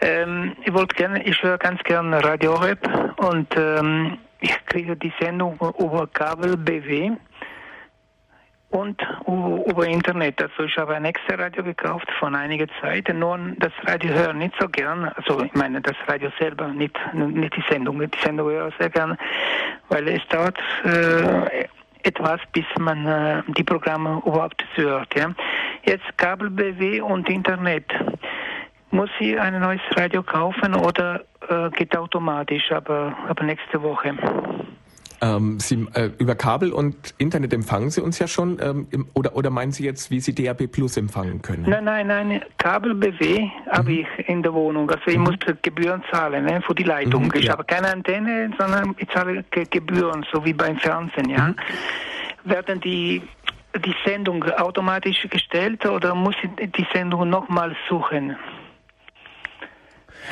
[0.00, 2.78] Ähm, ich wollte gerne, ich höre ganz gerne Radio Rap
[3.18, 7.12] und ähm, ich kriege die Sendung über Kabel BW
[8.70, 10.42] und über Internet.
[10.42, 13.08] Also ich habe ein extra Radio gekauft von einiger Zeit.
[13.14, 15.04] Nur das Radio höre nicht so gern.
[15.16, 17.98] Also ich meine das Radio selber, nicht, nicht die Sendung.
[18.00, 19.16] Die Sendung höre ich sehr gern,
[19.88, 21.66] weil es dauert äh,
[22.02, 25.14] etwas, bis man äh, die Programme überhaupt hört.
[25.16, 25.30] Ja.
[25.84, 27.86] Jetzt Kabel BW und Internet.
[28.96, 34.14] Muss ich ein neues Radio kaufen oder äh, geht automatisch, aber, aber nächste Woche?
[35.20, 39.36] Ähm, Sie, äh, über Kabel und Internet empfangen Sie uns ja schon, ähm, im, oder,
[39.36, 41.66] oder meinen Sie jetzt, wie Sie DAB Plus empfangen können?
[41.68, 43.50] Nein, nein, nein, Kabel BW mhm.
[43.70, 44.90] habe ich in der Wohnung.
[44.90, 45.24] Also ich mhm.
[45.24, 47.24] muss Gebühren zahlen ne, für die Leitung.
[47.24, 51.28] Mhm, ich habe keine Antenne, sondern ich zahle Gebühren, so wie beim Fernsehen.
[51.28, 51.48] Ja.
[51.48, 51.56] Mhm.
[52.44, 53.20] Werden die
[53.84, 58.36] die Sendung automatisch gestellt oder muss ich die Sendung nochmal suchen?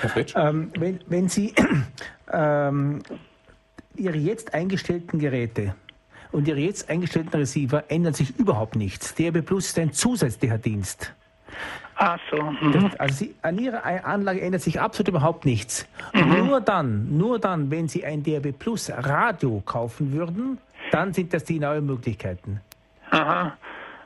[0.00, 0.34] Herr Fritsch?
[0.36, 1.54] Ähm, wenn, wenn Sie
[2.32, 3.02] ähm,
[3.96, 5.74] Ihre jetzt eingestellten Geräte
[6.32, 9.14] und Ihre jetzt eingestellten Receiver ändern sich überhaupt nichts.
[9.14, 11.12] DAB Plus ist ein zusätzlicher Dienst.
[11.96, 12.42] Ach so.
[12.42, 12.72] Mhm.
[12.72, 15.86] Das, also Sie, an Ihrer Anlage ändert sich absolut überhaupt nichts.
[16.12, 16.46] Mhm.
[16.46, 20.58] Nur dann, nur dann, wenn Sie ein DAB Plus Radio kaufen würden,
[20.90, 22.60] dann sind das die neuen Möglichkeiten.
[23.10, 23.56] Aha.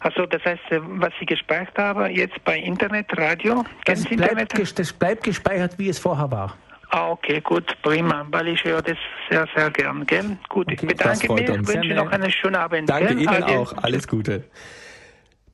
[0.01, 4.79] Also das heißt, äh, was Sie gespeichert haben, jetzt bei Internet, Radio, das bleibt, Internet?
[4.79, 6.57] das bleibt gespeichert, wie es vorher war.
[6.91, 8.97] Ah, okay, gut, prima, weil ich höre das
[9.29, 10.39] sehr, sehr gern, gell?
[10.49, 12.89] Gut, ich bedanke mich, wünsche noch einen schönen Abend.
[12.89, 13.25] Danke gell?
[13.25, 14.45] Ihnen auch, alles Gute.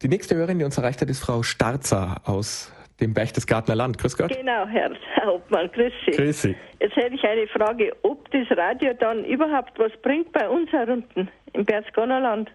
[0.02, 3.98] Die nächste Hörerin, die uns erreicht hat, ist Frau Starzer aus dem Berchtesgadener Land.
[3.98, 4.36] Grüß Gott.
[4.36, 4.90] Genau, Herr
[5.24, 6.12] Hauptmann, grüß Sie.
[6.12, 6.56] Grüß Sie.
[6.78, 11.28] Jetzt hätte ich eine Frage, ob das Radio dann überhaupt was bringt bei uns herunten
[11.52, 12.52] im Berchtesgadener Land.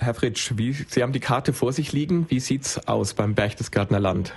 [0.00, 2.26] Herr Fritsch, wie, Sie haben die Karte vor sich liegen.
[2.30, 4.34] Wie sieht es aus beim Berchtesgadener Land?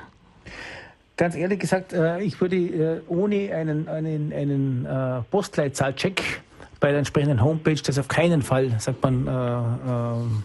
[1.15, 6.41] Ganz ehrlich gesagt, äh, ich würde äh, ohne einen, einen, einen äh, Postleitzahlcheck
[6.79, 10.43] bei der entsprechenden Homepage das auf keinen Fall, sagt man,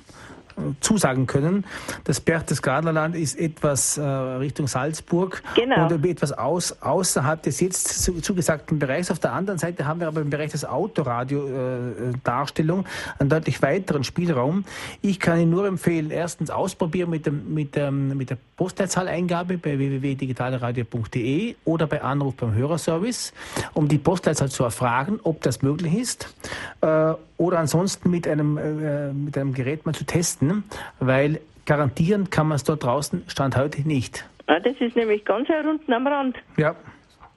[0.81, 1.65] zusagen können.
[2.05, 5.89] Das Berchtesgadenerland ist etwas äh, Richtung Salzburg genau.
[5.89, 9.11] und etwas aus, außerhalb des jetzt zu, zugesagten Bereichs.
[9.11, 12.85] Auf der anderen Seite haben wir aber im Bereich des Autoradio-Darstellung äh,
[13.19, 14.65] einen deutlich weiteren Spielraum.
[15.03, 19.79] Ich kann Ihnen nur empfehlen, erstens ausprobieren mit, dem, mit, dem, mit der Postleitzahleingabe bei
[19.79, 23.33] www.digitaleradio.de oder bei Anruf beim Hörerservice,
[23.75, 26.35] um die Postleitzahl zu erfragen, ob das möglich ist.
[26.81, 30.65] Äh, oder ansonsten mit einem, äh, mit einem Gerät mal zu testen,
[31.01, 34.29] weil garantieren kann man es dort draußen Stand heute nicht.
[34.47, 36.37] Ah, das ist nämlich ganz unten am Rand.
[36.57, 36.75] Ja.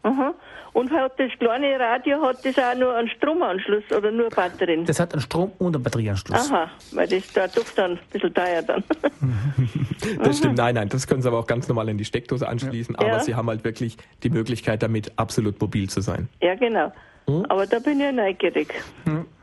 [0.03, 0.33] Aha.
[0.73, 4.85] Und hat das kleine Radio hat das auch nur einen Stromanschluss oder nur Batterien?
[4.85, 6.49] Das hat einen Strom- und einen Batterieanschluss.
[6.49, 8.83] Aha, weil das da doch dann ein bisschen teuer dann.
[10.23, 12.95] das stimmt, nein, nein, das können Sie aber auch ganz normal in die Steckdose anschließen,
[12.99, 13.05] ja.
[13.05, 16.29] aber Sie haben halt wirklich die Möglichkeit, damit absolut mobil zu sein.
[16.41, 16.93] Ja, genau.
[17.27, 17.45] Hm?
[17.47, 18.73] Aber da bin ich neugierig.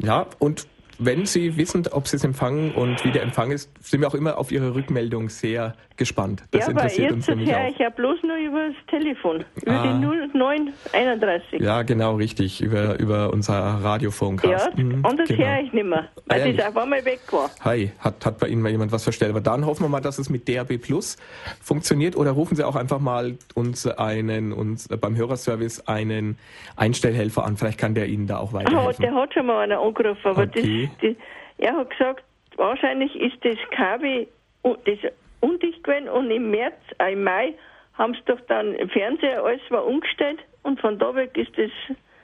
[0.02, 0.66] Ja, und
[0.98, 4.14] wenn Sie wissen, ob Sie es empfangen und wie der Empfang ist, sind wir auch
[4.14, 6.42] immer auf Ihre Rückmeldung sehr gespannt.
[6.52, 9.98] Das ja, interessiert uns nämlich höre ich ja bloß nur über das Telefon, über ah.
[9.98, 11.60] die 0931.
[11.60, 14.70] Ja, genau, richtig, über, über unser Radiophonecast.
[14.76, 15.44] Ja, mhm, und das genau.
[15.44, 17.50] höre ich nicht mehr, weil ah, das einfach mal weg war.
[17.64, 19.30] Hi, hat, hat bei Ihnen mal jemand was verstellt.
[19.30, 21.16] Aber dann hoffen wir mal, dass es mit DAB Plus
[21.60, 26.38] funktioniert oder rufen Sie auch einfach mal uns einen, uns beim Hörerservice einen
[26.76, 27.56] Einstellhelfer an.
[27.56, 28.86] Vielleicht kann der Ihnen da auch weiterhelfen.
[28.86, 30.90] Oh, der hat schon mal einen angerufen, aber okay.
[31.00, 31.16] das, das,
[31.58, 32.24] er hat gesagt,
[32.56, 34.28] wahrscheinlich ist das Kabel,
[34.62, 37.54] das undicht gewesen und im März, äh, im Mai
[37.94, 41.70] haben sie doch dann im Fernseher alles war umgestellt und von da weg ist das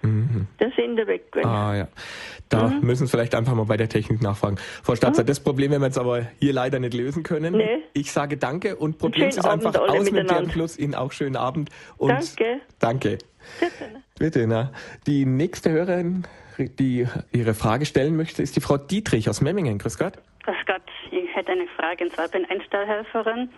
[0.03, 0.47] mhm.
[0.61, 1.49] der Sender weg gewesen.
[1.49, 1.89] Ah ja.
[2.49, 2.86] Da mhm.
[2.86, 4.57] müssen Sie vielleicht einfach mal bei der Technik nachfragen.
[4.82, 5.27] Frau Statzer, mhm.
[5.27, 7.57] das Problem werden wir jetzt aber hier leider nicht lösen können.
[7.57, 7.82] Nee.
[7.93, 10.78] Ich sage danke und probieren Sie es einfach aus mit dem Plus.
[10.78, 11.70] Ihnen auch schönen Abend.
[11.97, 12.61] Und danke.
[12.78, 13.19] Danke.
[13.61, 14.03] Bitte.
[14.19, 14.73] Bitte, na.
[15.07, 16.27] Die nächste Hörerin,
[16.59, 19.78] die ihre Frage stellen möchte, ist die Frau Dietrich aus Memmingen.
[19.78, 20.15] Grüß Gott.
[20.45, 20.82] Grüß Gott,
[21.35, 23.51] ich hätte eine Frage, und zwar bin Einstellhelferin.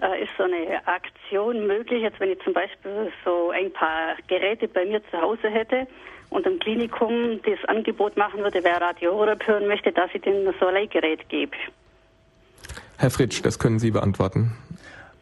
[0.00, 4.66] Äh, ist so eine Aktion möglich, jetzt wenn ich zum Beispiel so ein paar Geräte
[4.68, 5.86] bei mir zu Hause hätte
[6.30, 10.50] und im Klinikum das Angebot machen würde, wer Radio Horeb hören möchte, dass ich denen
[10.58, 11.54] so ein Leihgerät gebe?
[12.96, 14.56] Herr Fritsch, das können Sie beantworten.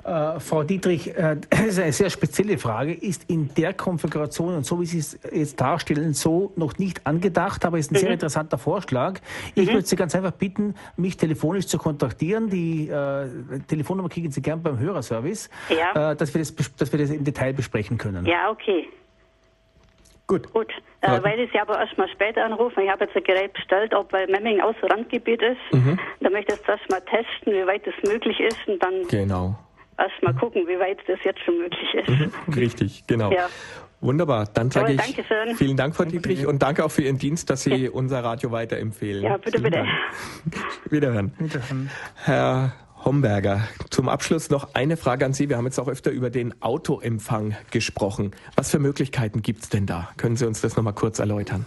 [0.08, 4.64] Äh, Frau Dietrich, äh, das ist eine sehr spezielle Frage, ist in der Konfiguration und
[4.64, 7.98] so wie Sie es jetzt darstellen, so noch nicht angedacht, aber ist ein mhm.
[7.98, 9.20] sehr interessanter Vorschlag.
[9.54, 9.74] Ich mhm.
[9.74, 12.48] würde Sie ganz einfach bitten, mich telefonisch zu kontaktieren.
[12.48, 13.28] Die äh,
[13.66, 16.12] Telefonnummer kriegen Sie gern beim Hörerservice, ja.
[16.12, 18.24] äh, dass, wir das, dass wir das im Detail besprechen können.
[18.24, 18.88] Ja, okay.
[20.26, 20.52] Gut.
[20.52, 20.70] Gut,
[21.00, 22.82] äh, weil ich Sie aber erst mal später anrufen.
[22.82, 25.72] Ich habe jetzt ein Gerät bestellt, ob weil Memming so Randgebiet ist.
[25.72, 25.98] Mhm.
[26.20, 29.06] Da möchte ich jetzt erst mal testen, wie weit das möglich ist und dann.
[29.08, 29.58] Genau
[29.98, 32.08] erst mal gucken, wie weit das jetzt schon möglich ist.
[32.08, 32.54] Mhm.
[32.54, 33.30] Richtig, genau.
[33.32, 33.48] Ja.
[34.00, 34.46] Wunderbar.
[34.54, 35.56] Dann sage ich Dankeschön.
[35.56, 39.24] vielen Dank, Frau Dietrich, und danke auch für Ihren Dienst, dass Sie unser Radio weiterempfehlen.
[39.24, 39.84] Ja, bitte, vielen bitte.
[40.90, 41.32] Wiederhören.
[41.38, 41.90] Wiederhören.
[42.14, 45.48] Herr Homberger, zum Abschluss noch eine Frage an Sie.
[45.48, 48.32] Wir haben jetzt auch öfter über den Autoempfang gesprochen.
[48.54, 50.08] Was für Möglichkeiten gibt es denn da?
[50.16, 51.66] Können Sie uns das nochmal kurz erläutern?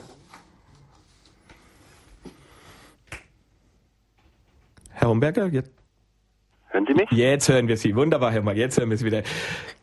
[4.90, 5.72] Herr Homberger, jetzt
[6.72, 7.12] Hören Sie mich?
[7.12, 7.96] Jetzt hören wir Sie.
[7.96, 8.58] Wunderbar, Herr Mal.
[8.58, 9.24] Jetzt hören wir Sie wieder.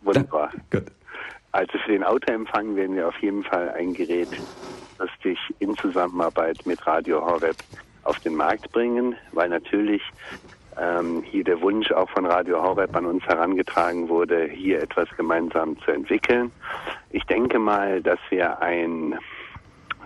[0.02, 0.50] Wunderbar.
[0.70, 0.90] Da, gut.
[1.52, 4.28] Also für den Autoempfang werden wir auf jeden Fall ein Gerät
[4.98, 7.56] lustig in Zusammenarbeit mit Radio Horweb
[8.04, 10.02] auf den Markt bringen, weil natürlich
[10.80, 15.78] ähm, hier der Wunsch auch von Radio Horweb an uns herangetragen wurde, hier etwas gemeinsam
[15.80, 16.50] zu entwickeln.
[17.10, 19.18] Ich denke mal, dass wir ein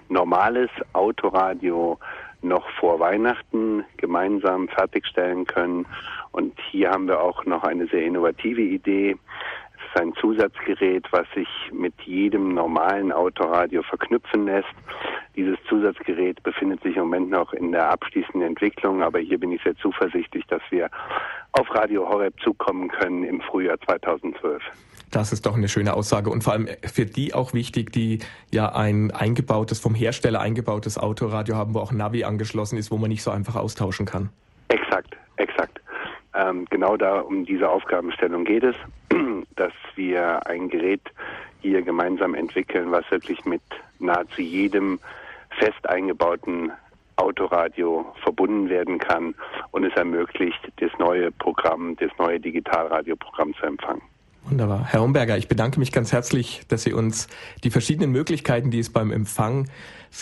[0.09, 1.99] normales Autoradio
[2.43, 5.87] noch vor Weihnachten gemeinsam fertigstellen können
[6.33, 9.11] und hier haben wir auch noch eine sehr innovative Idee.
[9.11, 14.69] ist ein Zusatzgerät, was sich mit jedem normalen Autoradio verknüpfen lässt.
[15.37, 19.63] Dieses Zusatzgerät befindet sich im Moment noch in der abschließenden Entwicklung, aber hier bin ich
[19.63, 20.89] sehr zuversichtlich, dass wir
[21.53, 24.63] auf Radio Horeb zukommen können im Frühjahr 2012.
[25.11, 28.75] Das ist doch eine schöne Aussage und vor allem für die auch wichtig, die ja
[28.75, 33.23] ein eingebautes, vom Hersteller eingebautes Autoradio haben, wo auch Navi angeschlossen ist, wo man nicht
[33.23, 34.31] so einfach austauschen kann.
[34.69, 35.82] Exakt, exakt.
[36.35, 38.77] Ähm, genau da um diese Aufgabenstellung geht es,
[39.57, 41.03] dass wir ein Gerät
[41.61, 43.63] hier gemeinsam entwickeln, was wirklich mit
[43.99, 44.99] nahezu jedem
[45.59, 46.73] fest eingebauten
[47.17, 49.35] Autoradio verbunden werden kann
[49.71, 54.03] und es ermöglicht, das neue Programm, das neue Digitalradioprogramm zu empfangen.
[54.45, 54.85] Wunderbar.
[54.85, 57.29] Herr Homberger, ich bedanke mich ganz herzlich, dass Sie uns
[57.63, 59.69] die verschiedenen Möglichkeiten, die es beim Empfang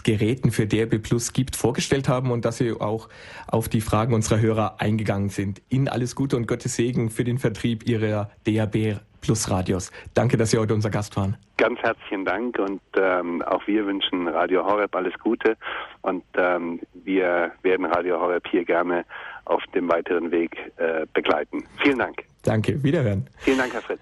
[0.04, 3.08] Geräten für DRB Plus gibt, vorgestellt haben und dass Sie auch
[3.48, 5.60] auf die Fragen unserer Hörer eingegangen sind.
[5.68, 9.90] Ihnen alles Gute und Gottes Segen für den Vertrieb Ihrer DRB Plus Radios.
[10.14, 11.36] Danke, dass Sie heute unser Gast waren.
[11.56, 15.56] Ganz herzlichen Dank und ähm, auch wir wünschen Radio Horeb alles Gute
[16.02, 19.04] und ähm, wir werden Radio Horeb hier gerne
[19.44, 21.64] auf dem weiteren Weg äh, begleiten.
[21.82, 22.29] Vielen Dank.
[22.42, 23.28] Danke, wiederhören.
[23.38, 24.00] Vielen Dank, Herr Fritz.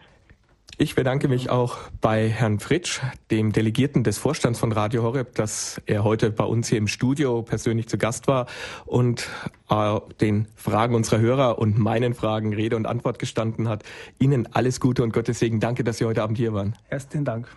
[0.81, 3.01] Ich bedanke mich auch bei Herrn Fritsch,
[3.33, 7.43] dem Delegierten des Vorstands von Radio Horeb, dass er heute bei uns hier im Studio
[7.43, 8.47] persönlich zu Gast war
[8.87, 9.29] und
[9.71, 13.83] äh, den Fragen unserer Hörer und meinen Fragen Rede und Antwort gestanden hat.
[14.21, 15.59] Ihnen alles Gute und Gottes Segen.
[15.59, 16.77] Danke, dass Sie heute Abend hier waren.
[16.85, 17.49] Herzlichen Dank.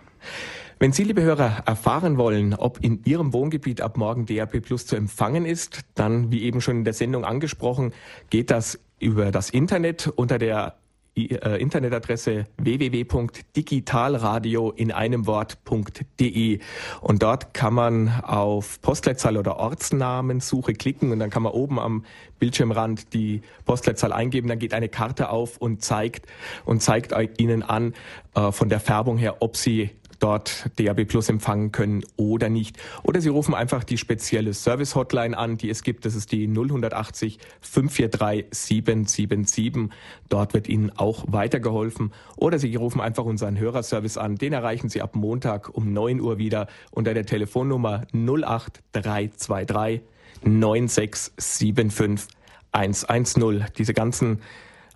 [0.79, 4.95] Wenn Sie, liebe Hörer, erfahren wollen, ob in Ihrem Wohngebiet ab morgen DAP Plus zu
[4.95, 7.93] empfangen ist, dann, wie eben schon in der Sendung angesprochen,
[8.31, 10.75] geht das über das Internet unter der
[11.13, 16.59] äh, Internetadresse www.digitalradio in einem Wort.de
[17.01, 22.05] und dort kann man auf Postleitzahl oder Ortsnamensuche klicken und dann kann man oben am
[22.39, 26.27] Bildschirmrand die Postleitzahl eingeben, dann geht eine Karte auf und zeigt
[26.63, 27.93] und zeigt Ihnen an
[28.33, 29.89] äh, von der Färbung her, ob Sie
[30.21, 32.77] dort DAB Plus empfangen können oder nicht.
[33.03, 36.05] Oder Sie rufen einfach die spezielle Service Hotline an, die es gibt.
[36.05, 39.89] Das ist die 0180 543 777.
[40.29, 42.13] Dort wird Ihnen auch weitergeholfen.
[42.37, 44.35] Oder Sie rufen einfach unseren Hörerservice an.
[44.35, 50.01] Den erreichen Sie ab Montag um 9 Uhr wieder unter der Telefonnummer 08323
[50.43, 52.37] 9675
[52.71, 53.65] 110.
[53.77, 54.41] Diese ganzen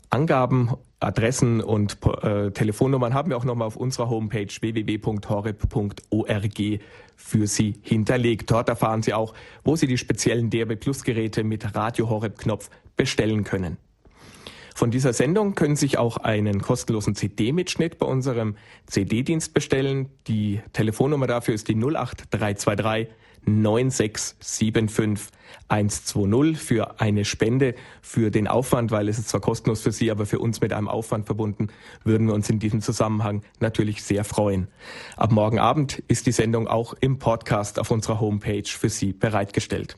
[0.10, 5.20] Angaben, Adressen und äh, Telefonnummern haben wir auch nochmal auf unserer Homepage www.horeb.org
[7.16, 8.50] für Sie hinterlegt.
[8.52, 12.70] Dort erfahren Sie auch, wo Sie die speziellen DRB Plus Geräte mit Radio Horeb Knopf
[12.96, 13.78] bestellen können.
[14.74, 18.56] Von dieser Sendung können Sie sich auch einen kostenlosen CD-Mitschnitt bei unserem
[18.88, 20.10] CD-Dienst bestellen.
[20.28, 23.08] Die Telefonnummer dafür ist die 08323
[23.46, 25.36] 9675
[25.68, 30.26] 120 für eine Spende für den Aufwand, weil es ist zwar kostenlos für Sie, aber
[30.26, 31.70] für uns mit einem Aufwand verbunden,
[32.04, 34.68] würden wir uns in diesem Zusammenhang natürlich sehr freuen.
[35.18, 39.96] Ab morgen Abend ist die Sendung auch im Podcast auf unserer Homepage für Sie bereitgestellt.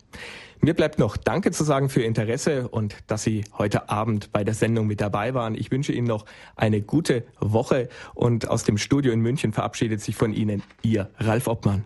[0.60, 4.44] Mir bleibt noch Danke zu sagen für Ihr Interesse und dass Sie heute Abend bei
[4.44, 5.54] der Sendung mit dabei waren.
[5.54, 6.26] Ich wünsche Ihnen noch
[6.56, 11.48] eine gute Woche und aus dem Studio in München verabschiedet sich von Ihnen Ihr Ralf
[11.48, 11.86] Obmann.